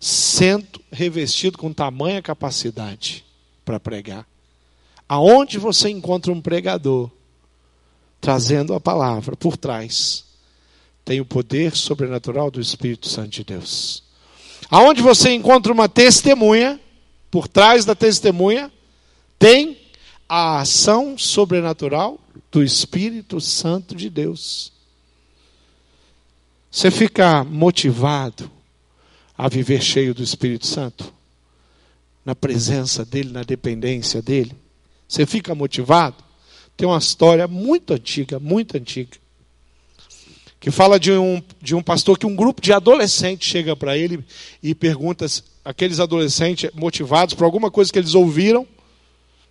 sendo 0.00 0.80
revestido 0.90 1.58
com 1.58 1.72
tamanha 1.74 2.22
capacidade 2.22 3.22
para 3.64 3.78
pregar. 3.78 4.26
Aonde 5.06 5.58
você 5.58 5.90
encontra 5.90 6.32
um 6.32 6.40
pregador 6.40 7.10
trazendo 8.24 8.72
a 8.72 8.80
palavra 8.80 9.36
por 9.36 9.54
trás, 9.54 10.24
tem 11.04 11.20
o 11.20 11.26
poder 11.26 11.76
sobrenatural 11.76 12.50
do 12.50 12.58
Espírito 12.58 13.06
Santo 13.06 13.28
de 13.28 13.44
Deus. 13.44 14.02
Aonde 14.70 15.02
você 15.02 15.34
encontra 15.34 15.70
uma 15.70 15.90
testemunha, 15.90 16.80
por 17.30 17.46
trás 17.46 17.84
da 17.84 17.94
testemunha, 17.94 18.72
tem 19.38 19.76
a 20.26 20.60
ação 20.60 21.18
sobrenatural 21.18 22.18
do 22.50 22.62
Espírito 22.62 23.42
Santo 23.42 23.94
de 23.94 24.08
Deus. 24.08 24.72
Você 26.70 26.90
fica 26.90 27.44
motivado 27.44 28.50
a 29.36 29.50
viver 29.50 29.82
cheio 29.82 30.14
do 30.14 30.22
Espírito 30.22 30.66
Santo, 30.66 31.12
na 32.24 32.34
presença 32.34 33.04
dEle, 33.04 33.32
na 33.32 33.42
dependência 33.42 34.22
dEle. 34.22 34.56
Você 35.06 35.26
fica 35.26 35.54
motivado? 35.54 36.23
Tem 36.76 36.88
uma 36.88 36.98
história 36.98 37.46
muito 37.46 37.92
antiga, 37.92 38.38
muito 38.38 38.76
antiga, 38.76 39.16
que 40.58 40.70
fala 40.70 40.98
de 40.98 41.12
um, 41.12 41.42
de 41.60 41.74
um 41.74 41.82
pastor 41.82 42.18
que 42.18 42.26
um 42.26 42.34
grupo 42.34 42.60
de 42.60 42.72
adolescentes 42.72 43.48
chega 43.48 43.76
para 43.76 43.96
ele 43.96 44.24
e 44.62 44.74
pergunta, 44.74 45.26
aqueles 45.64 46.00
adolescentes 46.00 46.70
motivados 46.74 47.34
por 47.34 47.44
alguma 47.44 47.70
coisa 47.70 47.92
que 47.92 47.98
eles 47.98 48.14
ouviram, 48.14 48.66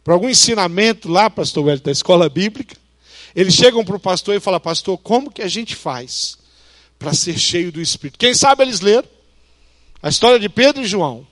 por 0.03 0.11
algum 0.11 0.29
ensinamento 0.29 1.07
lá, 1.07 1.29
pastor 1.29 1.65
Welly, 1.65 1.81
da 1.81 1.91
escola 1.91 2.27
bíblica, 2.27 2.75
eles 3.35 3.53
chegam 3.53 3.83
para 3.85 3.95
o 3.95 3.99
pastor 3.99 4.35
e 4.35 4.39
falam, 4.39 4.59
pastor, 4.59 4.97
como 4.97 5.31
que 5.31 5.41
a 5.41 5.47
gente 5.47 5.75
faz 5.75 6.37
para 6.99 7.13
ser 7.13 7.37
cheio 7.37 7.71
do 7.71 7.81
Espírito? 7.81 8.19
Quem 8.19 8.33
sabe 8.33 8.63
eles 8.63 8.79
leram 8.79 9.07
a 10.01 10.09
história 10.09 10.37
de 10.37 10.49
Pedro 10.49 10.83
e 10.83 10.87
João. 10.87 11.25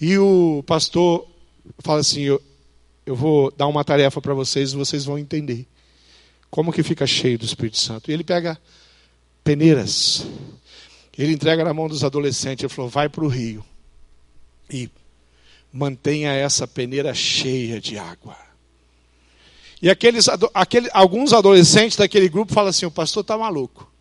E 0.00 0.16
o 0.16 0.62
pastor 0.66 1.26
fala 1.80 2.00
assim, 2.00 2.38
eu 3.06 3.14
vou 3.14 3.50
dar 3.50 3.66
uma 3.66 3.84
tarefa 3.84 4.20
para 4.20 4.34
vocês 4.34 4.72
e 4.72 4.76
vocês 4.76 5.04
vão 5.04 5.18
entender. 5.18 5.66
Como 6.50 6.72
que 6.72 6.82
fica 6.82 7.06
cheio 7.06 7.38
do 7.38 7.44
Espírito 7.44 7.78
Santo. 7.78 8.10
E 8.10 8.14
ele 8.14 8.24
pega 8.24 8.58
peneiras. 9.42 10.26
Ele 11.16 11.32
entrega 11.32 11.64
na 11.64 11.74
mão 11.74 11.88
dos 11.88 12.04
adolescentes. 12.04 12.62
Ele 12.62 12.72
falou: 12.72 12.90
vai 12.90 13.08
para 13.08 13.24
o 13.24 13.28
rio. 13.28 13.64
E 14.70 14.88
mantenha 15.72 16.32
essa 16.32 16.66
peneira 16.66 17.12
cheia 17.12 17.80
de 17.80 17.98
água. 17.98 18.36
E 19.82 19.90
aqueles, 19.90 20.26
aquele, 20.54 20.88
alguns 20.94 21.32
adolescentes 21.32 21.98
daquele 21.98 22.28
grupo 22.28 22.54
falam 22.54 22.70
assim: 22.70 22.86
o 22.86 22.90
pastor 22.90 23.20
está 23.20 23.36
maluco. 23.36 23.92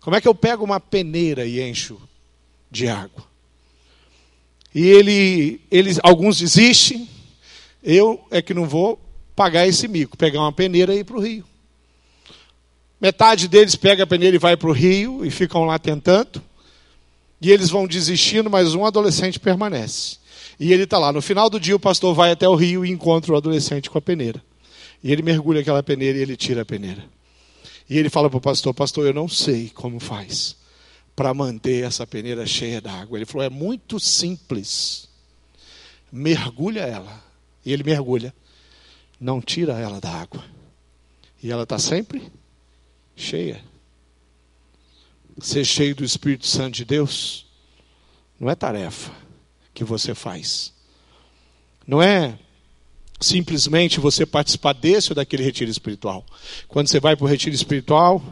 Como 0.00 0.14
é 0.14 0.20
que 0.20 0.28
eu 0.28 0.34
pego 0.34 0.62
uma 0.62 0.78
peneira 0.78 1.46
e 1.46 1.60
encho 1.60 1.98
de 2.70 2.86
água? 2.86 3.24
E 4.74 4.86
ele, 4.86 5.60
eles, 5.70 5.98
alguns 6.02 6.38
desistem, 6.38 7.08
eu 7.84 8.24
é 8.30 8.40
que 8.40 8.54
não 8.54 8.66
vou 8.66 8.98
pagar 9.36 9.66
esse 9.66 9.86
mico, 9.86 10.16
pegar 10.16 10.40
uma 10.40 10.52
peneira 10.52 10.94
e 10.94 11.00
ir 11.00 11.04
para 11.04 11.16
o 11.16 11.20
rio. 11.20 11.44
Metade 13.00 13.48
deles 13.48 13.76
pega 13.76 14.04
a 14.04 14.06
peneira 14.06 14.34
e 14.34 14.38
vai 14.38 14.56
para 14.56 14.70
o 14.70 14.72
rio 14.72 15.24
e 15.24 15.30
ficam 15.30 15.64
lá 15.64 15.78
tentando. 15.78 16.42
E 17.40 17.50
eles 17.50 17.68
vão 17.68 17.86
desistindo, 17.86 18.48
mas 18.48 18.74
um 18.74 18.86
adolescente 18.86 19.38
permanece. 19.38 20.16
E 20.58 20.72
ele 20.72 20.84
está 20.84 20.98
lá. 20.98 21.12
No 21.12 21.20
final 21.20 21.50
do 21.50 21.60
dia, 21.60 21.76
o 21.76 21.80
pastor 21.80 22.14
vai 22.14 22.30
até 22.30 22.48
o 22.48 22.54
rio 22.54 22.86
e 22.86 22.90
encontra 22.90 23.32
o 23.32 23.36
adolescente 23.36 23.90
com 23.90 23.98
a 23.98 24.02
peneira. 24.02 24.42
E 25.02 25.12
ele 25.12 25.20
mergulha 25.20 25.60
aquela 25.60 25.82
peneira 25.82 26.16
e 26.16 26.22
ele 26.22 26.36
tira 26.36 26.62
a 26.62 26.64
peneira. 26.64 27.04
E 27.90 27.98
ele 27.98 28.08
fala 28.08 28.30
para 28.30 28.38
o 28.38 28.40
pastor: 28.40 28.72
Pastor, 28.72 29.06
eu 29.06 29.12
não 29.12 29.28
sei 29.28 29.70
como 29.74 30.00
faz 30.00 30.56
para 31.14 31.34
manter 31.34 31.84
essa 31.84 32.06
peneira 32.06 32.46
cheia 32.46 32.80
d'água. 32.80 33.18
Ele 33.18 33.26
falou: 33.26 33.44
É 33.44 33.50
muito 33.50 34.00
simples. 34.00 35.08
Mergulha 36.10 36.80
ela. 36.80 37.22
E 37.64 37.72
ele 37.72 37.82
mergulha. 37.82 38.34
Não 39.18 39.40
tira 39.40 39.78
ela 39.78 40.00
da 40.00 40.10
água. 40.10 40.44
E 41.42 41.50
ela 41.50 41.62
está 41.62 41.78
sempre 41.78 42.30
cheia. 43.16 43.62
Ser 45.40 45.64
cheio 45.64 45.94
do 45.94 46.04
Espírito 46.04 46.46
Santo 46.46 46.74
de 46.74 46.84
Deus 46.84 47.46
não 48.38 48.50
é 48.50 48.54
tarefa 48.54 49.10
que 49.72 49.84
você 49.84 50.14
faz. 50.14 50.72
Não 51.86 52.02
é 52.02 52.38
simplesmente 53.20 54.00
você 54.00 54.26
participar 54.26 54.72
desse 54.74 55.12
ou 55.12 55.16
daquele 55.16 55.42
retiro 55.42 55.70
espiritual. 55.70 56.24
Quando 56.68 56.88
você 56.88 57.00
vai 57.00 57.16
para 57.16 57.24
o 57.24 57.28
retiro 57.28 57.54
espiritual, 57.54 58.22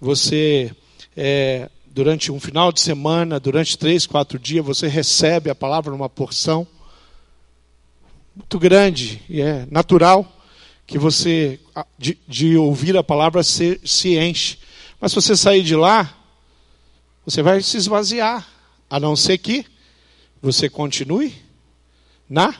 você, 0.00 0.74
é, 1.16 1.70
durante 1.86 2.32
um 2.32 2.40
final 2.40 2.72
de 2.72 2.80
semana, 2.80 3.38
durante 3.38 3.76
três, 3.76 4.06
quatro 4.06 4.38
dias, 4.38 4.64
você 4.64 4.88
recebe 4.88 5.50
a 5.50 5.54
palavra 5.54 5.92
numa 5.92 6.08
porção 6.08 6.66
muito 8.34 8.58
grande 8.58 9.22
e 9.28 9.40
é 9.40 9.66
natural 9.70 10.40
que 10.86 10.98
você, 10.98 11.60
de, 11.98 12.18
de 12.26 12.56
ouvir 12.56 12.96
a 12.96 13.04
palavra, 13.04 13.42
se, 13.42 13.80
se 13.84 14.18
enche. 14.18 14.58
Mas 15.00 15.12
se 15.12 15.16
você 15.16 15.36
sair 15.36 15.62
de 15.62 15.76
lá, 15.76 16.14
você 17.24 17.42
vai 17.42 17.62
se 17.62 17.76
esvaziar, 17.76 18.46
a 18.90 19.00
não 19.00 19.16
ser 19.16 19.38
que 19.38 19.64
você 20.40 20.68
continue 20.68 21.34
na 22.28 22.54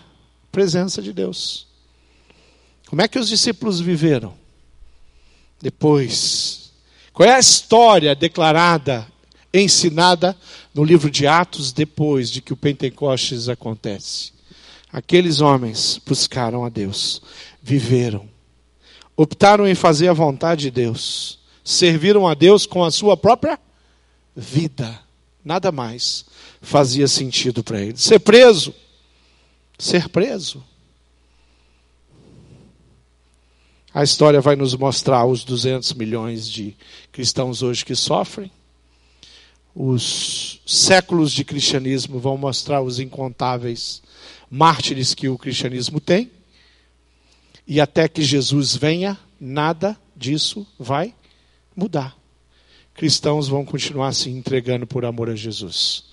presença 0.51 1.03
de 1.03 1.12
Deus. 1.12 1.66
Como 2.87 3.03
é 3.03 3.09
que 3.09 3.18
os 3.18 3.29
discípulos 3.29 3.81
viveram? 3.81 4.35
Depois, 5.61 6.73
qual 7.12 7.29
é 7.29 7.35
a 7.35 7.41
história 7.41 8.14
declarada, 8.14 9.07
ensinada 9.53 10.37
no 10.75 10.85
livro 10.85 11.11
de 11.11 11.27
Atos 11.27 11.73
depois 11.73 12.31
de 12.31 12.41
que 12.41 12.53
o 12.53 12.57
Pentecostes 12.57 13.49
acontece? 13.49 14.33
Aqueles 14.93 15.40
homens 15.40 15.99
buscaram 16.05 16.66
a 16.66 16.68
Deus, 16.68 17.22
viveram, 17.62 18.28
optaram 19.16 19.66
em 19.66 19.74
fazer 19.74 20.09
a 20.09 20.12
vontade 20.12 20.62
de 20.62 20.70
Deus, 20.70 21.38
serviram 21.64 22.28
a 22.28 22.34
Deus 22.34 22.66
com 22.66 22.84
a 22.84 22.90
sua 22.90 23.16
própria 23.16 23.59
vida. 24.36 25.01
Nada 25.43 25.72
mais 25.72 26.26
fazia 26.61 27.09
sentido 27.09 27.64
para 27.64 27.80
eles. 27.80 28.03
Ser 28.03 28.18
preso, 28.18 28.74
ser 29.78 30.11
preso. 30.11 30.62
A 33.95 34.03
história 34.03 34.40
vai 34.43 34.57
nos 34.57 34.74
mostrar 34.74 35.24
os 35.24 35.43
200 35.43 35.95
milhões 35.95 36.49
de 36.49 36.76
cristãos 37.11 37.62
hoje 37.62 37.84
que 37.84 37.95
sofrem. 37.95 38.51
Os 39.74 40.61
séculos 40.66 41.32
de 41.32 41.45
cristianismo 41.45 42.18
vão 42.18 42.36
mostrar 42.36 42.82
os 42.82 42.99
incontáveis 42.99 44.03
mártires 44.51 45.14
que 45.14 45.29
o 45.29 45.39
cristianismo 45.39 46.01
tem. 46.01 46.31
E 47.66 47.81
até 47.81 48.09
que 48.09 48.23
Jesus 48.23 48.77
venha, 48.77 49.18
nada 49.41 49.97
disso 50.16 50.66
vai 50.79 51.14
mudar 51.77 52.16
cristãos 52.95 53.49
vão 53.49 53.64
continuar 53.64 54.12
se 54.12 54.31
entregando 54.31 54.87
por 54.87 55.05
amor 55.05 55.31
a 55.31 55.35
Jesus. 55.35 56.05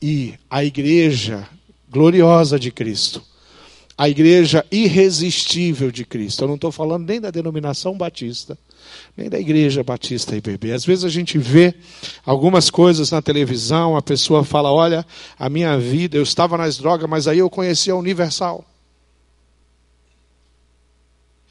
E 0.00 0.34
a 0.48 0.64
igreja 0.64 1.48
gloriosa 1.90 2.58
de 2.58 2.70
Cristo, 2.70 3.22
a 3.96 4.08
igreja 4.08 4.64
irresistível 4.70 5.90
de 5.90 6.04
Cristo, 6.04 6.42
eu 6.42 6.48
não 6.48 6.56
estou 6.56 6.72
falando 6.72 7.06
nem 7.06 7.20
da 7.20 7.30
denominação 7.30 7.96
batista, 7.96 8.58
nem 9.16 9.28
da 9.28 9.38
igreja 9.38 9.82
batista 9.82 10.36
IBB. 10.36 10.72
Às 10.72 10.84
vezes 10.84 11.04
a 11.04 11.08
gente 11.08 11.38
vê 11.38 11.74
algumas 12.24 12.70
coisas 12.70 13.10
na 13.10 13.22
televisão, 13.22 13.96
a 13.96 14.02
pessoa 14.02 14.44
fala: 14.44 14.72
Olha, 14.72 15.06
a 15.38 15.48
minha 15.48 15.78
vida, 15.78 16.16
eu 16.16 16.22
estava 16.22 16.58
nas 16.58 16.76
drogas, 16.76 17.08
mas 17.08 17.28
aí 17.28 17.38
eu 17.38 17.48
conheci 17.48 17.90
a 17.90 17.96
Universal. 17.96 18.64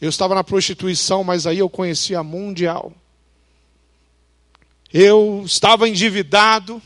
Eu 0.02 0.10
estava 0.10 0.36
na 0.36 0.44
prostituição, 0.44 1.24
mas 1.24 1.48
aí 1.48 1.60
eu 1.60 1.70
conheci 1.70 2.14
a 2.14 2.22
Mundial. 2.22 2.92
Eu 4.92 5.44
estava 5.46 5.88
endividado, 5.88 6.82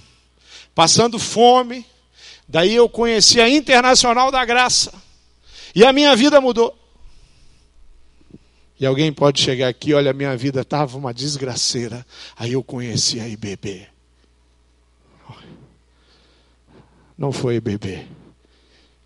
passando 0.75 1.17
fome, 1.17 1.83
daí 2.47 2.75
eu 2.75 2.87
conheci 2.87 3.41
a 3.41 3.49
Internacional 3.49 4.31
da 4.31 4.45
Graça. 4.45 4.93
E 5.73 5.83
a 5.83 5.91
minha 5.91 6.15
vida 6.15 6.39
mudou. 6.39 6.76
E 8.79 8.85
alguém 8.85 9.11
pode 9.11 9.41
chegar 9.41 9.67
aqui, 9.67 9.93
olha, 9.93 10.13
minha 10.13 10.35
vida 10.37 10.61
estava 10.61 10.97
uma 10.97 11.13
desgraceira. 11.13 12.05
Aí 12.35 12.53
eu 12.53 12.63
conheci 12.63 13.19
a 13.19 13.27
IBB. 13.27 13.87
Não 17.17 17.31
foi 17.31 17.55
a 17.55 17.57
IBB 17.57 18.07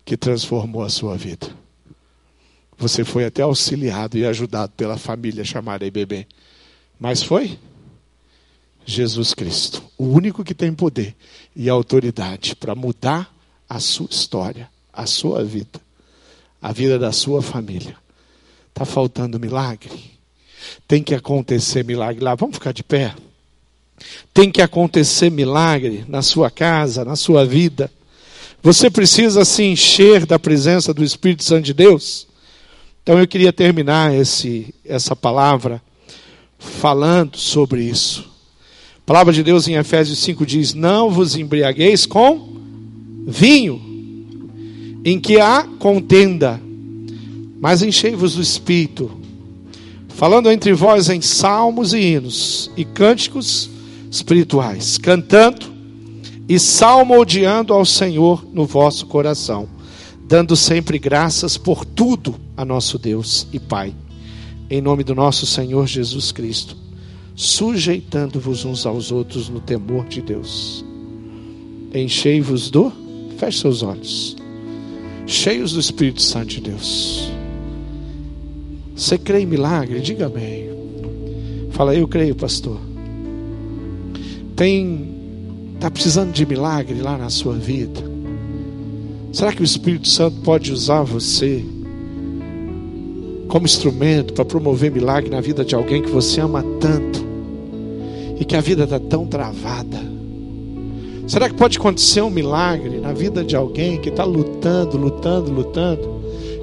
que 0.04 0.16
transformou 0.16 0.82
a 0.82 0.90
sua 0.90 1.16
vida. 1.16 1.48
Você 2.76 3.04
foi 3.04 3.24
até 3.24 3.42
auxiliado 3.42 4.18
e 4.18 4.26
ajudado 4.26 4.72
pela 4.76 4.98
família 4.98 5.44
chamada 5.44 5.86
IBB. 5.86 6.26
Mas 6.98 7.22
foi? 7.22 7.58
Jesus 8.84 9.32
Cristo, 9.32 9.82
o 9.96 10.04
único 10.04 10.42
que 10.42 10.54
tem 10.54 10.74
poder 10.74 11.14
e 11.54 11.68
autoridade 11.68 12.56
para 12.56 12.74
mudar 12.74 13.32
a 13.68 13.78
sua 13.78 14.08
história, 14.10 14.68
a 14.92 15.06
sua 15.06 15.44
vida, 15.44 15.80
a 16.60 16.72
vida 16.72 16.98
da 16.98 17.12
sua 17.12 17.40
família. 17.40 18.01
Está 18.72 18.84
faltando 18.84 19.38
milagre? 19.38 20.12
Tem 20.88 21.02
que 21.02 21.14
acontecer 21.14 21.84
milagre 21.84 22.24
lá. 22.24 22.34
Vamos 22.34 22.56
ficar 22.56 22.72
de 22.72 22.82
pé? 22.82 23.14
Tem 24.32 24.50
que 24.50 24.62
acontecer 24.62 25.30
milagre 25.30 26.04
na 26.08 26.22
sua 26.22 26.50
casa, 26.50 27.04
na 27.04 27.14
sua 27.14 27.44
vida. 27.44 27.90
Você 28.62 28.90
precisa 28.90 29.44
se 29.44 29.62
encher 29.62 30.24
da 30.24 30.38
presença 30.38 30.94
do 30.94 31.04
Espírito 31.04 31.44
Santo 31.44 31.64
de 31.64 31.74
Deus. 31.74 32.26
Então 33.02 33.18
eu 33.18 33.26
queria 33.26 33.52
terminar 33.52 34.14
esse, 34.14 34.72
essa 34.84 35.16
palavra 35.16 35.82
falando 36.58 37.36
sobre 37.36 37.82
isso. 37.82 38.30
A 38.98 39.04
palavra 39.04 39.32
de 39.32 39.42
Deus 39.42 39.66
em 39.66 39.74
Efésios 39.74 40.20
5 40.20 40.46
diz: 40.46 40.74
Não 40.74 41.10
vos 41.10 41.34
embriagueis 41.34 42.06
com 42.06 42.56
vinho, 43.26 43.82
em 45.04 45.18
que 45.18 45.40
há 45.40 45.64
contenda, 45.80 46.60
mas 47.62 47.80
enchei-vos 47.80 48.34
do 48.34 48.42
espírito, 48.42 49.10
falando 50.08 50.50
entre 50.50 50.72
vós 50.72 51.08
em 51.08 51.20
salmos 51.20 51.94
e 51.94 52.00
hinos 52.00 52.70
e 52.76 52.84
cânticos 52.84 53.70
espirituais, 54.10 54.98
cantando 54.98 55.72
e 56.48 56.58
salmodiando 56.58 57.72
ao 57.72 57.86
Senhor 57.86 58.44
no 58.52 58.66
vosso 58.66 59.06
coração, 59.06 59.68
dando 60.26 60.56
sempre 60.56 60.98
graças 60.98 61.56
por 61.56 61.84
tudo 61.84 62.34
a 62.56 62.64
nosso 62.64 62.98
Deus 62.98 63.46
e 63.52 63.60
Pai, 63.60 63.94
em 64.68 64.82
nome 64.82 65.04
do 65.04 65.14
nosso 65.14 65.46
Senhor 65.46 65.86
Jesus 65.86 66.32
Cristo 66.32 66.82
sujeitando-vos 67.34 68.64
uns 68.64 68.84
aos 68.86 69.10
outros 69.10 69.48
no 69.48 69.60
temor 69.60 70.06
de 70.06 70.20
Deus. 70.20 70.84
Enchei-vos 71.94 72.70
do, 72.70 72.92
feche 73.38 73.60
seus 73.60 73.82
olhos, 73.82 74.36
cheios 75.26 75.72
do 75.72 75.80
Espírito 75.80 76.22
Santo 76.22 76.48
de 76.48 76.60
Deus. 76.60 77.41
Você 78.94 79.16
crê 79.16 79.40
em 79.40 79.46
milagre? 79.46 80.00
Diga 80.00 80.28
bem. 80.28 80.70
Fala, 81.70 81.94
eu 81.94 82.06
creio, 82.06 82.34
pastor. 82.34 82.78
Tem, 84.54 85.08
está 85.74 85.90
precisando 85.90 86.32
de 86.32 86.44
milagre 86.44 87.00
lá 87.00 87.16
na 87.16 87.30
sua 87.30 87.54
vida? 87.54 88.00
Será 89.32 89.52
que 89.52 89.62
o 89.62 89.64
Espírito 89.64 90.08
Santo 90.08 90.40
pode 90.42 90.70
usar 90.70 91.02
você 91.02 91.64
como 93.48 93.64
instrumento 93.64 94.34
para 94.34 94.44
promover 94.44 94.92
milagre 94.92 95.30
na 95.30 95.40
vida 95.40 95.64
de 95.64 95.74
alguém 95.74 96.02
que 96.02 96.10
você 96.10 96.40
ama 96.40 96.62
tanto 96.78 97.24
e 98.38 98.44
que 98.44 98.54
a 98.54 98.60
vida 98.60 98.84
está 98.84 99.00
tão 99.00 99.26
travada? 99.26 100.12
Será 101.26 101.48
que 101.48 101.54
pode 101.54 101.78
acontecer 101.78 102.20
um 102.20 102.28
milagre 102.28 102.98
na 102.98 103.14
vida 103.14 103.42
de 103.42 103.56
alguém 103.56 103.98
que 103.98 104.10
está 104.10 104.24
lutando, 104.24 104.98
lutando, 104.98 105.50
lutando 105.50 106.21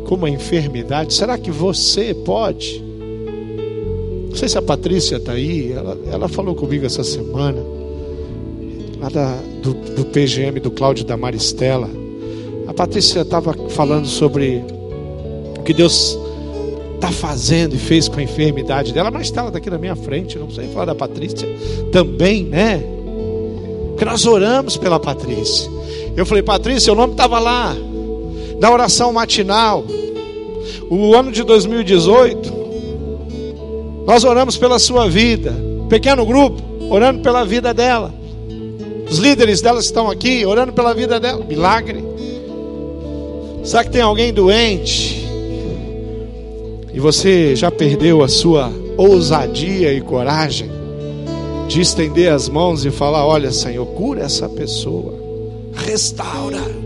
com 0.10 0.16
uma 0.16 0.30
enfermidade? 0.30 1.14
Será 1.14 1.38
que 1.38 1.51
você 1.51 2.16
pode? 2.16 2.84
Não 4.28 4.36
sei 4.36 4.49
se 4.49 4.57
a 4.57 4.62
Patrícia 4.62 5.18
está 5.18 5.34
aí, 5.34 5.72
ela, 5.72 5.95
ela 6.12 6.28
falou 6.28 6.55
comigo 6.55 6.84
essa 6.84 7.03
semana, 7.03 7.64
lá 8.99 9.07
da, 9.07 9.36
do, 9.62 9.72
do 9.76 10.05
PGM 10.05 10.60
do 10.60 10.72
Cláudio 10.72 11.05
da 11.05 11.16
Maristela. 11.16 11.88
A 12.66 12.74
Patrícia 12.74 13.22
estava 13.22 13.53
falando 13.70 14.07
sobre 14.07 14.64
o 15.60 15.62
que 15.62 15.76
Deus 15.76 16.18
está 16.95 17.12
fazendo 17.12 17.76
e 17.76 17.78
fez 17.78 18.07
com 18.07 18.20
a 18.20 18.24
enfermidade 18.24 18.91
dela, 18.91 19.12
mas 19.12 19.28
está 19.28 19.47
daqui 19.51 19.70
na 19.70 19.78
minha 19.78 19.95
frente, 19.95 20.39
não 20.39 20.49
sei 20.49 20.70
falar 20.70 20.86
da 20.86 20.95
Patrícia 20.95 21.47
também, 21.91 22.45
né? 22.45 22.84
Porque 23.89 24.05
nós 24.05 24.26
oramos 24.26 24.76
pela 24.76 24.99
Patrícia. 24.99 25.70
Eu 26.18 26.26
falei, 26.26 26.41
Patrícia, 26.41 26.82
seu 26.82 26.95
nome 26.95 27.14
estava 27.14 27.38
lá, 27.38 27.78
na 28.60 28.72
oração 28.72 29.14
matinal. 29.14 29.86
O 30.89 31.16
ano 31.16 31.32
de 31.32 31.43
2018, 31.43 32.60
nós 34.05 34.24
oramos 34.24 34.57
pela 34.57 34.80
sua 34.80 35.07
vida. 35.07 35.53
Pequeno 35.88 36.26
grupo, 36.26 36.62
orando 36.89 37.22
pela 37.22 37.45
vida 37.45 37.74
dela. 37.74 38.14
Os 39.10 39.18
líderes 39.18 39.62
dela 39.62 39.80
estão 39.80 40.10
aqui, 40.10 40.45
orando 40.45 40.74
pela 40.74 40.93
vida 40.93 41.20
dela. 41.20 41.43
Milagre. 41.43 42.03
Será 43.64 43.84
que 43.84 43.91
tem 43.91 44.01
alguém 44.01 44.34
doente? 44.34 45.28
E 46.93 46.99
você 46.99 47.55
já 47.55 47.72
perdeu 47.72 48.24
a 48.24 48.28
sua 48.28 48.72
ousadia 48.97 49.93
e 49.93 50.01
coragem 50.01 50.70
de 51.68 51.82
estender 51.82 52.32
as 52.32 52.49
mãos 52.49 52.86
e 52.86 52.91
falar: 52.91 53.26
Olha, 53.26 53.51
Senhor, 53.51 53.86
cura 53.86 54.24
essa 54.24 54.49
pessoa, 54.49 55.14
restaura. 55.74 56.79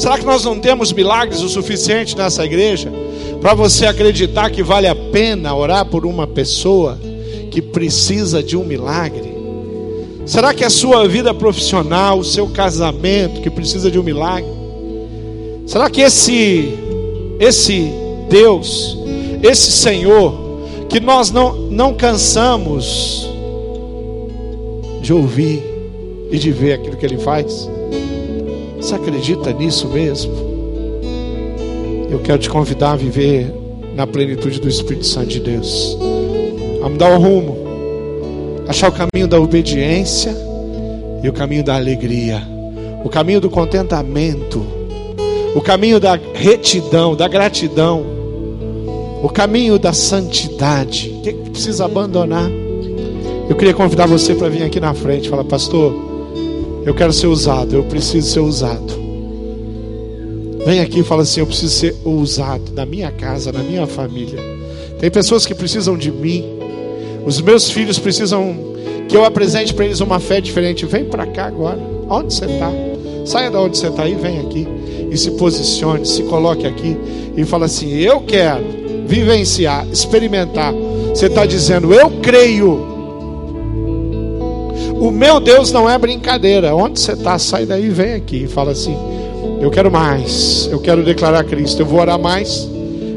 Será 0.00 0.16
que 0.16 0.24
nós 0.24 0.42
não 0.44 0.58
temos 0.58 0.94
milagres 0.94 1.42
o 1.42 1.48
suficiente 1.50 2.16
nessa 2.16 2.42
igreja 2.42 2.90
para 3.38 3.52
você 3.52 3.84
acreditar 3.84 4.48
que 4.48 4.62
vale 4.62 4.86
a 4.86 4.94
pena 4.94 5.54
orar 5.54 5.84
por 5.84 6.06
uma 6.06 6.26
pessoa 6.26 6.98
que 7.50 7.60
precisa 7.60 8.42
de 8.42 8.56
um 8.56 8.64
milagre? 8.64 9.30
Será 10.24 10.54
que 10.54 10.64
a 10.64 10.70
sua 10.70 11.06
vida 11.06 11.34
profissional, 11.34 12.18
o 12.18 12.24
seu 12.24 12.48
casamento 12.48 13.42
que 13.42 13.50
precisa 13.50 13.90
de 13.90 13.98
um 13.98 14.02
milagre? 14.02 14.48
Será 15.66 15.90
que 15.90 16.00
esse 16.00 16.78
esse 17.38 17.92
Deus, 18.30 18.96
esse 19.42 19.70
Senhor 19.70 20.32
que 20.88 20.98
nós 20.98 21.30
não 21.30 21.56
não 21.68 21.92
cansamos 21.92 23.28
de 25.02 25.12
ouvir 25.12 25.62
e 26.30 26.38
de 26.38 26.50
ver 26.50 26.72
aquilo 26.72 26.96
que 26.96 27.04
ele 27.04 27.18
faz? 27.18 27.68
Você 28.80 28.94
acredita 28.94 29.52
nisso 29.52 29.86
mesmo? 29.88 30.32
Eu 32.10 32.18
quero 32.20 32.38
te 32.38 32.48
convidar 32.48 32.92
a 32.92 32.96
viver 32.96 33.52
na 33.94 34.06
plenitude 34.06 34.58
do 34.58 34.68
Espírito 34.68 35.06
Santo 35.06 35.28
de 35.28 35.40
Deus. 35.40 35.98
A 36.82 36.88
mudar 36.88 37.10
o 37.10 37.18
rumo, 37.20 37.58
achar 38.66 38.88
o 38.88 38.92
caminho 38.92 39.28
da 39.28 39.38
obediência 39.38 40.34
e 41.22 41.28
o 41.28 41.32
caminho 41.32 41.62
da 41.62 41.76
alegria, 41.76 42.42
o 43.04 43.10
caminho 43.10 43.40
do 43.40 43.50
contentamento, 43.50 44.64
o 45.54 45.60
caminho 45.60 46.00
da 46.00 46.18
retidão, 46.34 47.14
da 47.14 47.28
gratidão, 47.28 48.02
o 49.22 49.28
caminho 49.28 49.78
da 49.78 49.92
santidade. 49.92 51.10
O 51.18 51.20
que, 51.20 51.32
que 51.34 51.50
precisa 51.50 51.84
abandonar? 51.84 52.50
Eu 53.48 53.56
queria 53.56 53.74
convidar 53.74 54.06
você 54.06 54.34
para 54.34 54.48
vir 54.48 54.62
aqui 54.62 54.80
na 54.80 54.94
frente, 54.94 55.28
falar, 55.28 55.44
pastor. 55.44 56.09
Eu 56.84 56.94
quero 56.94 57.12
ser 57.12 57.26
usado, 57.26 57.74
eu 57.74 57.84
preciso 57.84 58.26
ser 58.28 58.40
usado. 58.40 59.00
Vem 60.64 60.80
aqui 60.80 61.00
e 61.00 61.02
fala 61.02 61.22
assim: 61.22 61.40
eu 61.40 61.46
preciso 61.46 61.74
ser 61.74 61.96
usado 62.04 62.72
na 62.74 62.86
minha 62.86 63.10
casa, 63.10 63.52
na 63.52 63.60
minha 63.60 63.86
família. 63.86 64.38
Tem 64.98 65.10
pessoas 65.10 65.46
que 65.46 65.54
precisam 65.54 65.96
de 65.96 66.10
mim. 66.10 66.44
Os 67.24 67.40
meus 67.40 67.70
filhos 67.70 67.98
precisam 67.98 68.54
que 69.08 69.16
eu 69.16 69.24
apresente 69.24 69.74
para 69.74 69.84
eles 69.84 70.00
uma 70.00 70.20
fé 70.20 70.40
diferente. 70.40 70.86
Vem 70.86 71.04
para 71.04 71.26
cá 71.26 71.46
agora. 71.46 71.78
Onde 72.08 72.32
você 72.34 72.44
está? 72.46 72.70
Saia 73.24 73.50
da 73.50 73.60
onde 73.60 73.78
você 73.78 73.88
está 73.88 74.06
e 74.08 74.14
vem 74.14 74.40
aqui. 74.40 74.66
E 75.10 75.16
se 75.16 75.32
posicione, 75.32 76.06
se 76.06 76.22
coloque 76.24 76.66
aqui 76.66 76.96
e 77.36 77.44
fala 77.44 77.66
assim: 77.66 77.90
Eu 77.98 78.20
quero 78.20 78.64
vivenciar, 79.06 79.86
experimentar. 79.92 80.72
Você 81.08 81.26
está 81.26 81.44
dizendo, 81.44 81.92
eu 81.92 82.10
creio 82.22 82.89
o 85.00 85.10
meu 85.10 85.40
Deus 85.40 85.72
não 85.72 85.88
é 85.88 85.96
brincadeira. 85.96 86.74
Onde 86.74 87.00
você 87.00 87.12
está, 87.12 87.38
sai 87.38 87.64
daí 87.64 87.86
e 87.86 87.88
vem 87.88 88.12
aqui. 88.12 88.44
E 88.44 88.46
fala 88.46 88.72
assim: 88.72 88.94
Eu 89.60 89.70
quero 89.70 89.90
mais. 89.90 90.68
Eu 90.70 90.78
quero 90.78 91.02
declarar 91.02 91.42
Cristo. 91.44 91.80
Eu 91.80 91.86
vou 91.86 91.98
orar 91.98 92.20
mais 92.20 92.68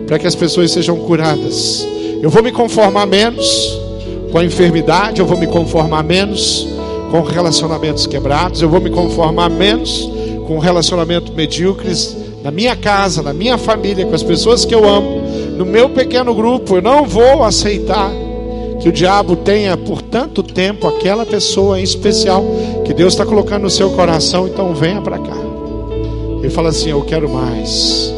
para 0.07 0.17
que 0.17 0.25
as 0.25 0.33
pessoas 0.33 0.71
sejam 0.71 0.97
curadas. 0.97 1.85
Eu 2.21 2.29
vou 2.29 2.41
me 2.41 2.53
conformar 2.53 3.05
menos 3.05 3.77
com 4.31 4.37
a 4.37 4.45
enfermidade. 4.45 5.19
Eu 5.19 5.25
vou 5.25 5.37
me 5.37 5.45
conformar 5.45 6.03
menos 6.03 6.65
com 7.11 7.21
relacionamentos 7.21 8.07
quebrados. 8.07 8.61
Eu 8.61 8.69
vou 8.69 8.79
me 8.79 8.89
conformar 8.89 9.49
menos 9.49 10.09
com 10.47 10.59
relacionamentos 10.59 11.33
medíocres 11.33 12.15
na 12.41 12.49
minha 12.49 12.77
casa, 12.77 13.21
na 13.21 13.33
minha 13.33 13.57
família, 13.57 14.05
com 14.05 14.15
as 14.15 14.23
pessoas 14.23 14.63
que 14.63 14.73
eu 14.73 14.87
amo, 14.87 15.21
no 15.57 15.65
meu 15.65 15.89
pequeno 15.89 16.33
grupo. 16.33 16.77
Eu 16.77 16.81
não 16.81 17.05
vou 17.05 17.43
aceitar 17.43 18.09
que 18.83 18.89
o 18.89 18.91
diabo 18.91 19.37
tenha 19.37 19.77
por 19.77 20.01
tanto 20.01 20.43
tempo 20.43 20.85
aquela 20.85 21.25
pessoa 21.25 21.79
em 21.79 21.83
especial 21.83 22.43
que 22.83 22.93
Deus 22.93 23.13
está 23.13 23.25
colocando 23.25 23.63
no 23.63 23.69
seu 23.69 23.89
coração, 23.91 24.45
então 24.45 24.75
venha 24.75 24.99
para 24.99 25.17
cá. 25.17 25.37
Ele 26.39 26.49
fala 26.49 26.67
assim: 26.67 26.89
Eu 26.89 27.01
quero 27.01 27.29
mais. 27.29 28.13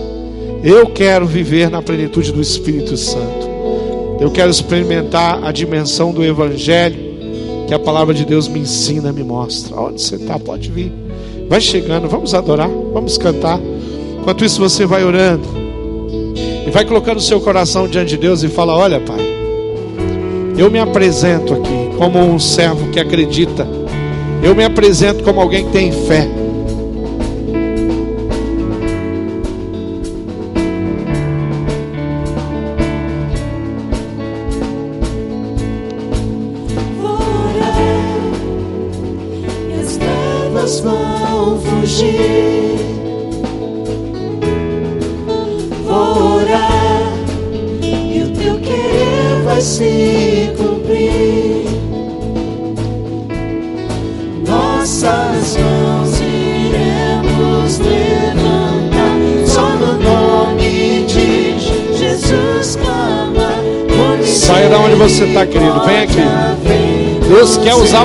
Eu 0.63 0.88
quero 0.88 1.28
viver 1.28 1.70
na 1.70 1.84
plenitude 1.84 2.32
do 2.32 2.41
Espírito 2.41 2.97
Santo. 2.97 3.47
Eu 4.20 4.32
quero 4.32 4.49
experimentar 4.49 5.43
a 5.43 5.51
dimensão 5.51 6.11
do 6.11 6.26
Evangelho 6.26 6.97
que 7.68 7.74
a 7.74 7.78
palavra 7.78 8.16
de 8.16 8.26
Deus 8.26 8.47
me 8.47 8.61
ensina, 8.61 9.13
me 9.13 9.24
mostra. 9.24 9.80
Onde 9.80 10.01
você 10.01 10.16
está, 10.16 10.39
pode 10.39 10.72
vir. 10.72 10.91
Vai 11.47 11.61
chegando, 11.61 12.09
vamos 12.09 12.34
adorar, 12.34 12.70
vamos 12.91 13.20
cantar. 13.20 13.59
Enquanto 14.20 14.43
isso, 14.43 14.59
você 14.59 14.84
vai 14.88 15.03
orando 15.03 15.45
e 16.66 16.72
vai 16.72 16.84
colocando 16.86 17.18
o 17.18 17.22
seu 17.22 17.39
coração 17.39 17.88
diante 17.88 18.09
de 18.09 18.18
Deus 18.18 18.41
e 18.41 18.47
fala: 18.47 18.76
Olha, 18.76 18.99
Pai. 18.99 19.24
Eu 20.58 20.72
me 20.72 20.80
apresento 20.80 21.53
aqui 21.53 21.89
como 21.97 22.20
um 22.20 22.39
servo 22.39 22.89
que 22.89 22.99
acredita. 22.99 23.68
Eu 24.41 24.56
me 24.56 24.64
apresento 24.64 25.24
como 25.24 25.41
alguém 25.41 25.66
que 25.66 25.72
tem 25.72 25.91
fé. 25.91 26.45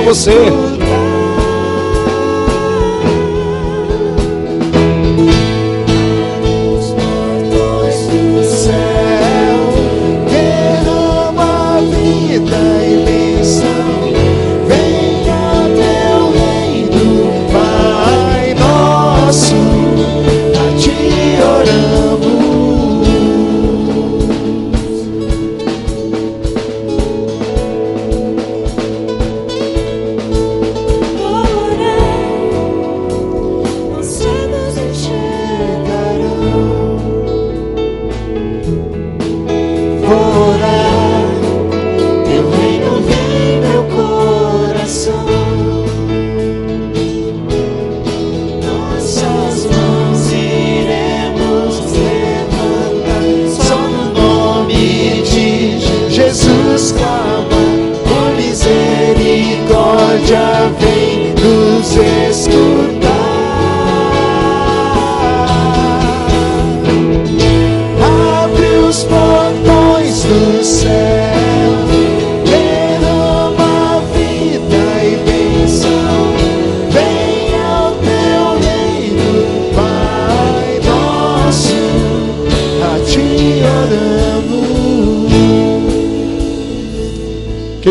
Você. 0.01 0.70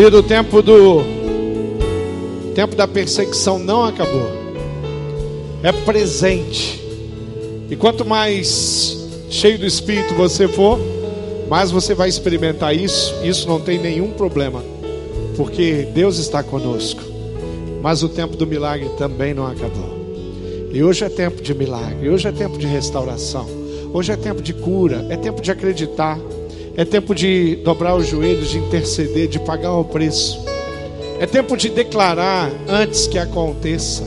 Querido, 0.01 0.17
o 0.17 0.23
tempo 0.23 0.63
do 0.63 0.97
o 0.97 2.53
tempo 2.55 2.75
da 2.75 2.87
perseguição 2.87 3.59
não 3.59 3.83
acabou. 3.83 4.31
É 5.61 5.71
presente. 5.71 6.83
E 7.69 7.75
quanto 7.75 8.03
mais 8.03 8.97
cheio 9.29 9.59
do 9.59 9.65
espírito 9.67 10.15
você 10.15 10.47
for, 10.47 10.79
mais 11.47 11.69
você 11.69 11.93
vai 11.93 12.09
experimentar 12.09 12.75
isso. 12.75 13.13
Isso 13.23 13.47
não 13.47 13.61
tem 13.61 13.77
nenhum 13.77 14.09
problema, 14.09 14.63
porque 15.37 15.87
Deus 15.93 16.17
está 16.17 16.41
conosco. 16.41 17.03
Mas 17.79 18.01
o 18.01 18.09
tempo 18.09 18.35
do 18.35 18.47
milagre 18.47 18.89
também 18.97 19.35
não 19.35 19.45
acabou. 19.45 19.99
E 20.73 20.81
hoje 20.83 21.05
é 21.05 21.09
tempo 21.09 21.43
de 21.43 21.53
milagre, 21.53 22.09
hoje 22.09 22.27
é 22.27 22.31
tempo 22.31 22.57
de 22.57 22.65
restauração, 22.65 23.45
hoje 23.93 24.11
é 24.11 24.15
tempo 24.15 24.41
de 24.41 24.51
cura, 24.51 25.05
é 25.09 25.15
tempo 25.15 25.43
de 25.43 25.51
acreditar, 25.51 26.17
é 26.75 26.85
tempo 26.85 27.13
de 27.13 27.57
dobrar 27.57 27.95
os 27.95 28.07
joelhos, 28.07 28.49
de 28.49 28.57
interceder, 28.57 29.27
de 29.27 29.39
pagar 29.39 29.73
o 29.73 29.83
preço. 29.83 30.39
É 31.19 31.25
tempo 31.25 31.57
de 31.57 31.69
declarar 31.69 32.51
antes 32.67 33.07
que 33.07 33.19
aconteça, 33.19 34.03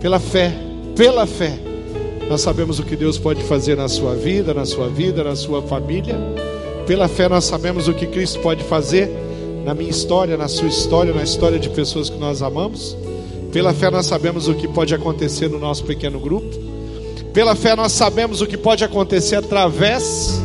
pela 0.00 0.18
fé, 0.18 0.52
pela 0.96 1.26
fé. 1.26 1.58
Nós 2.28 2.40
sabemos 2.40 2.78
o 2.78 2.82
que 2.82 2.96
Deus 2.96 3.18
pode 3.18 3.42
fazer 3.44 3.76
na 3.76 3.88
sua 3.88 4.14
vida, 4.14 4.54
na 4.54 4.64
sua 4.64 4.88
vida, 4.88 5.22
na 5.22 5.36
sua 5.36 5.62
família. 5.62 6.16
Pela 6.86 7.06
fé, 7.06 7.28
nós 7.28 7.44
sabemos 7.44 7.86
o 7.86 7.94
que 7.94 8.06
Cristo 8.06 8.40
pode 8.40 8.64
fazer 8.64 9.10
na 9.64 9.74
minha 9.74 9.90
história, 9.90 10.36
na 10.36 10.48
sua 10.48 10.68
história, 10.68 11.12
na 11.12 11.22
história 11.22 11.58
de 11.58 11.68
pessoas 11.68 12.08
que 12.08 12.18
nós 12.18 12.42
amamos. 12.42 12.96
Pela 13.52 13.72
fé, 13.72 13.90
nós 13.90 14.06
sabemos 14.06 14.48
o 14.48 14.54
que 14.54 14.66
pode 14.66 14.94
acontecer 14.94 15.48
no 15.48 15.58
nosso 15.58 15.84
pequeno 15.84 16.18
grupo. 16.18 16.48
Pela 17.32 17.54
fé, 17.54 17.76
nós 17.76 17.92
sabemos 17.92 18.40
o 18.40 18.46
que 18.46 18.56
pode 18.56 18.82
acontecer 18.82 19.36
através 19.36 20.42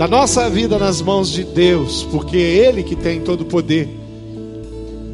da 0.00 0.08
nossa 0.08 0.48
vida 0.48 0.78
nas 0.78 1.02
mãos 1.02 1.30
de 1.30 1.44
Deus, 1.44 2.08
porque 2.10 2.38
é 2.38 2.68
Ele 2.68 2.82
que 2.82 2.96
tem 2.96 3.20
todo 3.20 3.42
o 3.42 3.44
poder. 3.44 3.86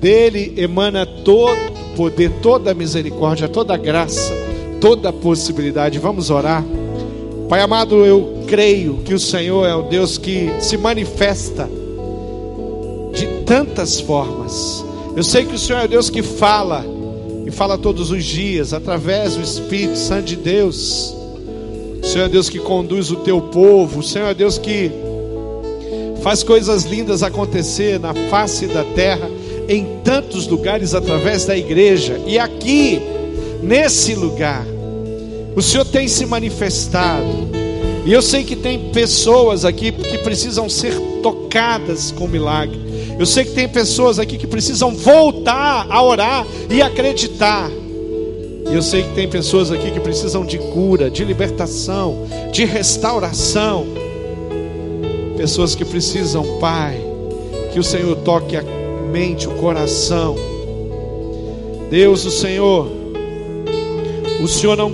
Dele 0.00 0.54
emana 0.56 1.04
todo 1.04 1.58
poder, 1.96 2.30
toda 2.40 2.72
misericórdia, 2.72 3.48
toda 3.48 3.76
graça, 3.76 4.32
toda 4.80 5.12
possibilidade. 5.12 5.98
Vamos 5.98 6.30
orar. 6.30 6.64
Pai 7.48 7.62
amado, 7.62 8.06
eu 8.06 8.44
creio 8.46 8.98
que 8.98 9.12
o 9.12 9.18
Senhor 9.18 9.66
é 9.66 9.74
o 9.74 9.82
Deus 9.82 10.18
que 10.18 10.52
se 10.60 10.76
manifesta 10.76 11.68
de 13.12 13.26
tantas 13.44 13.98
formas. 13.98 14.84
Eu 15.16 15.24
sei 15.24 15.44
que 15.44 15.56
o 15.56 15.58
Senhor 15.58 15.80
é 15.80 15.88
Deus 15.88 16.08
que 16.08 16.22
fala, 16.22 16.86
e 17.44 17.50
fala 17.50 17.76
todos 17.76 18.12
os 18.12 18.24
dias, 18.24 18.72
através 18.72 19.34
do 19.34 19.42
Espírito 19.42 19.98
Santo 19.98 20.26
de 20.26 20.36
Deus. 20.36 21.12
Senhor 22.06 22.26
é 22.26 22.28
Deus 22.28 22.48
que 22.48 22.60
conduz 22.60 23.10
o 23.10 23.16
teu 23.16 23.40
povo, 23.40 24.00
Senhor 24.00 24.28
é 24.28 24.34
Deus 24.34 24.58
que 24.58 24.92
faz 26.22 26.44
coisas 26.44 26.84
lindas 26.84 27.20
acontecer 27.20 27.98
na 27.98 28.14
face 28.30 28.66
da 28.66 28.84
terra, 28.84 29.28
em 29.68 29.98
tantos 30.04 30.46
lugares 30.46 30.94
através 30.94 31.44
da 31.44 31.56
igreja, 31.56 32.20
e 32.24 32.38
aqui, 32.38 33.02
nesse 33.60 34.14
lugar, 34.14 34.64
o 35.56 35.60
Senhor 35.60 35.84
tem 35.84 36.06
se 36.06 36.24
manifestado. 36.24 37.48
E 38.04 38.12
eu 38.12 38.22
sei 38.22 38.44
que 38.44 38.54
tem 38.54 38.92
pessoas 38.92 39.64
aqui 39.64 39.90
que 39.90 40.18
precisam 40.18 40.68
ser 40.68 40.94
tocadas 41.24 42.12
com 42.12 42.28
milagre. 42.28 42.78
Eu 43.18 43.26
sei 43.26 43.44
que 43.44 43.50
tem 43.50 43.68
pessoas 43.68 44.20
aqui 44.20 44.38
que 44.38 44.46
precisam 44.46 44.94
voltar 44.94 45.88
a 45.90 46.02
orar 46.04 46.46
e 46.70 46.80
acreditar. 46.80 47.68
E 48.68 48.74
eu 48.74 48.82
sei 48.82 49.04
que 49.04 49.14
tem 49.14 49.28
pessoas 49.28 49.70
aqui 49.70 49.90
que 49.90 50.00
precisam 50.00 50.44
de 50.44 50.58
cura, 50.58 51.08
de 51.08 51.24
libertação, 51.24 52.26
de 52.50 52.64
restauração. 52.64 53.86
Pessoas 55.36 55.74
que 55.74 55.84
precisam, 55.84 56.58
Pai, 56.58 57.00
que 57.72 57.78
o 57.78 57.84
Senhor 57.84 58.16
toque 58.16 58.56
a 58.56 58.62
mente, 59.12 59.46
o 59.46 59.52
coração. 59.52 60.34
Deus, 61.88 62.24
o 62.24 62.30
Senhor, 62.30 62.88
o 64.42 64.48
Senhor 64.48 64.76
não, 64.76 64.90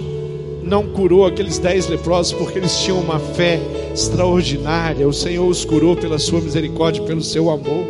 não 0.63 0.87
curou 0.89 1.25
aqueles 1.25 1.59
dez 1.59 1.89
leprosos 1.89 2.33
porque 2.35 2.59
eles 2.59 2.79
tinham 2.79 3.01
uma 3.01 3.19
fé 3.19 3.59
extraordinária. 3.95 5.09
O 5.09 5.13
Senhor 5.13 5.49
os 5.49 5.65
curou 5.65 5.97
pela 5.97 6.19
sua 6.19 6.41
misericórdia, 6.41 7.03
pelo 7.05 7.23
seu 7.23 7.49
amor. 7.49 7.87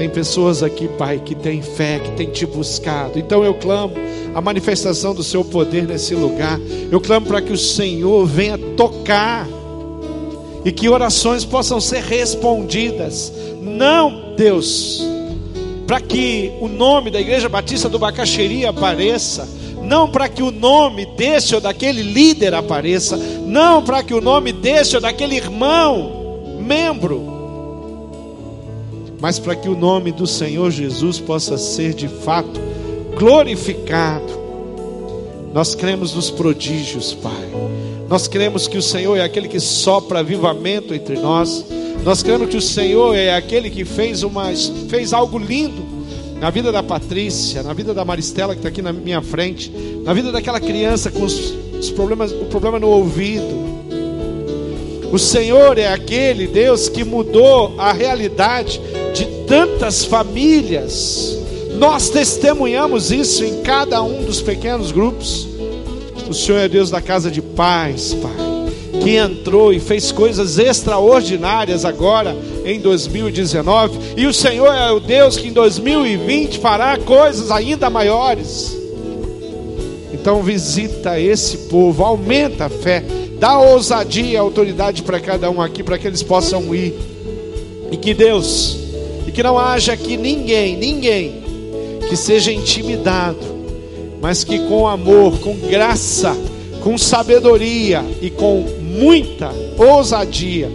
Tem 0.00 0.08
pessoas 0.08 0.62
aqui, 0.62 0.88
Pai, 0.88 1.20
que 1.22 1.34
têm 1.34 1.60
fé, 1.60 1.98
que 1.98 2.12
têm 2.12 2.30
te 2.30 2.46
buscado. 2.46 3.18
Então 3.18 3.44
eu 3.44 3.52
clamo 3.52 3.92
a 4.34 4.40
manifestação 4.40 5.14
do 5.14 5.22
seu 5.22 5.44
poder 5.44 5.86
nesse 5.86 6.14
lugar. 6.14 6.58
Eu 6.90 6.98
clamo 7.02 7.26
para 7.26 7.42
que 7.42 7.52
o 7.52 7.58
Senhor 7.58 8.24
venha 8.24 8.56
tocar 8.56 9.46
e 10.64 10.72
que 10.72 10.88
orações 10.88 11.44
possam 11.44 11.78
ser 11.82 12.02
respondidas. 12.02 13.30
Não, 13.60 14.34
Deus, 14.38 15.06
para 15.86 16.00
que 16.00 16.50
o 16.62 16.66
nome 16.66 17.10
da 17.10 17.20
Igreja 17.20 17.50
Batista 17.50 17.86
do 17.86 17.98
Bacaxeri 17.98 18.64
apareça, 18.64 19.46
não 19.82 20.08
para 20.08 20.30
que 20.30 20.42
o 20.42 20.50
nome 20.50 21.04
desse 21.14 21.54
ou 21.54 21.60
daquele 21.60 22.02
líder 22.02 22.54
apareça, 22.54 23.18
não 23.44 23.82
para 23.82 24.02
que 24.02 24.14
o 24.14 24.20
nome 24.22 24.50
desse 24.50 24.96
ou 24.96 25.02
daquele 25.02 25.36
irmão, 25.36 26.56
membro, 26.58 27.29
mas 29.20 29.38
para 29.38 29.54
que 29.54 29.68
o 29.68 29.76
nome 29.76 30.10
do 30.10 30.26
Senhor 30.26 30.70
Jesus 30.70 31.20
possa 31.20 31.58
ser 31.58 31.92
de 31.94 32.08
fato 32.08 32.60
glorificado. 33.18 34.40
Nós 35.52 35.74
cremos 35.74 36.14
nos 36.14 36.30
prodígios, 36.30 37.12
Pai. 37.12 37.50
Nós 38.08 38.26
cremos 38.26 38.66
que 38.66 38.78
o 38.78 38.82
Senhor 38.82 39.16
é 39.16 39.22
aquele 39.22 39.46
que 39.46 39.60
sopra 39.60 40.20
avivamento 40.20 40.94
entre 40.94 41.18
nós. 41.18 41.64
Nós 42.02 42.22
cremos 42.22 42.48
que 42.48 42.56
o 42.56 42.62
Senhor 42.62 43.14
é 43.14 43.34
aquele 43.34 43.68
que 43.68 43.84
fez, 43.84 44.22
uma, 44.22 44.46
fez 44.88 45.12
algo 45.12 45.38
lindo 45.38 45.82
na 46.40 46.48
vida 46.48 46.72
da 46.72 46.82
Patrícia, 46.82 47.62
na 47.62 47.74
vida 47.74 47.92
da 47.92 48.04
Maristela 48.04 48.54
que 48.54 48.60
está 48.60 48.70
aqui 48.70 48.80
na 48.80 48.92
minha 48.92 49.20
frente, 49.20 49.70
na 50.02 50.14
vida 50.14 50.32
daquela 50.32 50.58
criança 50.58 51.10
com 51.10 51.22
os, 51.22 51.52
os 51.78 51.90
problemas, 51.90 52.32
o 52.32 52.46
problema 52.46 52.78
no 52.78 52.88
ouvido. 52.88 53.70
O 55.12 55.18
Senhor 55.18 55.76
é 55.76 55.88
aquele 55.88 56.46
Deus 56.46 56.88
que 56.88 57.04
mudou 57.04 57.74
a 57.78 57.92
realidade 57.92 58.80
de 58.80 58.89
tantas 59.50 60.04
famílias. 60.04 61.36
Nós 61.76 62.08
testemunhamos 62.08 63.10
isso 63.10 63.44
em 63.44 63.62
cada 63.62 64.00
um 64.00 64.22
dos 64.22 64.40
pequenos 64.40 64.92
grupos. 64.92 65.48
O 66.28 66.32
Senhor 66.32 66.58
é 66.58 66.68
Deus 66.68 66.88
da 66.88 67.00
casa 67.00 67.28
de 67.32 67.42
paz, 67.42 68.14
Pai, 68.14 69.02
que 69.02 69.16
entrou 69.16 69.72
e 69.72 69.80
fez 69.80 70.12
coisas 70.12 70.56
extraordinárias 70.56 71.84
agora 71.84 72.36
em 72.64 72.78
2019, 72.78 73.98
e 74.16 74.24
o 74.28 74.32
Senhor 74.32 74.72
é 74.72 74.92
o 74.92 75.00
Deus 75.00 75.36
que 75.36 75.48
em 75.48 75.52
2020 75.52 76.60
fará 76.60 76.96
coisas 76.96 77.50
ainda 77.50 77.90
maiores. 77.90 78.78
Então 80.12 80.44
visita 80.44 81.18
esse 81.18 81.56
povo, 81.68 82.04
aumenta 82.04 82.66
a 82.66 82.70
fé, 82.70 83.02
dá 83.40 83.58
ousadia 83.58 84.34
e 84.34 84.36
autoridade 84.36 85.02
para 85.02 85.18
cada 85.18 85.50
um 85.50 85.60
aqui, 85.60 85.82
para 85.82 85.98
que 85.98 86.06
eles 86.06 86.22
possam 86.22 86.72
ir. 86.72 86.94
E 87.90 87.96
que 87.96 88.14
Deus, 88.14 88.79
e 89.30 89.32
que 89.32 89.44
não 89.44 89.56
haja 89.56 89.92
aqui 89.92 90.16
ninguém, 90.16 90.76
ninguém 90.76 91.40
que 92.08 92.16
seja 92.16 92.50
intimidado, 92.50 93.38
mas 94.20 94.42
que 94.42 94.58
com 94.66 94.88
amor, 94.88 95.38
com 95.38 95.54
graça, 95.54 96.36
com 96.82 96.98
sabedoria 96.98 98.04
e 98.20 98.28
com 98.28 98.64
muita 98.80 99.54
ousadia 99.78 100.68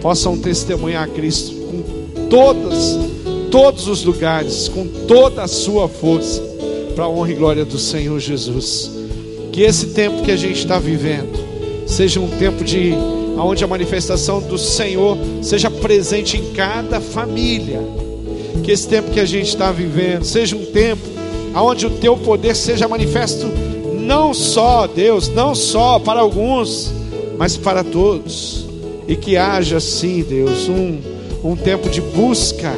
possam 0.00 0.38
testemunhar 0.38 1.04
a 1.04 1.06
Cristo 1.06 1.54
com 1.54 2.28
todas, 2.30 2.98
todos 3.50 3.86
os 3.86 4.02
lugares, 4.02 4.68
com 4.68 4.86
toda 5.06 5.42
a 5.42 5.46
sua 5.48 5.86
força, 5.86 6.40
para 6.94 7.04
a 7.04 7.10
honra 7.10 7.32
e 7.32 7.34
glória 7.34 7.64
do 7.66 7.78
Senhor 7.78 8.18
Jesus. 8.18 8.90
Que 9.52 9.60
esse 9.60 9.88
tempo 9.88 10.22
que 10.22 10.30
a 10.30 10.36
gente 10.36 10.60
está 10.60 10.78
vivendo 10.78 11.38
seja 11.86 12.20
um 12.20 12.38
tempo 12.38 12.64
de 12.64 12.94
onde 13.38 13.62
a 13.64 13.66
manifestação 13.66 14.40
do 14.40 14.58
Senhor 14.58 15.16
seja 15.42 15.70
presente 15.70 16.36
em 16.36 16.52
cada 16.52 17.00
família. 17.00 17.80
Que 18.62 18.72
esse 18.72 18.88
tempo 18.88 19.10
que 19.10 19.20
a 19.20 19.24
gente 19.24 19.48
está 19.48 19.70
vivendo 19.70 20.24
seja 20.24 20.56
um 20.56 20.64
tempo 20.66 21.02
onde 21.54 21.86
o 21.86 21.90
teu 21.90 22.16
poder 22.16 22.54
seja 22.54 22.86
manifesto 22.86 23.46
não 24.08 24.32
só, 24.32 24.86
Deus, 24.86 25.28
não 25.28 25.54
só 25.54 25.98
para 25.98 26.20
alguns, 26.20 26.90
mas 27.36 27.58
para 27.58 27.84
todos. 27.84 28.66
E 29.06 29.14
que 29.14 29.36
haja 29.36 29.78
sim, 29.80 30.22
Deus, 30.22 30.66
um, 30.66 30.98
um 31.44 31.54
tempo 31.54 31.90
de 31.90 32.00
busca 32.00 32.74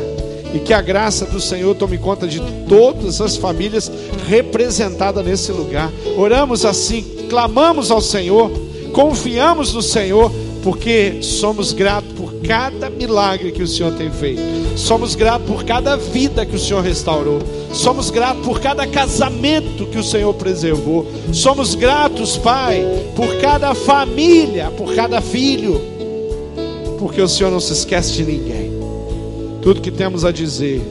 e 0.53 0.59
que 0.59 0.75
a 0.75 0.81
graça 0.81 1.25
do 1.27 1.41
Senhor 1.41 1.75
tome 1.77 1.99
conta 1.99 2.27
de 2.27 2.41
todas 2.69 3.21
as 3.21 3.37
famílias 3.37 3.91
representadas 4.29 5.25
nesse 5.25 5.53
lugar. 5.53 5.91
Oramos 6.17 6.65
assim, 6.65 7.05
clamamos 7.29 7.93
ao 7.93 8.01
Senhor, 8.01 8.51
confiamos 8.93 9.73
no 9.73 9.83
Senhor, 9.83 10.33
porque 10.63 11.23
somos 11.23 11.73
gratos 11.73 12.13
por 12.13 12.35
cada 12.43 12.91
milagre 12.91 13.53
que 13.53 13.63
o 13.63 13.67
Senhor 13.67 13.93
tem 13.95 14.11
feito. 14.11 14.43
Somos 14.77 15.15
gratos 15.15 15.47
por 15.47 15.65
cada 15.65 15.97
vida 15.97 16.45
que 16.45 16.57
o 16.57 16.59
Senhor 16.59 16.83
restaurou. 16.83 17.39
Somos 17.73 18.11
gratos 18.11 18.45
por 18.45 18.61
cada 18.61 18.87
casamento 18.87 19.87
que 19.87 19.99
o 19.99 20.05
Senhor 20.05 20.35
preservou. 20.35 21.07
Somos 21.33 21.75
gratos, 21.75 22.37
Pai, 22.37 22.85
por 23.17 23.37
cada 23.37 23.75
família, 23.75 24.71
por 24.77 24.95
cada 24.95 25.21
filho. 25.21 25.81
Porque 26.99 27.23
o 27.23 27.29
Senhor 27.29 27.51
não 27.51 27.61
se 27.61 27.73
esquece 27.73 28.13
de 28.13 28.25
ninguém. 28.25 28.71
Tudo 29.63 29.81
que 29.81 29.91
temos 29.91 30.25
a 30.25 30.33
dizer 30.33 30.83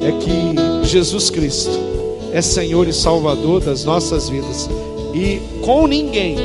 é 0.00 0.12
que 0.12 0.86
Jesus 0.86 1.30
Cristo 1.30 1.78
é 2.32 2.40
Senhor 2.40 2.86
e 2.88 2.92
Salvador 2.92 3.60
das 3.60 3.84
nossas 3.84 4.28
vidas. 4.28 4.68
E 5.14 5.40
com 5.62 5.86
ninguém 5.86 6.36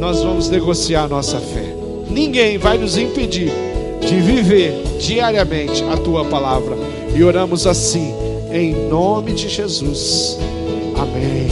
nós 0.00 0.22
vamos 0.22 0.48
negociar 0.48 1.04
a 1.04 1.08
nossa 1.08 1.38
fé. 1.38 1.71
Ninguém 2.12 2.58
vai 2.58 2.76
nos 2.76 2.98
impedir 2.98 3.50
de 4.00 4.20
viver 4.20 4.74
diariamente 5.00 5.82
a 5.84 5.96
tua 5.96 6.24
palavra. 6.24 6.76
E 7.14 7.22
oramos 7.24 7.66
assim, 7.66 8.14
em 8.52 8.74
nome 8.88 9.32
de 9.32 9.48
Jesus. 9.48 10.38
Amém. 10.96 11.48